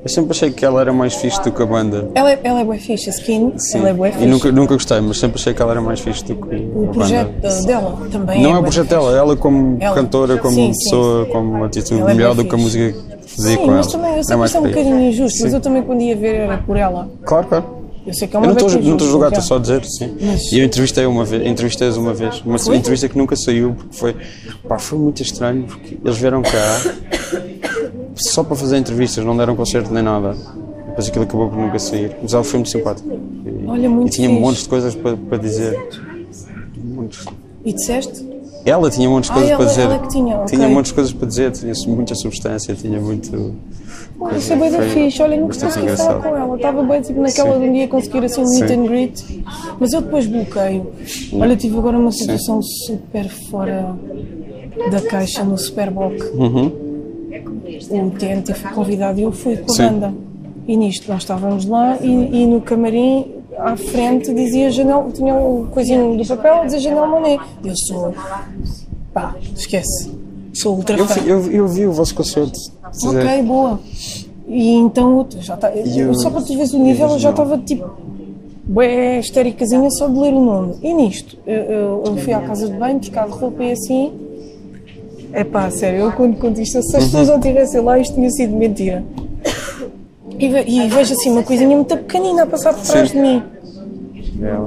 Eu 0.03 0.09
sempre 0.09 0.31
achei 0.31 0.51
que 0.51 0.65
ela 0.65 0.81
era 0.81 0.93
mais 0.95 1.15
fixe 1.15 1.43
do 1.43 1.53
que 1.53 1.63
a 1.63 1.67
banda. 1.67 2.09
Ela, 2.15 2.33
é- 2.33 2.41
ela 2.43 2.61
é 2.61 2.65
bué 2.65 2.79
fixe, 2.79 3.11
a 3.11 3.13
Skin, 3.13 3.53
ela 3.75 3.91
é 3.91 3.93
E 4.09 4.13
fixe. 4.13 4.27
nunca, 4.27 4.53
nunca 4.53 4.75
gostei, 4.75 4.99
mas 5.01 5.19
sempre 5.19 5.39
achei 5.39 5.53
que 5.53 5.61
ela 5.61 5.73
era 5.73 5.81
mais 5.83 6.01
fixe 6.01 6.25
do 6.25 6.37
que 6.37 6.55
O 6.75 6.85
a 6.89 6.93
projeto 6.93 7.31
banda. 7.43 7.63
dela 7.67 7.99
também 8.11 8.43
Não 8.43 8.51
é 8.51 8.53
bué 8.55 8.59
o 8.61 8.63
projeto 8.63 8.85
fixe. 8.89 8.95
dela, 8.99 9.17
ela 9.19 9.37
como 9.37 9.77
Ela. 9.79 9.95
cantora, 9.95 10.39
como 10.39 10.55
Sim, 10.55 10.73
sim. 10.73 10.85
pessoa, 10.85 11.27
como 11.27 11.65
atitude, 11.65 12.01
Ela 12.01 12.11
é 12.13 12.15
melhor 12.15 12.35
bué 12.35 12.43
do 12.45 12.49
que 12.49 12.55
a 12.55 12.59
música 12.59 12.93
que 12.93 13.31
fazia 13.37 13.51
Sim, 13.51 13.57
com 13.59 13.67
mas 13.67 13.87
ela. 13.87 13.93
também 13.93 14.11
eu 14.13 14.17
É 14.19 14.23
sei 14.23 14.33
que 14.35 14.39
mais 14.39 14.51
isso 14.51 14.57
é 14.57 14.61
um 14.61 14.65
bocadinho 14.69 15.01
injusto, 15.01 15.39
mas 15.43 15.51
Sim. 15.51 15.57
eu 15.57 15.61
também 15.61 15.83
quando 15.83 16.01
ia 16.01 16.17
ver 16.17 16.35
era 16.35 16.57
por 16.59 16.77
ela. 16.79 17.11
Claro, 17.27 17.47
claro. 17.47 17.65
Eu 18.07 18.15
sei 18.15 18.27
que 18.27 18.35
é 18.35 18.39
Eu 18.39 18.41
uma 18.41 18.47
não 18.47 18.53
estou 18.55 18.69
beca 18.71 18.83
não 18.83 18.93
estou 18.93 19.07
a 19.07 19.11
julgar, 19.11 19.27
estou 19.29 19.43
só 19.45 19.57
a 19.57 19.59
dizer, 19.59 19.85
sim. 19.85 20.17
Mas- 20.19 20.51
E 20.51 20.59
eu 20.61 20.65
entrevistei 20.65 21.05
uma 21.05 21.23
vez, 21.27 21.47
entrevistei-as 21.47 21.99
uma 21.99 22.15
vez, 22.15 22.41
uma 22.41 22.57
entrevista 22.75 23.07
que 23.07 23.19
nunca 23.19 23.37
saiu, 23.37 23.75
porque 23.77 23.95
foi, 23.99 24.17
pá, 24.67 24.79
foi 24.79 24.99
muito 24.99 25.21
estranho, 25.23 25.65
porque 25.65 25.99
eles 26.03 26.17
vieram 26.17 26.41
cá 26.41 26.81
só 28.29 28.43
para 28.45 28.57
fazer 28.57 28.77
entrevistas, 28.79 29.25
não 29.25 29.37
deram 29.37 29.57
concerto 29.57 29.93
nem 29.93 30.03
nada. 30.03 30.37
Depois 30.89 31.09
aquilo 31.09 31.25
acabou 31.25 31.49
por 31.49 31.59
nunca 31.59 31.79
sair. 31.79 32.17
Mas 32.23 32.35
ela 32.35 32.45
foi 32.45 32.59
muito 32.59 32.71
simpática. 32.71 33.09
E, 33.15 33.67
Olha, 33.67 33.89
muito 33.89 34.09
e 34.09 34.11
tinha 34.11 34.29
fixe. 34.29 34.41
montes 34.41 34.63
de 34.65 34.69
coisas 34.69 34.95
para, 34.95 35.17
para 35.17 35.39
dizer. 35.39 35.79
Muitos. 36.77 37.25
E 37.65 37.73
disseste? 37.73 38.29
Ela 38.65 38.91
tinha 38.91 39.09
montes 39.09 39.31
de 39.31 39.37
Ah, 39.37 39.39
coisas 39.39 39.51
ela- 39.51 39.59
para 39.59 39.67
dizer. 39.69 39.83
ela 39.83 39.99
que 40.01 40.09
tinha, 40.09 40.37
ok. 40.37 40.59
Tinha 40.59 40.83
de 40.83 40.95
coisas 40.95 41.13
para 41.13 41.29
dizer, 41.29 41.51
tinha 41.53 41.73
muita 41.89 42.15
substância, 42.15 42.75
tinha 42.75 43.01
muito. 43.01 43.55
Olha, 44.21 44.37
isso 44.37 44.53
é 44.53 44.57
bem 44.57 44.71
da 44.71 44.83
fixe, 44.83 45.23
olha, 45.23 45.37
nunca 45.41 45.59
consegui 45.59 45.89
falar 45.97 46.21
com 46.21 46.37
ela. 46.37 46.57
Estava 46.57 46.83
bem 46.83 47.01
tipo 47.01 47.21
naquela 47.23 47.55
Sim. 47.55 47.61
de 47.61 47.69
um 47.69 47.73
dia 47.73 47.89
conseguir 47.89 48.25
assim 48.25 48.43
um 48.43 48.51
meet 48.51 48.69
Sim. 48.69 48.75
and 48.75 48.85
greet, 48.87 49.45
mas 49.79 49.93
eu 49.95 50.03
depois 50.03 50.27
bloqueio. 50.27 50.87
Olha, 51.33 51.57
tive 51.57 51.79
agora 51.79 51.99
uma 51.99 52.13
situação 52.13 52.61
super 52.63 53.29
fora 53.51 53.97
da 54.91 55.01
caixa 55.01 55.43
no 55.43 55.57
Superboc. 55.57 56.21
Uhum. 56.35 56.90
O 57.91 58.11
TNT 58.11 58.55
foi 58.55 58.71
convidado 58.73 59.19
e 59.19 59.23
eu 59.23 59.33
fui 59.33 59.57
com 59.57 59.73
a 59.73 59.75
Sim. 59.75 59.83
banda. 59.87 60.15
E 60.67 60.77
nisto, 60.77 61.09
nós 61.11 61.23
estávamos 61.23 61.65
lá 61.67 61.97
e, 62.01 62.07
e 62.43 62.47
no 62.47 62.61
camarim, 62.61 63.27
à 63.59 63.77
frente, 63.77 64.33
dizia 64.33 64.71
Janel, 64.71 65.11
tinha 65.13 65.35
o 65.35 65.67
coisinho 65.71 66.17
do 66.17 66.25
papel 66.27 66.55
a 66.63 66.65
dizer 66.65 66.79
Janel 66.81 67.07
Monet. 67.09 67.41
Eu 67.65 67.75
sou, 67.77 68.15
pá, 69.13 69.35
esquece, 69.57 70.11
sou 70.55 70.77
ultra 70.77 70.97
Eu, 70.97 71.07
fã. 71.07 71.15
vi- 71.21 71.29
eu, 71.29 71.51
eu 71.53 71.69
vi 71.69 71.87
o 71.87 71.93
vosso 71.93 72.15
concerto. 72.15 72.53
dizer, 72.93 73.09
Ok, 73.27 73.43
boa. 73.43 73.81
E 74.47 74.71
então, 74.75 75.27
já 75.41 75.57
tá, 75.57 75.71
eu- 75.75 76.15
só 76.15 76.31
para 76.31 76.43
tu 76.43 76.55
veres 76.55 76.73
o 76.73 76.79
nível, 76.79 77.09
eu 77.11 77.19
já 77.19 77.31
estava 77.31 77.57
tipo, 77.59 77.89
bué 78.65 79.19
histéricazinha 79.19 79.89
só 79.91 80.07
de 80.09 80.19
ler 80.19 80.33
o 80.35 80.41
nome. 80.45 80.75
E 80.83 80.93
nisto, 80.95 81.37
eu, 81.47 81.55
eu- 81.63 82.03
eu 82.07 82.17
fui 82.19 82.33
à 82.33 82.41
casa 82.41 82.69
de 82.69 82.75
banho, 82.77 83.01
de 83.01 83.11
roupa 83.11 83.63
e 83.65 83.73
assim. 83.73 84.13
É 85.33 85.45
pá, 85.45 85.71
sério, 85.71 86.01
eu 86.01 86.13
quando 86.13 86.37
conto 86.39 86.61
isto, 86.61 86.83
se 86.83 86.97
as 86.97 87.05
pessoas 87.05 87.29
não 87.29 87.41
tivessem 87.41 87.81
lá, 87.81 87.99
isto 87.99 88.15
tinha 88.15 88.31
sido 88.31 88.57
mentira. 88.57 89.05
E, 90.39 90.49
ve- 90.49 90.65
e 90.67 90.89
vejo 90.89 91.13
assim 91.13 91.31
uma 91.31 91.43
coisinha 91.43 91.75
muito 91.77 91.97
pequenina 91.97 92.43
a 92.43 92.47
passar 92.47 92.73
por 92.75 92.83
trás 92.83 93.11
Sim. 93.11 93.17
de 93.17 93.23
mim. 93.23 93.43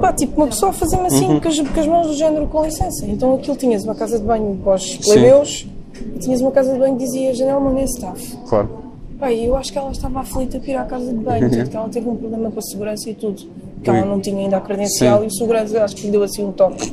Pá, 0.00 0.12
tipo 0.12 0.36
uma 0.40 0.46
pessoa 0.46 0.70
a 0.70 0.72
fazer-me 0.72 1.06
assim 1.06 1.40
com, 1.40 1.48
as, 1.48 1.58
com 1.60 1.80
as 1.80 1.86
mãos 1.86 2.06
do 2.06 2.14
género, 2.14 2.46
com 2.46 2.64
licença. 2.64 3.04
Então 3.06 3.34
aquilo 3.34 3.56
tinhas 3.56 3.82
uma 3.84 3.94
casa 3.94 4.18
de 4.18 4.24
banho 4.24 4.56
para 4.62 4.74
os 4.76 4.96
plebeus 4.98 5.66
e 6.14 6.18
tinhas 6.20 6.40
uma 6.40 6.52
casa 6.52 6.72
de 6.72 6.78
banho 6.78 6.96
que 6.96 7.04
dizia 7.04 7.34
Janela 7.34 7.60
Mané 7.60 7.84
Staff. 7.84 8.36
Claro. 8.48 8.70
Pá, 9.18 9.32
e 9.32 9.44
eu 9.46 9.56
acho 9.56 9.72
que 9.72 9.78
ela 9.78 9.90
estava 9.90 10.20
aflita 10.20 10.58
para 10.60 10.70
ir 10.70 10.76
à 10.76 10.84
casa 10.84 11.06
de 11.12 11.18
banho, 11.18 11.50
tanto 11.50 11.70
que 11.70 11.76
ela 11.76 11.88
teve 11.88 12.08
um 12.08 12.16
problema 12.16 12.50
com 12.50 12.58
a 12.58 12.62
segurança 12.62 13.10
e 13.10 13.14
tudo. 13.14 13.42
Que 13.82 13.90
ela 13.90 14.04
não 14.06 14.20
tinha 14.20 14.38
ainda 14.38 14.56
a 14.56 14.60
credencial 14.60 15.18
Sim. 15.18 15.24
e 15.24 15.26
o 15.26 15.30
segurança 15.32 15.84
acho 15.84 15.96
que 15.96 16.02
lhe 16.06 16.10
deu 16.12 16.22
assim 16.22 16.44
um 16.44 16.52
toque. 16.52 16.92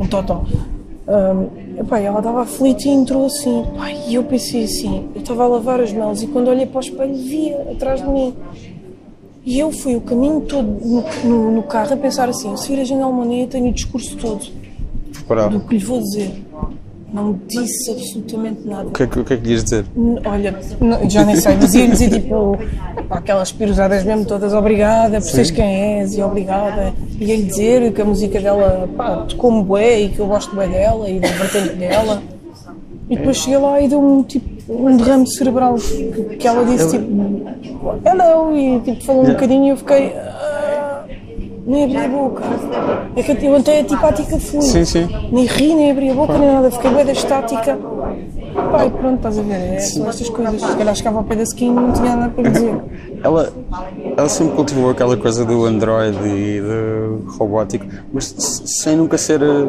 Um 0.00 0.06
totó. 0.06 0.44
Um, 1.12 1.78
epá, 1.80 1.98
ela 1.98 2.18
estava 2.20 2.40
aflita 2.42 2.88
e 2.88 2.90
entrou 2.90 3.26
assim. 3.26 3.64
Pá, 3.76 3.90
e 3.90 4.14
eu 4.14 4.24
pensei 4.24 4.64
assim, 4.64 5.08
eu 5.14 5.20
estava 5.20 5.44
a 5.44 5.46
lavar 5.46 5.78
as 5.80 5.92
mãos 5.92 6.22
e 6.22 6.26
quando 6.26 6.48
olhei 6.48 6.64
para 6.64 6.78
o 6.78 6.80
espelho 6.80 7.14
via 7.14 7.60
atrás 7.72 8.00
de 8.00 8.08
mim. 8.08 8.34
E 9.44 9.58
eu 9.58 9.70
fui 9.72 9.96
o 9.96 10.00
caminho 10.00 10.40
todo 10.42 10.66
no, 10.66 11.04
no- 11.24 11.50
no 11.50 11.62
carro 11.64 11.92
a 11.92 11.96
pensar 11.96 12.28
assim, 12.28 12.56
se 12.56 12.68
vir 12.74 12.80
a 12.80 12.84
Janela 12.84 13.10
Monet 13.12 13.48
tenho 13.50 13.68
o 13.68 13.72
discurso 13.72 14.16
todo 14.16 14.46
Preparado. 15.12 15.58
do 15.58 15.66
que 15.66 15.74
lhe 15.76 15.84
vou 15.84 15.98
dizer. 16.00 16.30
Não 17.12 17.38
disse 17.46 17.90
absolutamente 17.90 18.66
nada. 18.66 18.88
O 18.88 18.90
que, 18.90 19.02
é 19.02 19.06
que, 19.06 19.18
o 19.20 19.24
que 19.24 19.34
é 19.34 19.36
que 19.36 19.50
ias 19.50 19.64
dizer? 19.64 19.84
Olha, 20.24 20.54
n- 20.80 21.10
já 21.10 21.24
nem 21.24 21.36
sei, 21.36 21.56
mas 21.60 21.74
ia 21.74 21.86
dizer 21.88 22.08
tipo 22.10 22.58
aquelas 23.10 23.52
piruzadas 23.52 24.02
mesmo 24.04 24.24
todas, 24.24 24.54
obrigada 24.54 25.20
por 25.20 25.28
seres 25.28 25.50
quem 25.50 25.98
és 26.00 26.16
e 26.16 26.22
obrigada. 26.22 26.92
Ia 27.20 27.36
lhe 27.36 27.42
dizer 27.42 27.92
que 27.92 28.00
a 28.00 28.04
música 28.04 28.40
dela 28.40 28.88
pá, 28.96 29.26
tocou-me 29.28 29.62
bué 29.62 30.00
e 30.00 30.08
que 30.08 30.20
eu 30.20 30.26
gosto 30.26 30.54
bué 30.56 30.66
dela 30.66 31.08
e 31.10 31.20
da 31.20 31.28
vertente 31.28 31.74
dela. 31.76 32.22
E 33.10 33.16
depois 33.16 33.36
cheguei 33.36 33.58
lá 33.58 33.78
e 33.80 33.88
deu-me 33.88 34.24
tipo 34.24 34.72
um 34.72 34.96
derrame 34.96 35.28
cerebral 35.36 35.74
que, 35.74 36.36
que 36.36 36.48
ela 36.48 36.64
disse 36.64 36.90
tipo 36.98 37.44
hello 38.06 38.56
e 38.56 38.80
tipo 38.80 39.04
falou 39.04 39.22
um 39.24 39.32
bocadinho 39.32 39.64
e 39.66 39.68
eu 39.70 39.76
fiquei 39.76 40.14
nem 41.66 41.84
abri 41.84 41.96
a 41.96 42.08
boca. 42.08 42.42
É 43.16 43.22
que 43.22 43.46
eu 43.46 43.56
até 43.56 43.80
antipática 43.80 44.38
fui. 44.38 44.62
Sim, 44.62 44.84
sim. 44.84 45.08
Nem 45.30 45.46
ri, 45.46 45.74
nem 45.74 45.90
abri 45.90 46.10
a 46.10 46.14
boca, 46.14 46.36
nem 46.36 46.52
nada. 46.52 46.70
Fiquei 46.70 46.90
bem 46.90 47.04
da 47.04 47.12
estática. 47.12 47.78
E 48.52 48.90
pronto, 48.90 49.16
estás 49.16 49.38
a 49.38 49.42
ver? 49.42 49.74
É 49.74 49.80
só 49.80 50.08
estas 50.08 50.28
coisas. 50.28 50.60
Se 50.60 50.76
calhar 50.76 50.94
chegava 50.94 51.18
ao 51.18 51.24
pé 51.24 51.36
da 51.36 51.42
skin 51.42 51.66
e 51.66 51.70
não 51.70 51.92
tinha 51.92 52.16
nada 52.16 52.32
para 52.32 52.50
dizer. 52.50 52.74
Ela, 53.24 53.52
ela 54.16 54.28
sempre 54.28 54.56
cultivou 54.56 54.90
aquela 54.90 55.16
coisa 55.16 55.44
do 55.44 55.64
android 55.64 56.18
e 56.26 56.60
do 56.60 57.24
robótico, 57.38 57.86
mas 58.12 58.34
sem 58.82 58.96
nunca 58.96 59.16
ser 59.16 59.40
eh, 59.40 59.64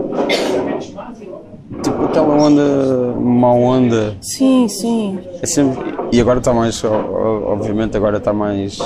tipo 1.84 2.04
aquela 2.06 2.34
onda, 2.34 3.14
má 3.16 3.54
onda. 3.54 4.16
Sim, 4.22 4.68
sim. 4.68 5.20
É 5.40 5.46
sempre, 5.46 5.94
e 6.12 6.20
agora 6.20 6.40
está 6.40 6.52
mais, 6.52 6.84
obviamente, 6.84 7.96
agora 7.96 8.18
está 8.18 8.34
mais. 8.34 8.80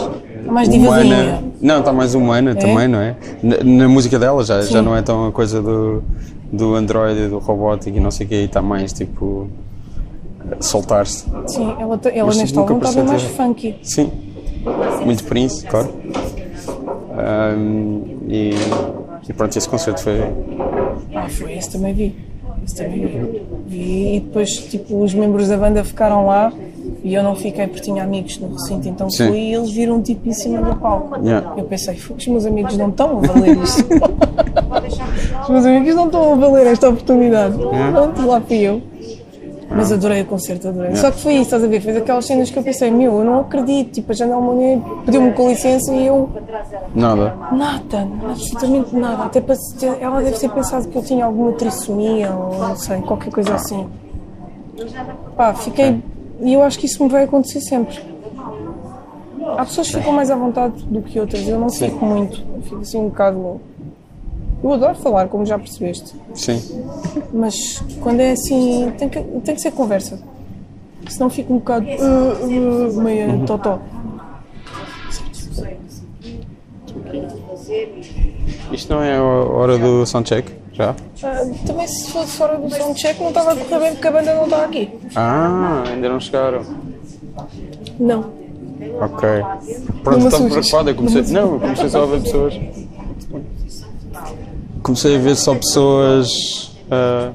Mais 0.52 0.68
humana. 0.70 1.44
Não, 1.62 1.80
está 1.80 1.92
mais 1.94 2.16
humana 2.16 2.56
também, 2.56 2.88
não 2.88 3.00
é? 3.00 3.16
Na, 3.42 3.58
na 3.64 3.88
música 3.90 4.18
dela 4.20 4.44
já, 4.44 4.62
já 4.62 4.82
não 4.82 4.96
é 4.96 5.02
tão 5.02 5.28
a 5.28 5.32
coisa 5.32 5.62
do, 5.62 6.04
do 6.52 6.76
android 6.76 7.28
do 7.28 7.40
robótico 7.40 7.98
e 7.98 8.00
não 8.00 8.12
sei 8.12 8.26
o 8.26 8.30
que, 8.30 8.36
está 8.36 8.62
mais 8.62 8.94
tipo. 8.94 9.48
soltar-se. 10.60 11.26
Sim, 11.48 11.76
ela, 11.80 11.98
te- 11.98 12.10
ela 12.10 12.28
Mas 12.28 12.38
neste 12.38 12.58
álbum 12.58 12.78
estava 12.78 13.04
mais 13.04 13.24
funky. 13.24 13.76
Sim, 13.82 14.12
muito 15.06 15.24
Prince, 15.26 15.66
claro. 15.66 15.90
Ahm, 17.18 18.02
e, 18.28 18.52
e 19.28 19.34
pronto, 19.34 19.58
esse 19.58 19.68
concerto 19.68 20.02
foi. 20.02 20.22
Ah, 21.16 21.28
foi, 21.30 21.54
esse 21.58 21.72
também 21.72 21.94
vi. 21.94 22.16
Esse 22.66 22.76
também 22.76 23.06
vi. 23.06 23.42
vi. 23.68 24.16
E 24.16 24.20
depois, 24.20 24.50
tipo, 24.52 25.04
os 25.04 25.14
membros 25.14 25.48
da 25.48 25.58
banda 25.58 25.84
ficaram 25.84 26.26
lá 26.28 26.52
e 27.04 27.14
eu 27.14 27.24
não 27.24 27.36
fiquei 27.36 27.68
porque 27.68 27.82
tinha 27.82 28.04
amigos 28.04 28.38
no 28.40 28.50
recinto, 28.54 28.88
então 28.88 29.10
Sim. 29.10 29.28
fui 29.28 29.38
e 29.38 29.54
eles 29.54 29.70
viram 29.72 29.96
um 29.98 30.02
tipo 30.02 30.28
em 30.28 30.34
cima 30.34 30.62
do 30.62 30.76
palco. 30.76 31.20
Yeah. 31.24 31.54
Eu 31.58 31.66
pensei, 31.66 31.96
"Fu, 31.96 32.14
os 32.14 32.28
meus 32.28 32.46
amigos 32.46 32.76
não 32.78 32.90
estão 32.90 33.18
a 33.18 33.28
valer 33.28 33.58
isto. 33.64 33.86
Os 35.44 35.50
meus 35.50 35.66
amigos 35.66 35.96
não 35.96 36.06
estão 36.06 36.34
a 36.34 36.36
valer 36.36 36.68
esta 36.68 36.90
oportunidade. 36.90 37.56
Pronto, 37.58 38.26
lá 38.28 38.42
fui 38.42 38.58
eu. 38.58 38.82
Mas 39.70 39.92
adorei 39.92 40.22
o 40.22 40.26
concerto, 40.26 40.70
adorei. 40.70 40.96
Só 40.96 41.12
que 41.12 41.20
foi 41.20 41.34
isso, 41.34 41.44
estás 41.44 41.64
a 41.64 41.68
ver? 41.68 41.82
Fez 41.82 41.98
aquelas 41.98 42.26
cenas 42.26 42.50
que 42.50 42.58
eu 42.58 42.64
pensei, 42.64 42.90
meu, 42.90 43.20
eu 43.20 43.24
não 43.26 43.42
acredito. 43.42 43.92
Tipo, 43.92 44.14
a 44.14 44.16
Janela 44.16 44.40
Monet 44.42 44.82
pediu-me 45.06 45.34
com 45.34 45.50
licença 45.50 45.94
e 45.94 46.08
eu. 46.08 46.30
Nada. 46.96 47.36
Nada, 47.52 48.08
absolutamente 48.30 48.96
nada. 48.96 49.24
Até 49.26 49.42
para 49.42 49.56
ela 50.00 50.22
deve 50.22 50.38
ter 50.38 50.50
pensado 50.50 50.88
que 50.88 50.96
eu 50.98 51.04
tinha 51.04 51.26
alguma 51.26 51.52
trissomia 51.52 52.32
ou 52.32 52.58
não 52.58 52.76
sei, 52.78 53.02
qualquer 53.02 53.30
coisa 53.32 53.56
assim. 53.56 53.86
Pá, 55.36 55.54
fiquei. 55.54 56.02
E 56.40 56.54
eu 56.54 56.62
acho 56.62 56.78
que 56.80 56.86
isso 56.86 57.04
me 57.04 57.10
vai 57.10 57.24
acontecer 57.24 57.62
sempre. 57.62 58.00
Há 59.58 59.66
pessoas 59.66 59.88
que 59.88 59.98
ficam 59.98 60.14
mais 60.14 60.30
à 60.30 60.36
vontade 60.36 60.84
do 60.84 61.02
que 61.02 61.20
outras. 61.20 61.48
Eu 61.48 61.60
não 61.60 61.70
fico 61.70 62.06
muito. 62.06 62.44
Eu 62.56 62.62
fico 62.62 62.82
assim 62.82 62.98
um 62.98 63.10
bocado. 63.10 63.62
Eu 64.64 64.74
adoro 64.74 64.96
falar, 64.96 65.28
como 65.28 65.46
já 65.46 65.58
percebeste. 65.58 66.16
Sim. 66.34 66.62
Mas 67.34 67.82
quando 68.02 68.20
é 68.20 68.32
assim, 68.32 68.92
tem 68.98 69.08
que, 69.08 69.22
tem 69.22 69.56
que 69.56 69.62
ser 69.62 69.72
conversa. 69.72 70.20
Senão 71.08 71.30
fico 71.30 71.54
um 71.54 71.58
bocado. 71.58 71.86
uh, 71.86 72.90
uh, 72.90 73.02
meia 73.02 73.40
totó. 73.46 73.80
Isto 78.72 78.94
não 78.94 79.02
é 79.02 79.16
a 79.16 79.24
hora 79.24 79.78
do 79.78 80.06
soundcheck? 80.06 80.57
Já? 80.78 80.96
Ah, 81.24 81.42
também 81.66 81.88
se 81.88 82.12
fosse 82.12 82.38
fora 82.38 82.56
do 82.58 82.70
soundcheck 82.70 83.20
não 83.20 83.30
estava 83.30 83.54
a 83.54 83.56
correr 83.56 83.80
bem 83.80 83.94
porque 83.94 84.08
a 84.08 84.12
banda 84.12 84.36
não 84.36 84.44
está 84.44 84.64
aqui. 84.64 84.90
Ah, 85.16 85.84
ainda 85.88 86.10
não 86.10 86.20
chegaram. 86.20 86.62
Não. 88.00 88.20
Ok. 89.02 89.28
Pronto, 90.04 90.28
estou 90.28 90.50
preocupado. 90.50 90.90
Eu 90.92 90.96
comecei, 90.96 91.22
Não 91.34 91.54
eu 91.54 91.60
comecei 91.60 91.90
só 91.90 92.04
a 92.04 92.06
ver 92.06 92.22
pessoas. 92.22 92.60
Comecei 94.84 95.16
a 95.16 95.20
ver 95.20 95.36
só 95.36 95.56
pessoas. 95.56 96.76
ah, 96.92 97.32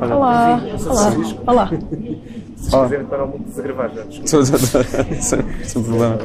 olha. 0.00 0.16
Olá, 0.16 0.60
olá, 0.88 1.12
olá. 1.46 1.70
Oh, 2.72 2.84
Dizer 2.84 3.04
para 3.04 3.24
o 3.24 3.28
mundo 3.28 3.44
de 3.54 3.62
gravar 3.62 3.90
já. 3.90 4.04
sem, 5.20 5.82
problema. 5.82 6.18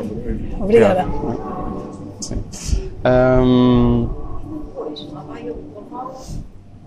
Obrigada. 0.60 1.05
Sim. 2.22 2.43
Ahm, 3.03 4.08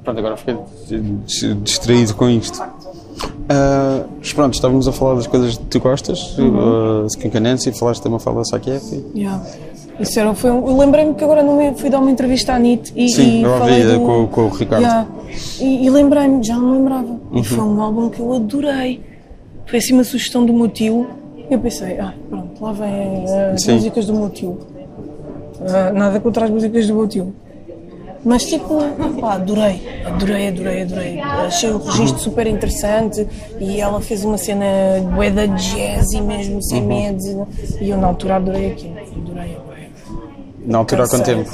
Pronto, 0.05 0.19
agora 0.19 0.37
fiquei 0.37 0.57
dis- 1.27 1.57
distraído 1.63 2.15
com 2.15 2.29
isto. 2.29 2.63
Ah, 3.49 4.05
mas 4.19 4.33
pronto, 4.33 4.55
estávamos 4.55 4.87
a 4.89 4.93
falar 4.93 5.17
das 5.17 5.27
coisas 5.27 5.57
que 5.59 5.65
tu 5.65 5.81
gostas, 5.81 6.37
uh, 6.39 7.07
Skink 7.07 7.39
Nancy, 7.41 7.73
falaste 7.73 8.03
também 8.03 8.19
fala 8.19 8.45
Sakief. 8.45 9.05
Yeah. 9.15 9.45
Isso 9.99 10.19
era, 10.19 10.33
foi 10.35 10.51
um, 10.51 10.67
eu 10.67 10.77
lembrei-me 10.79 11.15
que 11.15 11.23
agora 11.23 11.43
não 11.43 11.75
fui 11.75 11.91
dar 11.91 11.99
uma 11.99 12.11
entrevista 12.11 12.55
à 12.55 12.59
NIT 12.59 12.93
e, 12.97 13.09
Sim, 13.11 13.41
e 13.41 13.43
eu 13.43 13.51
ouvi 13.51 13.83
do... 13.83 14.01
com, 14.01 14.27
com 14.29 14.41
o 14.43 14.49
Ricardo. 14.49 14.83
Yeah. 14.83 15.07
E, 15.61 15.85
e 15.87 15.91
lembrei-me, 15.91 16.43
já 16.43 16.57
não 16.57 16.73
lembrava. 16.73 17.09
Uhum. 17.09 17.39
E 17.39 17.45
foi 17.45 17.59
um 17.59 17.81
álbum 17.83 18.09
que 18.09 18.21
eu 18.21 18.33
adorei. 18.33 19.01
Foi 19.67 19.79
assim 19.79 19.93
uma 19.93 20.05
sugestão 20.05 20.47
do 20.47 20.55
meu 20.55 20.69
tio. 20.69 21.07
Eu 21.51 21.59
pensei, 21.59 21.99
ah, 21.99 22.15
pronto, 22.29 22.65
lá 22.65 22.73
vem 22.73 23.25
as 23.53 23.63
Sim. 23.63 23.75
músicas 23.75 24.07
do 24.07 24.15
meu 24.15 24.31
tio. 24.31 24.59
Ah, 25.69 25.93
nada 25.93 26.19
contra 26.21 26.45
as 26.47 26.51
músicas 26.51 26.87
do 26.87 26.95
meu 26.95 27.07
tio. 27.07 27.35
Mas 28.25 28.45
tipo, 28.45 28.79
pá, 29.21 29.35
adorei, 29.35 29.81
adorei, 30.05 30.49
adorei, 30.49 30.83
adorei. 30.83 31.21
Achei 31.21 31.71
o 31.71 31.79
registro 31.79 32.19
super 32.21 32.47
interessante 32.47 33.27
e 33.59 33.81
ela 33.81 34.01
fez 34.01 34.25
uma 34.25 34.37
cena 34.37 34.67
bué 35.15 35.31
da 35.31 35.47
jazzy 35.47 36.21
mesmo, 36.21 36.57
Uhum. 36.57 36.63
sem 36.63 36.83
medo. 36.83 37.49
E 37.81 37.89
eu 37.89 37.97
na 37.97 38.09
altura 38.09 38.37
adorei 38.37 38.73
aquilo. 38.73 38.95
Adorei. 38.99 39.57
Na 40.67 40.79
altura 40.79 41.05
há 41.05 41.09
quanto 41.09 41.25
tempo? 41.25 41.51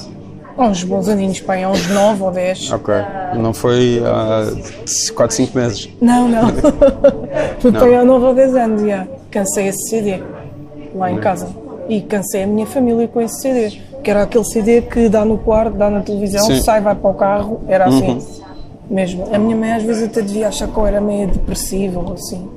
Uns 0.58 0.82
bons 0.84 1.06
aninhos, 1.08 1.38
pá, 1.40 1.56
há 1.62 1.68
uns 1.70 1.86
9 1.88 2.22
ou 2.22 2.30
10. 2.32 2.72
Ok. 2.72 2.94
Não 3.36 3.52
foi 3.52 4.02
há 4.04 4.50
4, 5.14 5.36
5 5.36 5.56
meses. 5.58 5.88
Não, 6.00 6.26
não. 6.28 6.48
Foi 7.60 7.88
aí 7.88 7.94
há 7.96 8.04
9 8.04 8.24
ou 8.24 8.34
10 8.34 8.56
anos, 8.56 8.82
já. 8.82 9.06
Cansei 9.30 9.68
esse 9.68 9.88
CD 9.90 10.20
lá 10.94 11.12
em 11.12 11.18
casa. 11.18 11.48
E 11.88 12.00
cansei 12.00 12.42
a 12.44 12.46
minha 12.46 12.66
família 12.66 13.06
com 13.06 13.20
esse 13.20 13.40
CD. 13.42 13.80
Que 14.06 14.10
era 14.10 14.22
aquele 14.22 14.44
CD 14.44 14.82
que 14.82 15.08
dá 15.08 15.24
no 15.24 15.36
quarto, 15.36 15.76
dá 15.76 15.90
na 15.90 16.00
televisão, 16.00 16.46
Sim. 16.46 16.62
sai, 16.62 16.80
vai 16.80 16.94
para 16.94 17.10
o 17.10 17.14
carro. 17.14 17.60
Era 17.66 17.86
assim. 17.86 18.24
Mesmo. 18.88 19.26
A 19.34 19.36
minha 19.36 19.56
mãe 19.56 19.72
às 19.72 19.82
vezes 19.82 20.04
até 20.04 20.22
devia 20.22 20.46
achar 20.46 20.68
que 20.68 20.78
eu 20.78 20.86
era 20.86 21.00
meio 21.00 21.26
depressiva 21.26 21.98
ou 21.98 22.12
assim. 22.12 22.48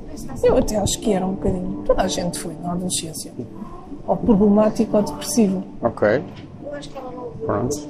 Eu 0.44 0.58
até 0.58 0.76
acho 0.76 1.00
que 1.00 1.12
era 1.12 1.26
um 1.26 1.32
bocadinho. 1.32 1.82
Toda 1.84 2.02
a 2.02 2.06
gente 2.06 2.38
foi 2.38 2.52
na 2.62 2.70
adolescência. 2.70 3.32
Ou 4.06 4.16
problemático 4.16 4.96
ou 4.96 5.02
depressivo. 5.02 5.64
Ok. 5.82 6.22
Pronto. 7.44 7.80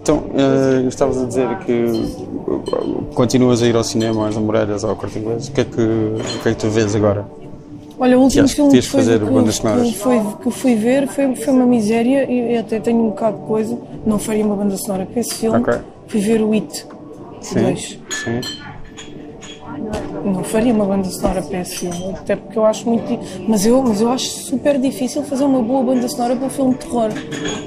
Então, 0.00 0.22
eh, 0.36 0.86
estavas 0.86 1.20
a 1.20 1.26
dizer 1.26 1.58
que 1.58 1.82
uh, 1.82 3.06
continuas 3.12 3.60
a 3.60 3.66
ir 3.66 3.74
ao 3.74 3.82
cinema, 3.82 4.28
às 4.28 4.36
ou 4.36 4.90
ao 4.90 4.94
corte 4.94 5.18
inglês. 5.18 5.48
O 5.48 5.52
que, 5.52 5.62
é 5.62 5.64
que, 5.64 5.80
o 5.80 6.42
que 6.44 6.48
é 6.48 6.54
que 6.54 6.60
tu 6.60 6.68
vês 6.68 6.94
agora? 6.94 7.26
Olha, 8.00 8.18
o 8.18 8.22
último 8.22 8.46
que 8.46 8.54
filme 8.54 8.70
que, 8.70 8.82
foi, 8.82 9.00
fazer 9.00 9.18
que, 9.20 9.26
que, 9.26 9.98
foi, 9.98 10.20
que 10.42 10.50
fui 10.50 10.74
ver 10.76 11.08
foi, 11.08 11.34
foi 11.34 11.52
uma 11.52 11.66
miséria 11.66 12.30
e 12.30 12.54
eu 12.54 12.60
até 12.60 12.78
tenho 12.78 13.00
um 13.00 13.08
bocado 13.08 13.38
de 13.38 13.46
coisa. 13.46 13.78
Não 14.06 14.18
faria 14.18 14.44
uma 14.44 14.54
banda 14.54 14.76
sonora 14.76 15.04
para 15.04 15.20
esse 15.20 15.34
filme. 15.34 15.58
Ok. 15.58 15.74
Fui 16.06 16.20
ver 16.20 16.40
o 16.40 16.52
It 16.52 16.86
Sim. 17.40 17.62
2. 17.62 17.98
Sim. 18.10 18.40
Não 20.24 20.44
faria 20.44 20.72
uma 20.72 20.84
banda 20.84 21.08
sonora 21.08 21.42
para 21.42 21.60
esse 21.60 21.78
filme, 21.78 22.14
até 22.14 22.36
porque 22.36 22.58
eu 22.58 22.64
acho 22.64 22.88
muito. 22.88 23.18
Mas 23.48 23.64
eu, 23.64 23.82
mas 23.82 24.00
eu 24.00 24.10
acho 24.10 24.26
super 24.26 24.78
difícil 24.78 25.22
fazer 25.22 25.44
uma 25.44 25.62
boa 25.62 25.82
banda 25.82 26.08
sonora 26.08 26.36
para 26.36 26.46
um 26.46 26.50
filme 26.50 26.74
de 26.74 26.80
terror. 26.80 27.10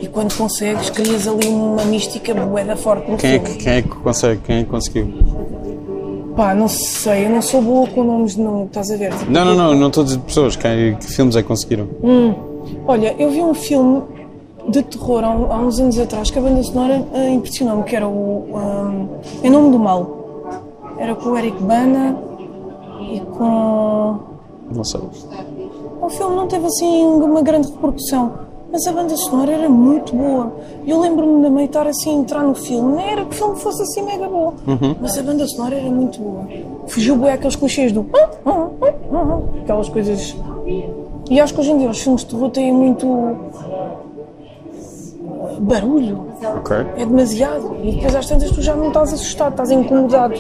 E 0.02 0.08
quando 0.08 0.36
consegues, 0.36 0.90
crias 0.90 1.28
ali 1.28 1.48
uma 1.48 1.84
mística 1.86 2.34
bué 2.34 2.76
forte 2.76 3.10
no 3.10 3.18
Quem 3.18 3.32
é, 3.32 3.40
filme. 3.40 3.58
que, 3.58 3.64
quem 3.64 3.74
é 3.74 3.82
que 3.82 3.90
consegue? 3.90 4.42
Quem 4.46 4.58
é 4.58 4.64
que 4.64 4.70
conseguiu? 4.70 5.14
Pá, 6.36 6.56
não 6.56 6.68
sei, 6.68 7.26
eu 7.26 7.30
não 7.30 7.42
sou 7.42 7.62
boa 7.62 7.88
com 7.88 8.04
nomes 8.04 8.36
de 8.36 8.42
nome, 8.42 8.66
estás 8.66 8.90
a 8.92 8.96
ver? 8.96 9.12
Tipo, 9.14 9.32
Não, 9.32 9.44
não, 9.46 9.56
não, 9.56 9.76
não 9.76 9.88
estou 9.88 10.02
a 10.02 10.06
dizer 10.06 10.20
pessoas. 10.20 10.56
Quem, 10.56 10.96
que 10.96 11.08
filmes 11.08 11.36
é 11.36 11.42
que 11.42 11.48
conseguiram? 11.48 11.88
Olha, 12.88 13.16
eu 13.20 13.30
vi 13.30 13.42
um 13.42 13.54
filme 13.54 14.02
de 14.70 14.82
terror 14.84 15.24
há, 15.24 15.28
há 15.28 15.60
uns 15.60 15.80
anos 15.80 15.98
atrás 16.00 16.30
que 16.32 16.40
a 16.40 16.42
banda 16.42 16.62
sonora 16.64 17.06
ah, 17.14 17.30
impressionou-me, 17.30 17.84
que 17.84 17.96
era 17.96 18.08
o 18.08 18.48
um, 18.54 19.10
Em 19.44 19.50
Nome 19.50 19.72
do 19.72 19.80
Mal. 19.80 20.18
Era 20.98 21.16
com 21.16 21.30
o 21.30 21.38
Eric 21.38 21.62
Bana 21.64 22.18
e 23.02 23.20
com. 23.22 24.20
Não 24.74 24.84
sei. 24.84 25.02
O 26.02 26.10
filme 26.10 26.36
não 26.36 26.48
teve 26.48 26.66
assim 26.66 27.04
uma 27.04 27.42
grande 27.42 27.70
repercussão, 27.72 28.32
mas 28.72 28.88
a 28.88 28.92
banda 28.92 29.16
sonora 29.18 29.52
era 29.52 29.70
muito 29.70 30.16
boa. 30.16 30.52
Eu 30.88 31.00
lembro-me 31.00 31.44
da 31.44 31.50
mãe 31.50 31.66
estar 31.66 31.86
assim 31.88 32.12
a 32.12 32.14
entrar 32.22 32.44
no 32.44 32.56
filme, 32.56 32.96
nem 32.96 33.12
era 33.12 33.26
que 33.26 33.32
o 33.32 33.38
filme 33.38 33.56
fosse 33.58 33.82
assim 33.84 34.02
mega 34.04 34.28
bom, 34.28 34.54
mas 35.02 35.18
a 35.18 35.24
banda 35.24 35.46
sonora 35.48 35.76
era 35.76 35.90
muito 35.90 36.20
boa. 36.20 36.48
Fugiu 36.88 37.16
bem 37.18 37.32
aqueles 37.32 37.56
clichês 37.56 37.92
do. 37.92 38.06
"Ah, 38.14 38.30
ah, 38.46 38.68
ah, 38.82 38.94
ah", 39.14 39.40
aquelas 39.64 39.90
coisas. 39.90 40.36
E 41.30 41.40
acho 41.40 41.54
que 41.54 41.60
hoje 41.62 41.72
em 41.72 41.78
dia 41.80 41.90
os 41.90 42.00
filmes 42.00 42.22
de 42.22 42.28
terror 42.28 42.50
têm 42.50 42.72
muito. 42.74 43.08
barulho. 45.60 46.26
Ok. 46.58 46.76
É 46.98 47.06
demasiado. 47.06 47.76
E 47.84 47.92
depois 47.94 48.16
às 48.16 48.26
tantas 48.28 48.52
tu 48.52 48.62
já 48.62 48.76
não 48.76 48.88
estás 48.88 49.14
assustado, 49.14 49.52
estás 49.52 49.72
incomodado. 49.72 50.36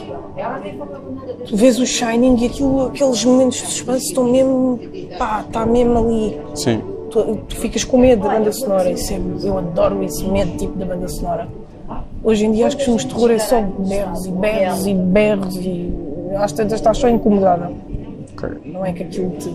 Tu 1.47 1.55
vês 1.55 1.79
o 1.79 1.85
Shining 1.85 2.37
e 2.41 2.45
aquilo, 2.47 2.87
aqueles 2.87 3.23
momentos 3.23 3.57
de 3.57 3.67
suspense 3.67 4.07
estão 4.07 4.23
mesmo. 4.23 4.79
pá, 5.17 5.43
está 5.47 5.65
mesmo 5.65 5.97
ali. 5.97 6.39
Sim. 6.55 6.81
Tu, 7.11 7.35
tu 7.49 7.55
ficas 7.57 7.83
com 7.83 7.97
medo 7.97 8.23
da 8.23 8.29
banda 8.29 8.51
sonora. 8.51 8.89
Isso 8.89 9.13
é, 9.13 9.19
eu 9.43 9.57
adoro 9.57 10.01
esse 10.03 10.23
medo 10.25 10.57
tipo 10.57 10.77
da 10.77 10.85
banda 10.85 11.07
sonora. 11.07 11.47
Hoje 12.23 12.45
em 12.45 12.51
dia 12.51 12.67
acho 12.67 12.77
que 12.77 12.81
os 12.83 12.85
filmes 12.85 13.05
de 13.05 13.13
terror 13.13 13.31
é 13.31 13.39
só 13.39 13.61
berros 13.61 14.25
e 14.25 14.31
berros 14.31 14.85
e 14.87 14.93
berros 14.93 15.55
e 15.57 15.93
às 16.37 16.51
tantas 16.53 16.73
estás 16.73 16.97
só 16.97 17.09
incomodada. 17.09 17.71
ok. 18.37 18.49
Não 18.65 18.85
é 18.85 18.93
que 18.93 19.03
aquilo 19.03 19.31
te. 19.31 19.49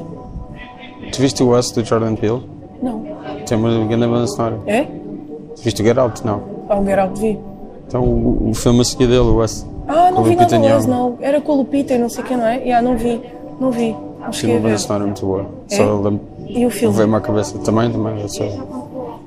Tu 1.12 1.20
viste 1.22 1.42
o 1.42 1.56
Us 1.56 1.70
do 1.70 1.84
Jordan 1.84 2.14
Peele? 2.16 2.42
Não. 2.82 3.04
Tem 3.46 3.56
uma 3.56 3.86
grande 3.86 4.06
banda 4.06 4.26
sonora. 4.26 4.58
É? 4.66 4.82
Tu 4.82 5.62
viste 5.62 5.80
o 5.80 5.84
Get 5.84 5.96
Out? 5.96 6.26
Não. 6.26 6.42
Há 6.68 6.76
um 6.76 6.84
Get 6.84 6.98
Out 6.98 7.20
vi. 7.20 7.38
Então 7.86 8.02
o, 8.02 8.50
o 8.50 8.54
filme 8.54 8.80
a 8.80 8.84
seguir 8.84 9.06
dele, 9.06 9.20
o 9.20 9.42
Us. 9.42 9.64
Ah, 9.88 10.10
não 10.10 10.20
o 10.20 10.24
vi 10.24 10.30
Lupita 10.34 10.58
nada 10.58 10.68
mais, 10.74 10.86
Nyong'o. 10.86 11.10
não. 11.10 11.18
Era 11.20 11.40
com 11.40 11.52
a 11.52 11.54
Lupita 11.54 11.94
e 11.94 11.98
não 11.98 12.08
sei 12.08 12.24
quem, 12.24 12.36
não 12.36 12.46
é? 12.46 12.56
Yeah, 12.58 12.82
não 12.86 12.96
vi. 12.98 13.20
Não 13.60 13.70
vi. 13.70 13.92
Não 13.92 14.24
Tem 14.24 14.32
cheguei 14.32 14.56
uma 14.56 14.60
a 14.60 14.68
banda 14.70 14.78
sonora 14.78 15.04
muito 15.04 15.24
boa. 15.24 15.46
É? 15.70 15.76
Só 15.76 15.94
lembro. 16.00 16.20
E 16.48 16.64
o 16.66 16.70
filme? 16.70 16.94
Veio-me 16.96 17.16
à 17.16 17.20
cabeça. 17.20 17.58
Também, 17.58 17.90
também. 17.90 18.20
Eu 18.20 18.28
sou, 18.28 18.48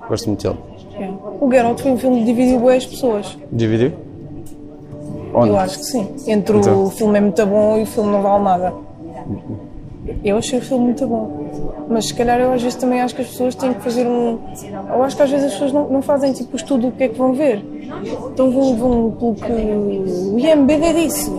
gosto 0.08 0.28
muito 0.28 0.44
dele. 0.48 0.60
É. 1.00 1.10
O 1.40 1.50
Get 1.52 1.64
Out 1.66 1.82
foi 1.82 1.92
um 1.92 1.98
filme 1.98 2.20
que 2.20 2.26
dividiu 2.26 2.60
bem 2.60 2.78
as 2.78 2.86
pessoas. 2.86 3.38
Dividiu? 3.52 3.92
Onde? 5.34 5.50
Eu 5.50 5.58
acho 5.58 5.80
que 5.80 5.86
sim. 5.86 6.08
Entre 6.28 6.58
Então. 6.58 6.84
o 6.86 6.90
filme 6.90 7.18
é 7.18 7.22
muito 7.22 7.46
bom 7.46 7.78
e 7.78 7.84
o 7.84 7.86
filme 7.86 8.12
não 8.12 8.22
vale 8.22 8.44
nada. 8.44 8.74
Eu 10.24 10.38
achei 10.38 10.58
o 10.60 10.62
filme 10.62 10.86
muito 10.86 11.06
bom. 11.06 11.46
Mas 11.88 12.08
se 12.08 12.14
calhar 12.14 12.40
eu 12.40 12.52
às 12.52 12.62
vezes 12.62 12.78
também 12.78 13.00
acho 13.02 13.16
que 13.16 13.22
as 13.22 13.28
pessoas 13.28 13.54
têm 13.56 13.74
que 13.74 13.82
fazer 13.82 14.08
um. 14.08 14.40
Eu 14.90 15.04
acho 15.04 15.16
que 15.16 15.22
às 15.22 15.30
vezes 15.30 15.46
as 15.48 15.54
pessoas 15.54 15.72
não, 15.72 15.88
não 15.90 16.02
fazem 16.02 16.34
tipo 16.34 16.54
o 16.54 16.56
estudo 16.56 16.88
do 16.88 16.92
que 16.94 17.04
é 17.04 17.08
que 17.10 17.18
vão 17.18 17.34
ver. 17.34 17.64
Então 18.34 18.50
vão, 18.52 18.76
vão 18.76 19.12
pelo 19.12 19.36
que 19.36 19.52
o 19.52 20.40
IMBD 20.40 20.94
disse, 21.06 21.30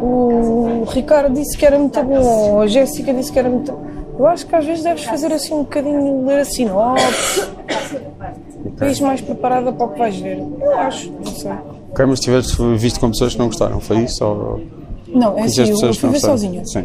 o 0.00 0.84
Ricardo 0.88 1.32
disse 1.34 1.56
que 1.56 1.64
era 1.64 1.78
muito 1.78 2.02
bom, 2.02 2.60
a 2.60 2.66
Jéssica 2.66 3.12
disse 3.14 3.32
que 3.32 3.38
era 3.38 3.48
muito. 3.48 3.72
Eu 4.18 4.26
acho 4.26 4.46
que 4.46 4.54
às 4.56 4.64
vezes 4.64 4.82
deves 4.82 5.04
fazer 5.04 5.32
assim 5.32 5.54
um 5.54 5.58
bocadinho, 5.62 6.26
ler 6.26 6.40
a 6.40 6.44
sinopse, 6.44 7.42
ires 8.82 9.00
mais 9.00 9.20
preparada 9.20 9.72
para 9.72 9.86
o 9.86 9.88
que 9.90 9.98
vais 9.98 10.16
ver. 10.16 10.38
Eu 10.60 10.78
acho, 10.78 11.10
não 11.12 11.24
sei. 11.26 11.52
Ok, 11.90 12.04
mas 12.06 12.20
tiveste 12.20 12.56
visto 12.76 12.98
com 13.00 13.10
pessoas 13.10 13.32
que 13.34 13.38
não 13.38 13.46
gostaram, 13.46 13.80
foi 13.80 13.98
isso? 13.98 14.24
Ou 14.24 14.60
Não, 15.08 15.38
é 15.38 15.42
assim, 15.42 15.62
eu, 15.70 15.80
eu 15.88 15.94
fui 15.94 16.10
ver 16.10 16.20
sozinha. 16.20 16.64
Sim. 16.66 16.84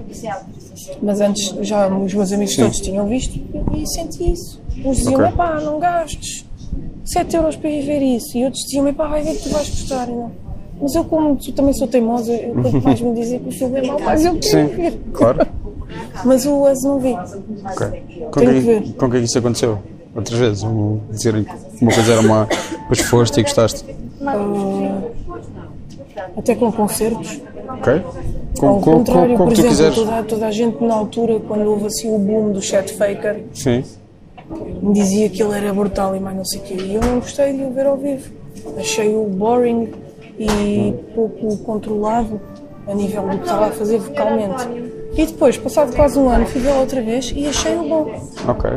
Mas 1.01 1.21
antes 1.21 1.55
já 1.61 1.88
os 1.88 2.13
meus 2.13 2.31
amigos 2.31 2.55
todos 2.55 2.77
tinham 2.79 3.07
visto 3.07 3.39
e 3.75 3.88
senti 3.88 4.31
isso. 4.31 4.61
Uns 4.86 4.97
diziam, 4.97 5.15
Ok. 5.15 5.27
epá, 5.27 5.59
não 5.59 5.79
gastes 5.79 6.45
7 7.05 7.36
euros 7.36 7.55
para 7.55 7.69
ir 7.69 7.81
ver 7.81 8.01
isso. 8.01 8.38
E 8.38 8.45
outros 8.45 8.63
diziam, 8.63 8.88
epá, 8.88 9.07
vai 9.07 9.23
ver 9.23 9.36
que 9.36 9.43
tu 9.43 9.49
vais 9.49 9.69
gostar. 9.69 10.07
Não. 10.07 10.31
Mas 10.81 10.95
eu, 10.95 11.03
como 11.05 11.36
tu 11.36 11.51
também 11.51 11.73
sou 11.73 11.88
teimosa, 11.88 12.36
quanto 12.61 12.81
mais 12.84 13.01
me 13.01 13.13
dizia 13.13 13.39
que 13.39 13.49
o 13.49 13.51
filme 13.51 13.79
é 13.79 13.88
mau, 13.88 13.99
mais 13.99 14.25
eu 14.25 14.34
queria 14.36 14.67
Sim, 14.67 14.75
ver. 14.75 14.99
claro. 15.13 15.47
Mas 16.26 16.45
o 16.45 16.64
Us 16.70 16.84
não 16.84 16.99
vi. 16.99 17.14
Ok. 17.14 18.03
Com 18.32 18.39
Tenho 18.39 18.53
que 18.53 18.59
ver. 18.59 18.93
com 18.93 19.09
quem 19.09 19.24
isso 19.24 19.38
aconteceu? 19.38 19.80
Outras 20.16 20.38
vezes? 20.39 20.64
Um, 20.64 20.99
dizerem 21.09 21.43
que 21.43 21.51
uma 21.84 21.91
coisa 21.93 22.14
era 22.14 22.22
má, 22.22 22.45
depois 22.82 23.01
foste 23.01 23.39
e 23.39 23.43
gostaste. 23.43 23.84
Até 26.38 26.55
com 26.55 26.72
concertos. 26.72 27.41
Ok? 27.68 28.01
Com, 28.59 28.68
Ao 28.68 28.76
com, 28.80 28.82
contrário, 28.99 29.32
com, 29.32 29.38
com 29.38 29.43
por 29.45 29.53
o 29.53 29.55
que 29.55 29.61
tu 29.61 29.68
exemplo, 29.68 29.70
quiseres. 29.70 29.95
toda, 29.95 30.24
toda 30.24 30.47
a 30.47 30.51
gente 30.51 30.84
na 30.84 30.93
altura, 30.95 31.39
quando 31.39 31.66
houve 31.66 31.88
assim 31.88 32.14
o 32.14 32.20
boom 32.20 32.51
do 32.51 32.61
Chet 32.61 32.93
Faker, 32.93 33.43
Sim. 33.53 33.84
me 34.82 34.93
dizia 34.93 35.30
que 35.30 35.41
ele 35.41 35.57
era 35.57 35.74
brutal 35.74 36.16
e 36.16 36.20
mais 36.20 36.38
não 36.38 36.45
sei 36.45 36.59
o 36.59 36.64
quê. 36.64 36.76
E 36.76 36.95
eu 36.95 37.01
não 37.01 37.20
gostei 37.20 37.53
de 37.53 37.64
o 37.64 37.72
ver 37.72 37.88
ao 37.88 37.97
vivo. 37.97 38.30
Achei-o 38.78 39.26
boring 39.26 39.91
e 40.38 40.93
pouco 41.16 41.57
controlado 41.57 42.39
a 42.88 42.93
nível 42.93 43.24
do 43.24 43.38
que 43.38 43.43
estava 43.43 43.68
a 43.68 43.72
fazer 43.72 43.97
vocalmente. 43.97 44.68
E 45.16 45.26
depois, 45.26 45.57
passado 45.57 45.95
quase 45.95 46.18
um 46.18 46.30
ano, 46.30 46.45
fui 46.45 46.61
vê-lo 46.61 46.80
outra 46.80 47.01
vez 47.01 47.32
e 47.36 47.47
achei-o 47.47 47.88
bom. 47.88 48.11
Ok. 48.47 48.72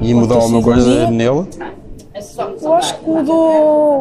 E 0.00 0.14
mudou 0.14 0.38
alguma 0.38 0.58
um 0.58 0.62
coisa 0.62 1.10
nele? 1.10 1.46
Eu 2.62 2.74
acho 2.74 2.98
que 2.98 3.08
mudou 3.08 3.50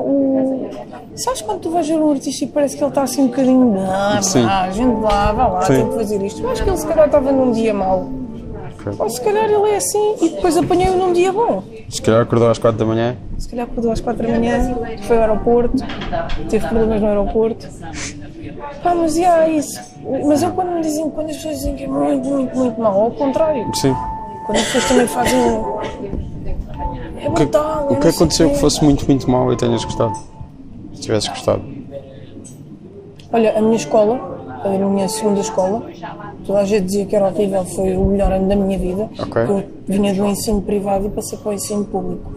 o. 0.07 0.69
Sabes 1.15 1.41
quando 1.41 1.61
tu 1.61 1.71
vais 1.71 1.87
ver 1.87 1.95
um 1.95 2.11
artista 2.11 2.45
e 2.45 2.47
parece 2.47 2.77
que 2.77 2.83
ele 2.83 2.89
está 2.89 3.03
assim 3.03 3.23
um 3.23 3.27
bocadinho. 3.27 3.75
Ah, 3.89 4.19
Sim. 4.21 4.43
vá, 4.43 4.61
a 4.61 4.71
gente 4.71 5.01
lá, 5.01 5.31
vai 5.31 5.51
lá, 5.51 5.61
Sim. 5.63 5.75
tem 5.75 5.89
que 5.89 5.95
fazer 5.95 6.25
isto. 6.25 6.41
Eu 6.41 6.49
acho 6.49 6.63
que 6.63 6.69
ele 6.69 6.77
se 6.77 6.87
calhar 6.87 7.05
estava 7.05 7.31
num 7.31 7.51
dia 7.51 7.73
mau. 7.73 8.09
Ok. 8.79 8.93
Ou 8.99 9.09
se 9.09 9.21
calhar 9.21 9.45
ele 9.45 9.69
é 9.71 9.77
assim 9.77 10.15
e 10.21 10.29
depois 10.29 10.57
apanhei-o 10.57 10.95
num 10.95 11.13
dia 11.13 11.31
bom. 11.31 11.63
Se 11.89 12.01
calhar 12.01 12.21
acordou 12.21 12.49
às 12.49 12.57
4 12.57 12.77
da 12.77 12.85
manhã. 12.85 13.17
Se 13.37 13.49
calhar 13.49 13.65
acordou 13.65 13.91
às 13.91 14.01
4 14.01 14.27
da 14.27 14.33
manhã, 14.33 14.75
foi 15.01 15.17
ao 15.17 15.23
aeroporto, 15.23 15.83
teve 16.49 16.67
problemas 16.67 17.01
no 17.01 17.07
aeroporto. 17.07 17.67
Pá, 18.83 18.95
mas 18.95 19.15
e 19.17 19.25
há 19.25 19.47
isso. 19.49 19.79
Mas 20.25 20.41
eu 20.41 20.51
quando 20.51 20.71
me 20.71 20.81
dizem, 20.81 21.09
quando 21.09 21.29
as 21.29 21.35
pessoas 21.35 21.55
dizem 21.57 21.75
que 21.75 21.83
é 21.83 21.87
muito, 21.87 22.27
muito, 22.27 22.57
muito 22.57 22.81
mau, 22.81 23.01
ao 23.01 23.11
contrário. 23.11 23.69
Sim. 23.75 23.93
Quando 24.45 24.57
as 24.57 24.65
pessoas 24.65 24.85
também 24.87 25.07
fazem. 25.07 25.39
É 27.19 27.29
O 27.29 27.33
que, 27.33 27.43
brutal. 27.43 27.87
é 27.89 27.93
o 27.93 27.99
que 27.99 28.07
aconteceu 28.07 28.49
que 28.49 28.57
fosse 28.59 28.83
muito, 28.83 29.05
muito 29.07 29.29
mau 29.29 29.51
e 29.51 29.57
tenhas 29.57 29.83
gostado? 29.83 30.13
Se 30.93 31.01
tivesses 31.01 31.29
gostado. 31.29 31.61
Olha, 33.33 33.57
a 33.57 33.61
minha 33.61 33.75
escola, 33.75 34.37
a 34.63 34.69
minha 34.69 35.09
segunda 35.09 35.41
escola, 35.41 35.83
toda 36.45 36.59
a 36.59 36.65
gente 36.65 36.85
dizia 36.85 37.05
que 37.05 37.15
era 37.15 37.27
horrível, 37.27 37.65
foi 37.65 37.97
o 37.97 38.05
melhor 38.05 38.31
ano 38.31 38.47
da 38.47 38.55
minha 38.55 38.77
vida. 38.77 39.09
Ok. 39.19 39.41
Eu 39.43 39.63
vinha 39.85 40.13
do 40.13 40.25
ensino 40.25 40.61
privado 40.61 41.07
e 41.07 41.09
passei 41.09 41.37
para 41.37 41.49
o 41.49 41.53
ensino 41.53 41.83
público. 41.85 42.31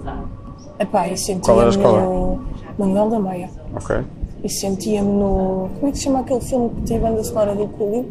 Epá, 0.79 1.07
e 1.09 1.14
Qual 1.41 1.59
era 1.59 1.68
a 1.68 1.71
escola? 1.71 2.39
Manuel 2.79 3.11
da 3.11 3.18
Maia. 3.21 3.51
Ok. 3.77 3.97
E 4.43 4.49
sentia-me 4.49 5.09
no. 5.09 5.68
Como 5.74 5.88
é 5.88 5.91
que 5.91 5.99
se 5.99 6.05
chama 6.05 6.20
aquele 6.20 6.41
filme 6.41 6.70
que 6.70 6.82
tem 6.82 6.97
a 6.97 7.01
banda 7.01 7.22
sonora 7.22 7.55
do 7.55 7.66
Coolio? 7.68 8.07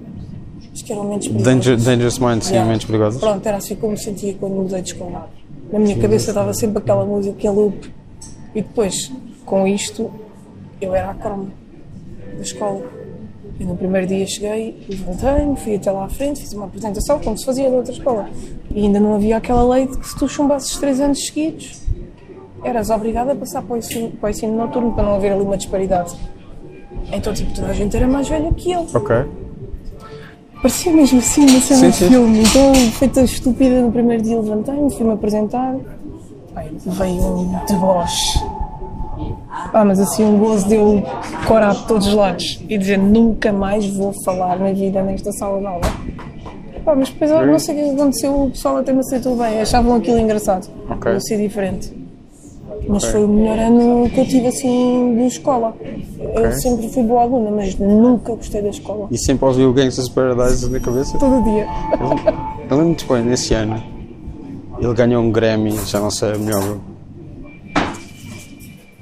Acho 0.72 0.86
que 0.86 0.92
era 0.94 1.02
o 1.02 1.10
Mentes 1.10 1.28
Perigosos. 1.28 1.54
Danger, 1.54 1.78
Dangerous 1.78 2.20
Minds, 2.20 2.46
sim, 2.48 2.54
Yeah. 2.54 2.72
mentes 2.72 2.86
perigosas. 2.86 3.20
Pronto, 3.20 3.46
era 3.46 3.58
assim 3.58 3.76
como 3.76 3.94
me 3.94 3.98
sentia 3.98 4.34
quando 4.40 4.54
mudei 4.54 4.82
de 4.82 4.90
escola. 4.90 5.30
Na 5.72 5.80
minha 5.80 5.98
cabeça 5.98 6.30
estava 6.30 6.54
sempre 6.54 6.78
aquela 6.80 7.06
música 7.06 7.50
loop. 7.52 7.92
E 8.54 8.62
depois, 8.62 9.12
com 9.46 9.68
isto, 9.68 10.12
eu 10.80 10.94
era 10.94 11.12
a 11.12 11.14
croma 11.16 11.48
da 12.36 12.42
escola. 12.42 12.82
E 13.60 13.64
no 13.66 13.76
primeiro 13.76 14.08
dia 14.08 14.26
cheguei, 14.26 14.86
levantei-me, 14.88 15.56
fui 15.58 15.76
até 15.76 15.92
lá 15.92 16.06
à 16.06 16.10
frente, 16.10 16.40
fiz 16.42 16.54
uma 16.54 16.66
apresentação, 16.66 17.20
como 17.20 17.38
se 17.38 17.46
fazia 17.46 17.70
da 17.70 17.76
outra 17.76 17.92
escola. 17.92 18.30
E 18.74 18.84
ainda 18.86 19.00
não 19.00 19.16
havia 19.16 19.38
aquela 19.38 19.68
lei 19.68 19.88
de 19.88 19.98
que 19.98 20.08
se 20.08 20.18
tu 20.18 20.28
chumbasses 20.30 20.78
três 20.78 21.02
anos 21.02 21.26
seguidos, 21.26 21.82
eras 22.64 22.90
obrigada 22.90 23.34
a 23.34 23.36
passar 23.36 23.62
para 23.62 23.76
o 23.76 23.78
ensino, 23.78 24.12
para 24.12 24.28
o 24.28 24.30
ensino 24.30 24.58
noturno 24.58 24.94
para 24.94 25.04
não 25.04 25.16
haver 25.16 25.34
ali 25.34 25.42
uma 25.42 25.58
disparidade. 25.58 26.16
Então, 27.12 27.34
tipo, 27.34 27.54
toda 27.54 27.68
a 27.68 27.74
gente 27.74 27.96
era 27.96 28.08
mais 28.08 28.28
velha 28.28 28.52
que 28.54 28.72
eu. 28.72 28.86
Ok. 28.94 29.16
Parecia 30.62 30.92
mesmo 30.92 31.20
assim 31.20 31.42
uma 31.42 31.60
cena 31.62 31.92
Sim, 31.92 32.06
de 32.06 32.10
filme. 32.10 32.40
Então, 32.42 32.74
feita 32.92 33.22
estúpida 33.22 33.82
no 33.82 33.92
primeiro 33.92 34.22
dia, 34.22 34.40
levantei-me, 34.40 34.94
fui-me 34.94 35.14
apresentar. 35.14 35.76
Veio 36.86 37.24
um 37.24 37.66
deboche. 37.66 38.40
Ah, 39.74 39.86
mas 39.86 40.00
assim 40.00 40.24
um 40.26 40.38
gozo 40.40 40.68
deu 40.68 41.04
corar 41.48 41.74
de 41.74 41.88
todos 41.88 42.08
os 42.08 42.14
lados 42.14 42.64
e 42.68 42.78
dizer 42.78 42.98
nunca 42.98 43.52
mais 43.52 43.86
vou 43.96 44.14
falar 44.24 44.58
na 44.58 44.72
vida 44.72 45.02
nesta 45.02 45.32
sala 45.34 45.60
de 45.60 45.66
aula. 45.66 45.82
Pá, 46.84 46.96
mas 46.96 47.10
depois 47.10 47.32
não 47.32 47.60
sei 47.60 47.76
o 47.76 47.78
que 47.78 48.02
aconteceu, 48.02 48.44
o 48.44 48.52
pessoal 48.52 48.78
até 48.78 48.92
me 48.92 49.00
aceitou 49.00 49.36
bem, 49.36 49.62
achavam 49.62 49.96
aquilo 49.96 50.18
engraçado. 50.18 50.70
Ok. 50.90 51.14
Eu 51.14 51.22
ser 51.22 51.38
diferente. 51.38 51.94
Mas 52.90 53.06
foi 53.06 53.24
o 53.24 53.28
melhor 53.28 53.60
ano 53.60 54.10
que 54.10 54.20
eu 54.20 54.26
tive 54.26 54.48
assim 54.48 55.16
de 55.16 55.28
escola. 55.28 55.76
Eu 56.20 56.52
sempre 56.54 56.90
fui 56.90 57.04
boa 57.04 57.22
aluna, 57.22 57.52
mas 57.52 57.78
nunca 57.78 58.34
gostei 58.34 58.64
da 58.64 58.70
escola. 58.70 59.08
E 59.12 59.18
sempre 59.18 59.46
ouviu 59.46 59.70
o 59.70 59.74
Gangsta's 59.74 60.10
Paradise 60.10 60.68
na 60.68 60.80
cabeça? 60.80 61.16
Todo 61.20 61.44
dia. 61.44 61.68
Eu 62.00 62.78
lembro 62.78 62.86
muito 62.86 63.06
bem, 63.08 63.24
nesse 63.24 63.54
ano, 63.54 63.82
ele 64.80 64.94
ganhou 64.96 65.24
um 65.24 65.32
Grammy, 65.32 65.78
já 65.86 66.00
não 66.00 66.10
sei, 66.10 66.36
melhor. 66.40 66.80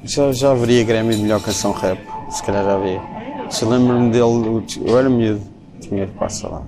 Já, 0.03 0.33
já 0.33 0.51
haveria 0.51 0.83
Grammy 0.83 1.15
de 1.15 1.21
melhor 1.21 1.41
canção 1.41 1.71
rap, 1.71 1.99
se 2.29 2.43
calhar 2.43 2.65
já 2.65 2.75
havia. 2.75 3.01
Se 3.49 3.63
lembro-me 3.63 4.09
dele, 4.09 4.65
eu 4.85 4.99
era 4.99 5.09
miúdo, 5.09 5.41
tinha, 5.79 6.09
sei 6.27 6.49
lá. 6.49 6.61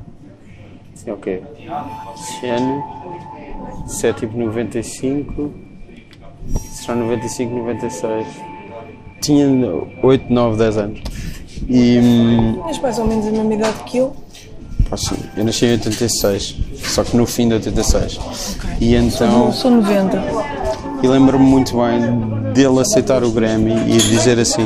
Tinha 0.95 1.15
o 1.15 1.17
quê? 1.17 1.41
Esse 2.15 2.47
ano, 2.47 2.81
se 3.87 4.07
é 4.07 4.13
tipo 4.13 4.37
95, 4.37 5.68
será 6.71 6.95
95, 6.95 7.55
96. 7.55 8.27
Tinha 9.21 9.47
8, 10.01 10.31
9, 10.33 10.57
10 10.57 10.77
anos. 10.77 10.99
E. 11.67 11.99
hum, 12.01 12.61
Mas 12.65 12.79
mais 12.79 12.97
ou 12.99 13.05
menos 13.05 13.27
a 13.27 13.31
mesma 13.31 13.53
idade 13.53 13.83
que 13.85 13.97
eu. 13.97 14.15
Pá, 14.89 14.97
sim, 14.97 15.15
eu 15.37 15.43
nasci 15.45 15.65
em 15.67 15.71
86, 15.73 16.55
só 16.77 17.03
que 17.03 17.15
no 17.15 17.25
fim 17.25 17.47
de 17.47 17.55
86. 17.55 18.19
E 18.79 18.95
então, 18.95 19.47
Eu 19.47 19.51
sou 19.51 19.69
90. 19.71 20.23
e 21.03 21.07
lembro-me 21.07 21.45
muito 21.45 21.77
bem 21.77 22.53
dele 22.53 22.79
aceitar 22.79 23.23
o 23.23 23.29
Grammy 23.31 23.71
e 23.87 23.97
dizer 23.97 24.39
assim: 24.39 24.65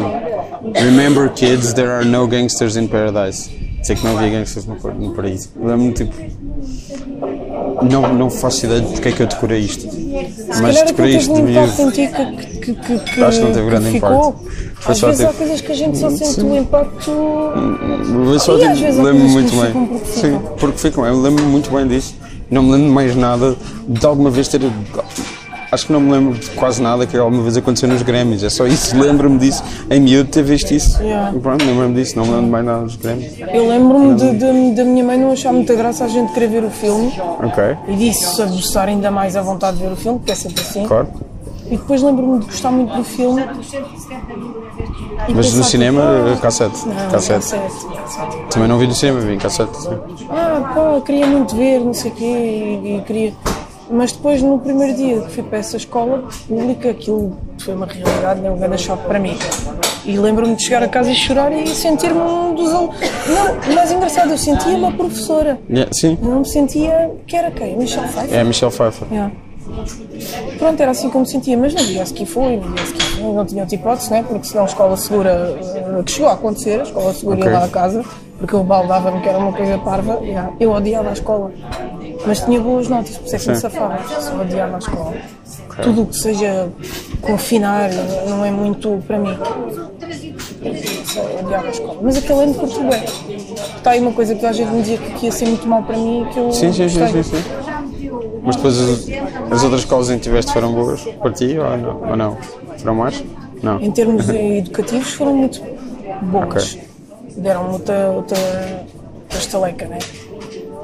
Remember 0.76 1.30
kids, 1.34 1.74
there 1.74 1.90
are 1.90 2.06
no 2.06 2.26
gangsters 2.28 2.78
in 2.78 2.88
paradise. 2.88 3.50
Dizer 3.84 3.98
que 3.98 4.06
não 4.08 4.18
havia 4.18 4.30
gangsters 4.30 4.66
no, 4.66 4.76
no 4.76 5.14
paraíso. 5.14 5.50
Lembro-me 5.58 5.92
tipo. 5.94 6.14
Não, 7.90 8.14
não 8.14 8.30
faço 8.30 8.66
ideia 8.66 8.80
de 8.80 8.88
porque 8.94 9.10
é 9.10 9.12
que 9.12 9.24
eu 9.24 9.28
decorei 9.28 9.60
isto. 9.60 9.86
Mas 10.48 10.60
Calhar 10.60 10.70
aquilo 10.72 10.86
decorei 10.88 11.18
isto 11.18 11.34
de 11.34 11.42
miúdo. 11.42 11.92
ti 11.92 12.08
que, 12.08 12.74
que, 12.74 12.74
que, 12.76 13.00
que, 13.00 13.24
Acho 13.24 13.40
que 13.40 13.46
não 13.46 13.52
teve 13.54 13.70
grande 13.70 13.92
ficou. 13.92 14.10
impacto. 14.30 14.52
Foi 14.76 14.92
Às 14.94 14.98
só 14.98 15.08
vezes 15.08 15.22
há 15.22 15.28
tipo- 15.28 15.38
coisas 15.40 15.62
que 15.62 15.72
a 15.72 15.76
gente 15.76 15.98
só 15.98 16.10
sente 16.10 16.42
o 16.42 16.56
impacto. 16.56 17.12
Eu 17.12 18.40
só 18.40 18.54
há 18.54 18.58
lembro-me 18.58 19.28
muito 19.30 19.52
bem. 19.62 20.00
Sim, 20.06 20.22
ficam. 20.22 20.40
porque 20.58 20.78
ficam. 20.78 21.06
Eu 21.06 21.22
lembro-me 21.22 21.50
muito 21.52 21.70
bem 21.70 21.86
disso. 21.86 22.16
Não 22.50 22.64
me 22.64 22.72
lembro 22.72 22.94
mais 22.94 23.14
nada 23.18 23.56
de 23.88 24.06
alguma 24.06 24.30
vez 24.30 24.48
ter. 24.48 24.62
Acho 25.74 25.88
que 25.88 25.92
não 25.94 26.00
me 26.00 26.12
lembro 26.12 26.38
de 26.38 26.50
quase 26.52 26.80
nada 26.82 27.08
que 27.08 27.18
alguma 27.18 27.42
vez 27.42 27.58
aconteceu 27.58 27.90
nos 27.90 28.02
Grammys. 28.04 28.44
É 28.44 28.50
só 28.50 28.68
isso. 28.68 28.96
Lembro-me 28.98 29.40
disso. 29.40 29.64
Em 29.90 30.00
miúdo 30.00 30.30
ter 30.30 30.44
visto 30.44 30.72
isso. 30.72 31.02
Yeah. 31.02 31.34
Pronto, 31.42 31.66
lembro-me 31.66 31.96
disso. 31.96 32.16
Não 32.16 32.26
me 32.26 32.32
lembro 32.32 32.52
mais 32.52 32.64
nada 32.66 32.84
dos 32.84 32.96
Grammys. 32.96 33.34
Eu 33.52 33.68
lembro-me 33.68 34.14
de- 34.16 34.34
de- 34.38 34.72
da 34.76 34.84
minha 34.84 35.04
mãe 35.04 35.18
não 35.18 35.32
achar 35.32 35.52
muita 35.52 35.74
graça 35.74 36.06
a 36.06 36.08
gente 36.08 36.32
querer 36.34 36.48
ver 36.48 36.64
o 36.64 36.70
filme 36.70 37.12
Ok, 37.44 37.64
e 37.88 37.96
disso 37.96 38.42
aguçar 38.44 38.88
ainda 38.88 39.10
mais 39.10 39.36
a 39.36 39.42
vontade 39.42 39.78
de 39.78 39.84
ver 39.84 39.92
o 39.92 39.96
filme, 39.96 40.20
porque 40.20 40.32
é 40.32 40.36
sempre 40.36 40.62
assim. 40.62 40.86
claro. 40.86 41.08
E 41.72 41.78
depois 41.78 42.04
lembro-me 42.04 42.40
de 42.40 42.46
gostar 42.46 42.70
muito 42.72 42.94
do 42.96 43.04
filme. 43.04 43.44
Mas 45.34 45.54
no 45.54 45.62
que, 45.64 45.68
cinema, 45.70 46.02
ah, 46.02 46.38
cassete. 46.40 46.88
Não, 46.88 46.96
cassete, 47.10 47.40
cassete. 47.52 47.76
Também 48.52 48.68
não 48.68 48.78
vi 48.78 48.88
no 48.88 48.94
cinema, 48.94 49.20
vi 49.22 49.34
em 49.34 49.38
cassete. 49.40 49.82
sim. 49.82 49.90
Ah, 50.30 50.72
pá, 50.76 51.02
queria 51.06 51.26
muito 51.26 51.56
ver, 51.56 51.80
não 51.80 51.94
sei 51.94 52.12
o 52.12 52.14
quê, 52.14 52.26
e, 52.84 52.98
e 52.98 53.02
queria. 53.02 53.34
Mas 53.90 54.12
depois, 54.12 54.42
no 54.42 54.58
primeiro 54.60 54.96
dia 54.96 55.22
que 55.22 55.32
fui 55.32 55.44
para 55.44 55.60
essa 55.60 55.78
escola 55.78 56.24
pública, 56.48 56.90
aquilo 56.92 57.38
foi 57.60 57.76
uma 57.76 57.86
realidade, 57.86 58.40
né, 58.40 58.50
um 58.50 58.58
grande 58.58 58.82
choque 58.82 59.06
para 59.06 59.20
mim. 59.20 59.38
E 60.06 60.18
lembro-me 60.18 60.56
de 60.56 60.64
chegar 60.64 60.84
a 60.84 60.88
casa 60.88 61.12
e 61.12 61.16
chorar 61.16 61.52
e 61.52 61.68
sentir-me 61.68 62.20
um 62.20 62.56
dos 62.56 62.74
alunos. 62.74 62.96
Não, 63.28 63.76
mais 63.76 63.92
engraçado, 63.92 64.32
eu 64.32 64.38
sentia 64.38 64.76
uma 64.76 64.92
professora. 64.92 65.60
Yeah, 65.70 65.92
sim, 65.94 66.18
Eu 66.22 66.30
não 66.30 66.40
me 66.40 66.48
sentia. 66.48 67.12
que 67.26 67.36
era 67.36 67.52
quem? 67.52 67.78
Michelle 67.78 68.08
Pfeiffer? 68.08 68.38
é 68.40 68.44
Michelle 68.44 68.72
Pfeiffer. 68.72 69.08
Yeah. 69.12 69.32
Pronto, 70.58 70.80
era 70.82 70.92
assim 70.92 71.10
como 71.10 71.24
me 71.24 71.30
sentia, 71.32 71.58
mas 71.58 71.74
não 71.74 71.82
havia 71.82 72.04
que 72.04 72.26
foi, 72.26 72.58
não 72.58 72.68
havia 72.68 72.86
foi, 72.86 73.24
não 73.34 73.46
tinha 73.46 73.64
outra 73.64 73.76
hipótese, 73.76 74.12
né? 74.12 74.24
porque 74.28 74.48
senão 74.48 74.64
a 74.64 74.68
escola 74.68 74.98
segura, 74.98 75.30
eh, 75.30 76.04
que 76.06 76.12
chegou 76.12 76.30
a 76.30 76.34
acontecer, 76.34 76.80
a 76.82 76.84
escola 76.84 77.14
segura 77.14 77.38
Ok. 77.38 77.52
ia 77.52 77.60
lá 77.60 77.66
a 77.66 77.70
casa, 77.70 78.06
porque 78.38 78.54
eu 78.54 78.64
baldava-me 78.64 79.22
que 79.22 79.30
era 79.30 79.38
uma 79.38 79.54
coisa 79.54 79.78
parva, 79.78 80.20
yeah. 80.22 80.52
eu 80.60 80.72
odiava 80.72 81.10
a 81.10 81.14
escola, 81.14 81.52
mas 82.26 82.40
tinha 82.42 82.60
boas 82.60 82.88
notas, 82.88 83.18
por 83.18 83.26
isso 83.26 83.36
é 83.36 83.40
que 83.40 83.50
me 83.50 83.56
safava, 83.56 84.00
só 84.20 84.42
odiava 84.42 84.76
a 84.76 84.80
escola. 84.80 85.14
Tudo 85.82 86.04
o 86.04 86.06
que 86.06 86.16
seja 86.16 86.70
confinar 87.22 87.90
não 88.28 88.46
é 88.46 88.52
muito 88.52 89.04
para 89.08 89.18
mim. 89.18 89.38
odiava 91.40 91.68
a 91.68 91.70
escola. 91.70 92.00
Mas 92.02 92.18
aquele 92.18 92.44
ano 92.44 92.54
curti 92.54 92.80
bem. 92.80 93.04
Está 93.78 93.92
aí 93.92 94.00
uma 94.00 94.14
coisa 94.14 94.36
que 94.36 94.46
a 94.46 94.52
gente 94.52 94.72
me 94.72 94.82
dizia 94.82 94.98
que 94.98 95.26
ia 95.26 95.32
ser 95.32 95.48
muito 95.48 95.68
mal 95.68 95.84
para 95.84 95.98
mim 95.98 96.24
e 96.24 96.34
que 96.34 96.40
eu 96.40 96.52
Sim, 96.52 96.72
sim, 96.72 96.88
sim, 96.90 97.08
sim, 97.08 97.24
sim. 97.24 97.44
Mas 98.44 98.56
depois 98.56 98.80
as, 98.80 99.08
as 99.52 99.64
outras 99.64 99.82
escolas 99.82 100.10
em 100.10 100.18
que 100.18 100.24
tiveste 100.24 100.52
foram 100.52 100.74
boas 100.74 101.02
para 101.02 101.32
ti 101.32 101.58
ou 101.58 101.78
não? 101.78 102.10
Ou 102.10 102.16
não? 102.16 102.38
Foram 102.78 102.96
mais? 102.96 103.24
Não. 103.62 103.82
Em 103.82 103.92
termos 103.92 104.30
educativos 104.30 105.14
foram 105.14 105.36
muito 105.36 105.62
boas. 106.22 106.78
Deram 107.38 107.64
muita, 107.64 108.12
muita, 108.12 108.36
muita 108.36 109.38
estaleca, 109.38 109.88
né? 109.88 109.98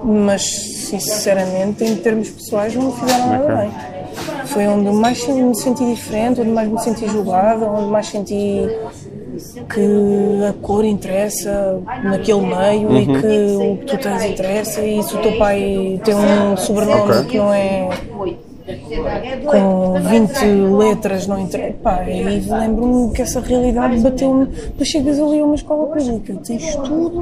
Mas, 0.04 0.44
sinceramente, 0.44 1.84
em 1.84 1.96
termos 1.98 2.30
pessoais, 2.30 2.74
não 2.76 2.88
me 2.88 2.92
fizeram 2.94 3.28
nada 3.28 3.56
bem. 3.56 3.72
Foi 4.46 4.68
onde 4.68 4.90
mais 4.92 5.28
me 5.28 5.56
senti 5.56 5.86
diferente, 5.86 6.42
onde 6.42 6.50
mais 6.52 6.68
me 6.70 6.80
senti 6.80 7.08
julgada, 7.08 7.66
onde 7.70 7.92
mais 7.92 8.08
senti 8.08 8.68
que 9.74 10.46
a 10.50 10.54
cor 10.62 10.84
interessa 10.84 11.80
naquele 12.04 12.42
meio 12.42 12.92
e 12.98 13.08
Uhum. 13.08 13.22
que 13.22 13.56
o 13.56 13.78
que 13.78 13.86
tu 13.86 13.98
tens 13.98 14.24
interessa 14.26 14.82
e 14.82 15.02
se 15.04 15.16
o 15.16 15.22
teu 15.22 15.38
pai 15.38 16.02
tem 16.04 16.16
um 16.16 16.58
sobrenome 16.58 17.12
Ok. 17.12 17.26
que 17.26 17.38
não 17.38 17.54
é 17.54 17.90
com 19.46 19.94
20 20.02 20.46
letras 20.78 21.28
não 21.28 21.40
interessa. 21.40 21.76
Pá, 21.82 22.04
e 22.10 22.40
lembro-me 22.42 23.14
que 23.14 23.22
essa 23.22 23.40
realidade 23.40 24.00
bateu-me. 24.00 24.48
Tu 24.48 24.86
chegas 24.86 25.20
ali 25.20 25.40
a 25.40 25.46
uma 25.46 25.56
escola 25.56 25.86
pública, 25.88 26.34
tens 26.46 26.76
tudo 26.76 27.20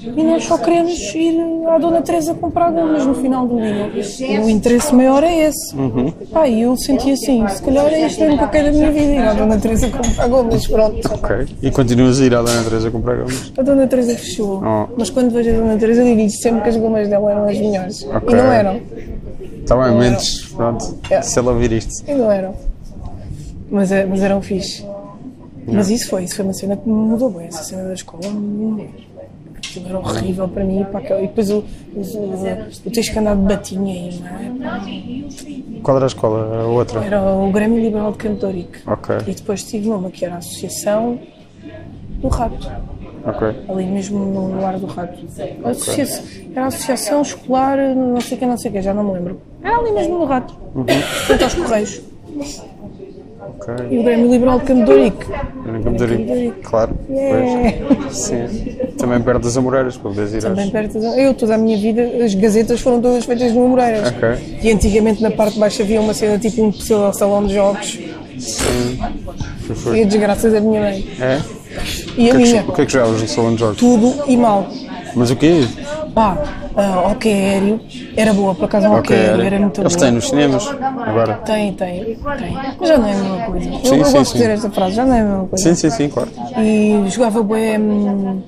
e 0.00 0.22
nós 0.22 0.44
só 0.44 0.56
queremos 0.58 0.96
ir 1.14 1.40
à 1.68 1.78
Dona 1.78 2.00
Teresa 2.02 2.32
comprar 2.34 2.70
gomas 2.70 3.04
no 3.04 3.14
final 3.14 3.46
do 3.46 3.56
dia. 3.60 4.40
O 4.42 4.48
interesse 4.48 4.94
maior 4.94 5.24
é 5.24 5.48
esse. 5.48 5.74
Pá, 6.32 6.46
e 6.48 6.62
eu 6.62 6.76
senti 6.76 7.12
assim, 7.12 7.46
se 7.48 7.62
calhar 7.62 7.86
é 7.86 8.06
isto 8.06 8.20
mesmo 8.20 8.38
que 8.38 8.44
eu 8.44 8.48
quero 8.48 8.66
da 8.66 8.72
minha 8.72 8.90
vida, 8.92 9.12
ir 9.12 9.18
à 9.18 9.34
Dona 9.34 9.58
Teresa 9.58 9.88
comprar 9.90 10.28
gomas, 10.28 10.66
pronto. 10.66 11.14
Ok. 11.14 11.46
E 11.62 11.70
continuas 11.70 12.20
a 12.20 12.24
ir 12.24 12.34
à 12.34 12.42
Dona 12.42 12.62
Teresa 12.64 12.90
comprar 12.90 13.16
gomas? 13.16 13.52
A 13.58 13.62
Dona 13.62 13.86
Teresa 13.86 14.14
fechou, 14.16 14.62
Oh. 14.64 14.86
mas 14.96 15.10
quando 15.10 15.30
vejo 15.32 15.50
a 15.50 15.52
Dona 15.58 15.76
Teresa 15.76 16.04
digo 16.04 16.30
sempre 16.30 16.62
que 16.62 16.68
as 16.68 16.76
gomas 16.76 17.08
dela 17.08 17.30
eram 17.32 17.44
as 17.48 17.58
melhores. 17.58 18.02
Ok. 18.04 18.32
E 18.32 18.36
não 18.36 18.52
eram. 18.52 18.80
Está 19.60 19.76
bem, 19.84 19.96
mentes. 19.98 20.44
Pronto. 20.54 20.98
É. 21.10 21.20
Se 21.22 21.38
ela 21.38 21.52
ouvir 21.52 21.72
isto. 21.72 22.04
E 22.08 22.14
não 22.14 22.30
eram. 22.30 22.54
Mas, 23.70 23.92
é- 23.92 24.06
mas 24.06 24.22
eram 24.22 24.40
fixe. 24.40 24.84
Mas 25.70 25.90
isso 25.90 26.08
foi, 26.08 26.24
isso 26.24 26.36
foi 26.36 26.44
uma 26.46 26.54
cena 26.54 26.74
que 26.76 26.88
me 26.88 26.94
mudou 26.94 27.28
bem, 27.30 27.46
essa 27.48 27.62
cena 27.62 27.84
da 27.84 27.92
escola. 27.92 28.22
hum, 28.26 28.86
Aquilo 29.68 29.88
era 29.88 29.98
horrível 29.98 30.48
para 30.48 30.64
mim. 30.64 30.84
Para 30.90 31.00
aquela- 31.00 31.20
e 31.20 31.26
depois 31.28 31.50
o, 31.50 31.58
o, 31.94 32.00
o, 32.00 32.90
tens 32.90 33.08
que 33.08 33.18
andar 33.18 33.34
de 33.36 33.42
batinha 33.42 33.94
aí, 33.94 34.20
não 34.20 34.76
é? 34.76 35.80
Qual 35.82 35.96
era 35.96 36.06
a 36.06 36.08
escola? 36.08 36.60
A 36.62 36.66
outra? 36.66 37.04
Era 37.04 37.22
o 37.22 37.50
Grêmio 37.52 37.80
Liberal 37.80 38.12
de 38.12 38.18
Campo. 38.18 38.46
Ok. 38.86 39.16
E 39.26 39.32
depois 39.34 39.62
tive 39.64 39.88
uma 39.90 40.10
que 40.10 40.24
era 40.24 40.34
a 40.34 40.38
Associação 40.38 41.18
do 42.20 42.28
Rato, 42.28 42.68
Ok. 43.24 43.48
ali 43.68 43.86
mesmo 43.86 44.18
no, 44.18 44.64
ar 44.66 44.78
do 44.78 44.86
Rato. 44.86 45.18
Associa- 45.64 46.24
Era 46.52 46.64
a 46.64 46.68
Associação 46.68 47.22
Escolar, 47.22 47.78
não 47.94 48.20
sei 48.20 48.36
o 48.36 48.40
que, 48.40 48.46
não 48.46 48.58
sei 48.58 48.70
o 48.70 48.74
que, 48.74 48.82
já 48.82 48.92
não 48.92 49.04
me 49.04 49.12
lembro. 49.12 49.40
Era 49.62 49.76
ali 49.78 49.92
mesmo 49.92 50.18
no 50.18 50.24
Rato, 50.24 50.54
frente 51.26 51.44
aos 51.44 51.54
Correios. 51.54 52.02
Ok. 53.60 53.74
E 53.90 53.98
o 53.98 54.02
Grêmio 54.04 54.30
Liberal 54.30 54.60
de 54.60 54.74
de 54.84 54.90
Ourique. 54.90 55.26
Claro. 56.62 56.96
Yeah. 57.10 57.72
Pois. 57.88 58.16
Sim. 58.16 58.46
Também 58.96 59.20
perto 59.20 59.42
das 59.42 59.56
Amoreiras, 59.56 59.96
para 59.96 60.10
poderes 60.10 60.32
ir 60.34 60.40
Também 60.42 60.64
às... 60.66 60.70
perto 60.70 61.00
da... 61.00 61.20
Eu, 61.20 61.34
toda 61.34 61.54
a 61.54 61.58
minha 61.58 61.76
vida, 61.76 62.02
as 62.24 62.34
gazetas 62.34 62.80
foram 62.80 63.00
todas 63.00 63.24
feitas 63.24 63.52
no 63.52 63.68
Moreiras. 63.68 64.08
Ok. 64.08 64.58
E 64.62 64.70
antigamente 64.70 65.22
na 65.22 65.30
parte 65.30 65.54
de 65.54 65.60
baixo 65.60 65.82
havia 65.82 66.00
uma 66.00 66.14
cena 66.14 66.38
tipo 66.38 66.62
um 66.64 66.70
pseudo 66.72 67.12
salão 67.16 67.44
de 67.46 67.54
jogos. 67.54 67.98
Sim. 68.38 68.98
E 69.94 70.02
a 70.02 70.04
desgraça 70.06 70.48
da 70.50 70.60
minha 70.60 70.80
mãe. 70.80 71.06
É? 71.20 71.40
E 72.16 72.30
a 72.30 72.34
O 72.34 72.36
que, 72.36 72.42
é 72.42 72.46
minha. 72.46 72.62
que, 72.62 72.70
o 72.70 72.72
que 72.74 72.80
é 72.82 72.86
que 72.86 72.92
jogavas 72.92 73.20
no 73.22 73.28
salão 73.28 73.54
de 73.54 73.60
jogos? 73.60 73.76
Tudo 73.76 74.14
e 74.26 74.36
mal. 74.36 74.66
Mas 75.18 75.30
o 75.30 75.36
quê? 75.36 75.66
Pá, 76.14 76.36
uh, 76.74 77.10
hockey 77.10 77.32
aéreo 77.32 77.80
era 78.16 78.32
boa, 78.32 78.54
por 78.54 78.66
acaso 78.66 78.88
o 78.88 78.94
hockey 78.96 79.14
aéreo 79.14 79.42
era 79.42 79.58
muito 79.58 79.80
Eles 79.80 79.94
boa. 79.94 80.04
têm 80.06 80.14
nos 80.14 80.28
cinemas 80.28 80.66
agora. 81.06 81.34
Tem, 81.44 81.72
tem, 81.72 82.04
tem. 82.04 82.18
Mas 82.78 82.88
já 82.88 82.98
não 82.98 83.06
é 83.08 83.12
a 83.12 83.16
mesma 83.16 83.40
coisa. 83.46 83.68
Eu, 83.68 83.78
Sim, 83.78 83.98
eu 83.98 84.04
sim, 84.04 84.12
gosto 84.12 84.16
sim. 84.16 84.22
de 84.24 84.38
dizer 84.38 84.50
esta 84.50 84.70
frase, 84.70 84.94
já 84.94 85.04
não 85.04 85.14
é 85.14 85.20
a 85.20 85.24
mesma 85.24 85.44
coisa. 85.46 85.64
Sim, 85.64 85.74
sim, 85.74 85.90
sim, 85.90 86.08
claro. 86.08 86.30
E 86.58 87.04
jogava 87.10 87.42
bué. 87.42 87.78
hum, 87.78 88.42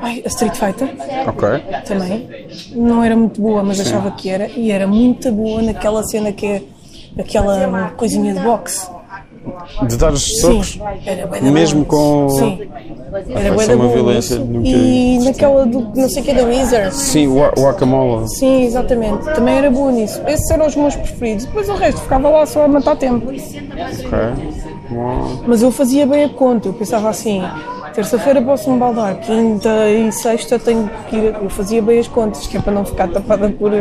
Ai, 0.00 0.22
a 0.24 0.28
Street 0.28 0.54
Fighter. 0.54 0.88
Ok. 1.26 1.48
também. 1.86 2.28
Não 2.74 3.02
era 3.02 3.16
muito 3.16 3.40
boa, 3.40 3.62
mas 3.62 3.80
achava 3.80 4.10
que 4.10 4.28
era. 4.28 4.46
E 4.48 4.70
era 4.70 4.86
muito 4.86 5.30
boa 5.32 5.62
naquela 5.62 6.02
cena 6.04 6.32
que 6.32 6.46
é 6.46 6.62
aquela 7.18 7.90
coisinha 7.96 8.34
de 8.34 8.40
boxe. 8.40 8.88
De 9.88 9.96
dar 9.96 10.12
os 10.12 10.22
socos? 10.40 10.78
Sim, 11.40 11.50
Mesmo 11.50 11.84
com- 11.84 12.28
Sim. 12.30 12.58
Era 13.34 13.76
uma 13.76 13.88
violência 13.88 14.38
nunca- 14.38 14.68
E 14.68 15.18
naquela 15.24 15.64
do 15.64 15.80
não 15.94 16.08
sei 16.08 16.22
o 16.22 16.24
que 16.24 16.34
da 16.34 16.44
Wizard. 16.44 16.94
Sim, 16.94 17.28
o 17.28 17.36
Wakamola. 17.62 18.26
Sim, 18.28 18.64
exatamente. 18.64 19.24
Também 19.34 19.54
era 19.56 19.70
boa 19.70 19.90
nisso. 19.92 20.20
Esses 20.26 20.50
eram 20.50 20.66
os 20.66 20.76
meus 20.76 20.94
preferidos. 20.96 21.46
Depois 21.46 21.68
o 21.68 21.74
resto 21.74 22.00
ficava 22.02 22.28
lá 22.28 22.44
só 22.46 22.64
a 22.64 22.68
matar 22.68 22.96
tempo. 22.96 23.28
Ok. 23.28 24.18
Bom. 24.90 25.42
Mas 25.46 25.62
eu 25.62 25.70
fazia 25.70 26.06
bem 26.06 26.24
a 26.24 26.28
conta. 26.28 26.68
Eu 26.68 26.72
pensava 26.74 27.08
assim: 27.08 27.42
terça-feira 27.94 28.42
posso-me 28.42 28.78
baldar, 28.78 29.16
quinta 29.20 29.88
e 29.88 30.12
sexta 30.12 30.58
tenho 30.58 30.90
que 31.08 31.16
ir. 31.16 31.34
Eu 31.42 31.48
fazia 31.48 31.80
bem 31.80 31.98
as 31.98 32.08
contas, 32.08 32.46
que 32.46 32.56
é 32.56 32.60
para 32.60 32.72
não 32.72 32.84
ficar 32.84 33.08
tapada 33.08 33.48
por. 33.48 33.72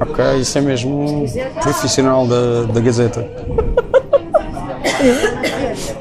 Ok, 0.00 0.24
isso 0.40 0.56
é 0.58 0.60
mesmo 0.62 0.98
um 1.22 1.26
profissional 1.62 2.26
da, 2.26 2.62
da 2.64 2.80
Gazeta. 2.80 3.20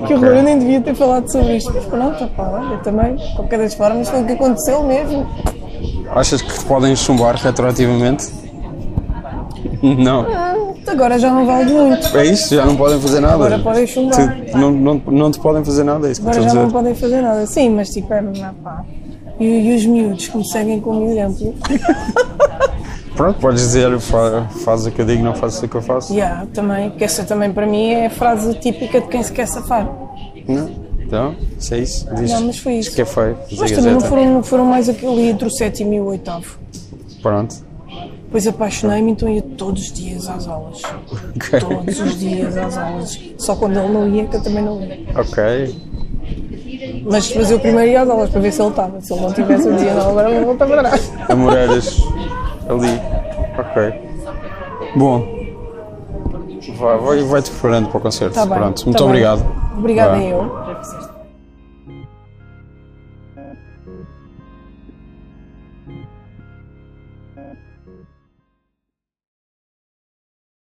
Que 0.06 0.14
horror, 0.14 0.36
eu 0.36 0.44
nem 0.44 0.60
devia 0.60 0.82
ter 0.82 0.96
falado 0.96 1.32
sobre 1.32 1.58
isto. 1.58 1.72
Mas 1.74 1.86
pronto, 1.86 2.28
pá, 2.36 2.70
eu 2.72 2.80
também, 2.80 3.16
de 3.16 3.36
qualquer 3.36 3.60
das 3.60 3.74
formas, 3.74 4.10
foi 4.10 4.22
o 4.22 4.26
que 4.26 4.34
aconteceu 4.34 4.84
mesmo. 4.84 5.28
Achas 6.12 6.42
que 6.42 6.54
te 6.54 6.66
podem 6.66 6.96
chumbar 6.96 7.36
retroativamente? 7.36 8.28
Não. 9.82 10.26
Agora 10.88 11.20
já 11.20 11.32
não 11.32 11.46
vale 11.46 11.72
muito. 11.72 12.18
É 12.18 12.26
isso? 12.26 12.56
Já 12.56 12.66
não 12.66 12.76
podem 12.76 13.00
fazer 13.00 13.20
nada? 13.20 13.36
Agora 13.36 13.60
podem 13.60 13.86
chumbar. 13.86 14.38
Não, 14.56 14.72
não, 14.72 15.02
não 15.06 15.32
te 15.32 15.40
podem 15.40 15.64
fazer 15.64 15.84
nada, 15.84 16.08
é 16.08 16.12
isso 16.12 16.22
que 16.22 16.28
Agora 16.28 16.42
já 16.42 16.54
não 16.54 16.72
podem 16.72 16.96
fazer 16.96 17.22
nada. 17.22 17.46
Sim, 17.46 17.70
mas 17.70 17.90
tipo, 17.90 18.12
é, 18.12 18.24
pá. 18.64 18.84
E, 19.40 19.46
e 19.46 19.76
os 19.76 19.86
miúdos 19.86 20.28
que 20.28 20.38
me 20.38 20.46
seguem 20.50 20.82
como 20.82 21.06
exemplo. 21.06 21.54
Pronto, 23.20 23.38
podes 23.38 23.62
dizer, 23.64 24.00
fa, 24.00 24.48
faz 24.64 24.86
o 24.86 24.92
que 24.92 25.02
eu 25.02 25.06
digo, 25.06 25.22
não 25.22 25.36
faz 25.36 25.62
o 25.62 25.68
que 25.68 25.76
eu 25.76 25.82
faço. 25.82 26.14
Yeah, 26.14 26.48
também, 26.54 26.90
que 26.92 27.04
essa 27.04 27.26
também 27.26 27.52
para 27.52 27.68
mim 27.68 27.90
é 27.92 28.06
a 28.06 28.10
frase 28.10 28.54
típica 28.54 29.02
de 29.02 29.08
quem 29.10 29.22
se 29.22 29.34
quer 29.34 29.46
safar. 29.46 29.92
Não? 30.48 30.70
Então, 31.02 31.36
isso 31.60 31.74
é 31.74 31.80
isso. 31.80 32.16
Diz, 32.16 32.32
Não, 32.32 32.44
mas 32.44 32.60
foi 32.60 32.76
isso. 32.76 32.96
que 32.96 33.02
a 33.02 33.06
Mas 33.60 33.72
também 33.74 33.92
não 33.92 34.00
foram, 34.00 34.42
foram 34.42 34.64
mais 34.64 34.88
aquele 34.88 35.32
entre 35.32 35.50
o 35.50 35.52
sétimo 35.52 35.94
e 35.94 36.00
o 36.00 36.06
oitavo. 36.06 36.58
Pronto. 37.22 37.58
Depois 38.24 38.48
apaixonei-me, 38.48 39.12
então 39.12 39.28
ia 39.28 39.42
todos 39.42 39.88
os 39.88 39.92
dias 39.92 40.30
às 40.30 40.48
aulas. 40.48 40.82
Ok. 41.36 41.60
Todos 41.60 42.00
os 42.00 42.18
dias 42.18 42.56
às 42.56 42.78
aulas. 42.78 43.20
Só 43.38 43.54
quando 43.54 43.80
ele 43.80 43.90
não 43.92 44.08
ia, 44.08 44.28
que 44.28 44.38
eu 44.38 44.44
também 44.44 44.64
não 44.64 44.82
ia. 44.82 44.98
Ok. 45.18 45.76
Mas, 47.04 47.36
mas 47.36 47.52
eu 47.52 47.60
primeiro 47.60 47.92
ia 47.92 48.02
às 48.02 48.10
aulas 48.10 48.30
para 48.30 48.40
ver 48.40 48.54
se 48.54 48.62
ele 48.62 48.70
estava. 48.70 49.02
Se 49.02 49.12
ele 49.12 49.22
não 49.24 49.34
tivesse, 49.34 49.68
eu 49.68 49.74
dizia, 49.74 49.94
não, 49.94 50.10
agora 50.12 50.30
não 50.30 50.46
volta 50.46 50.66
para 50.66 50.84
trás. 50.84 51.12
Amoreiras 51.28 52.00
ali. 52.70 53.02
Ok. 53.58 53.94
Bom. 54.96 55.40
Vai, 56.78 56.98
vai, 56.98 57.24
vai-te 57.24 57.52
preparando 57.52 57.90
para 57.90 57.98
o 57.98 58.02
concerto. 58.02 58.36
Tá 58.36 58.46
bem, 58.46 58.58
Pronto. 58.58 58.80
tá 58.80 58.86
Muito 58.86 58.98
bem. 59.00 59.08
obrigado. 59.08 59.46
Obrigada 59.78 60.16
Vá. 60.16 60.24
eu. 60.24 61.09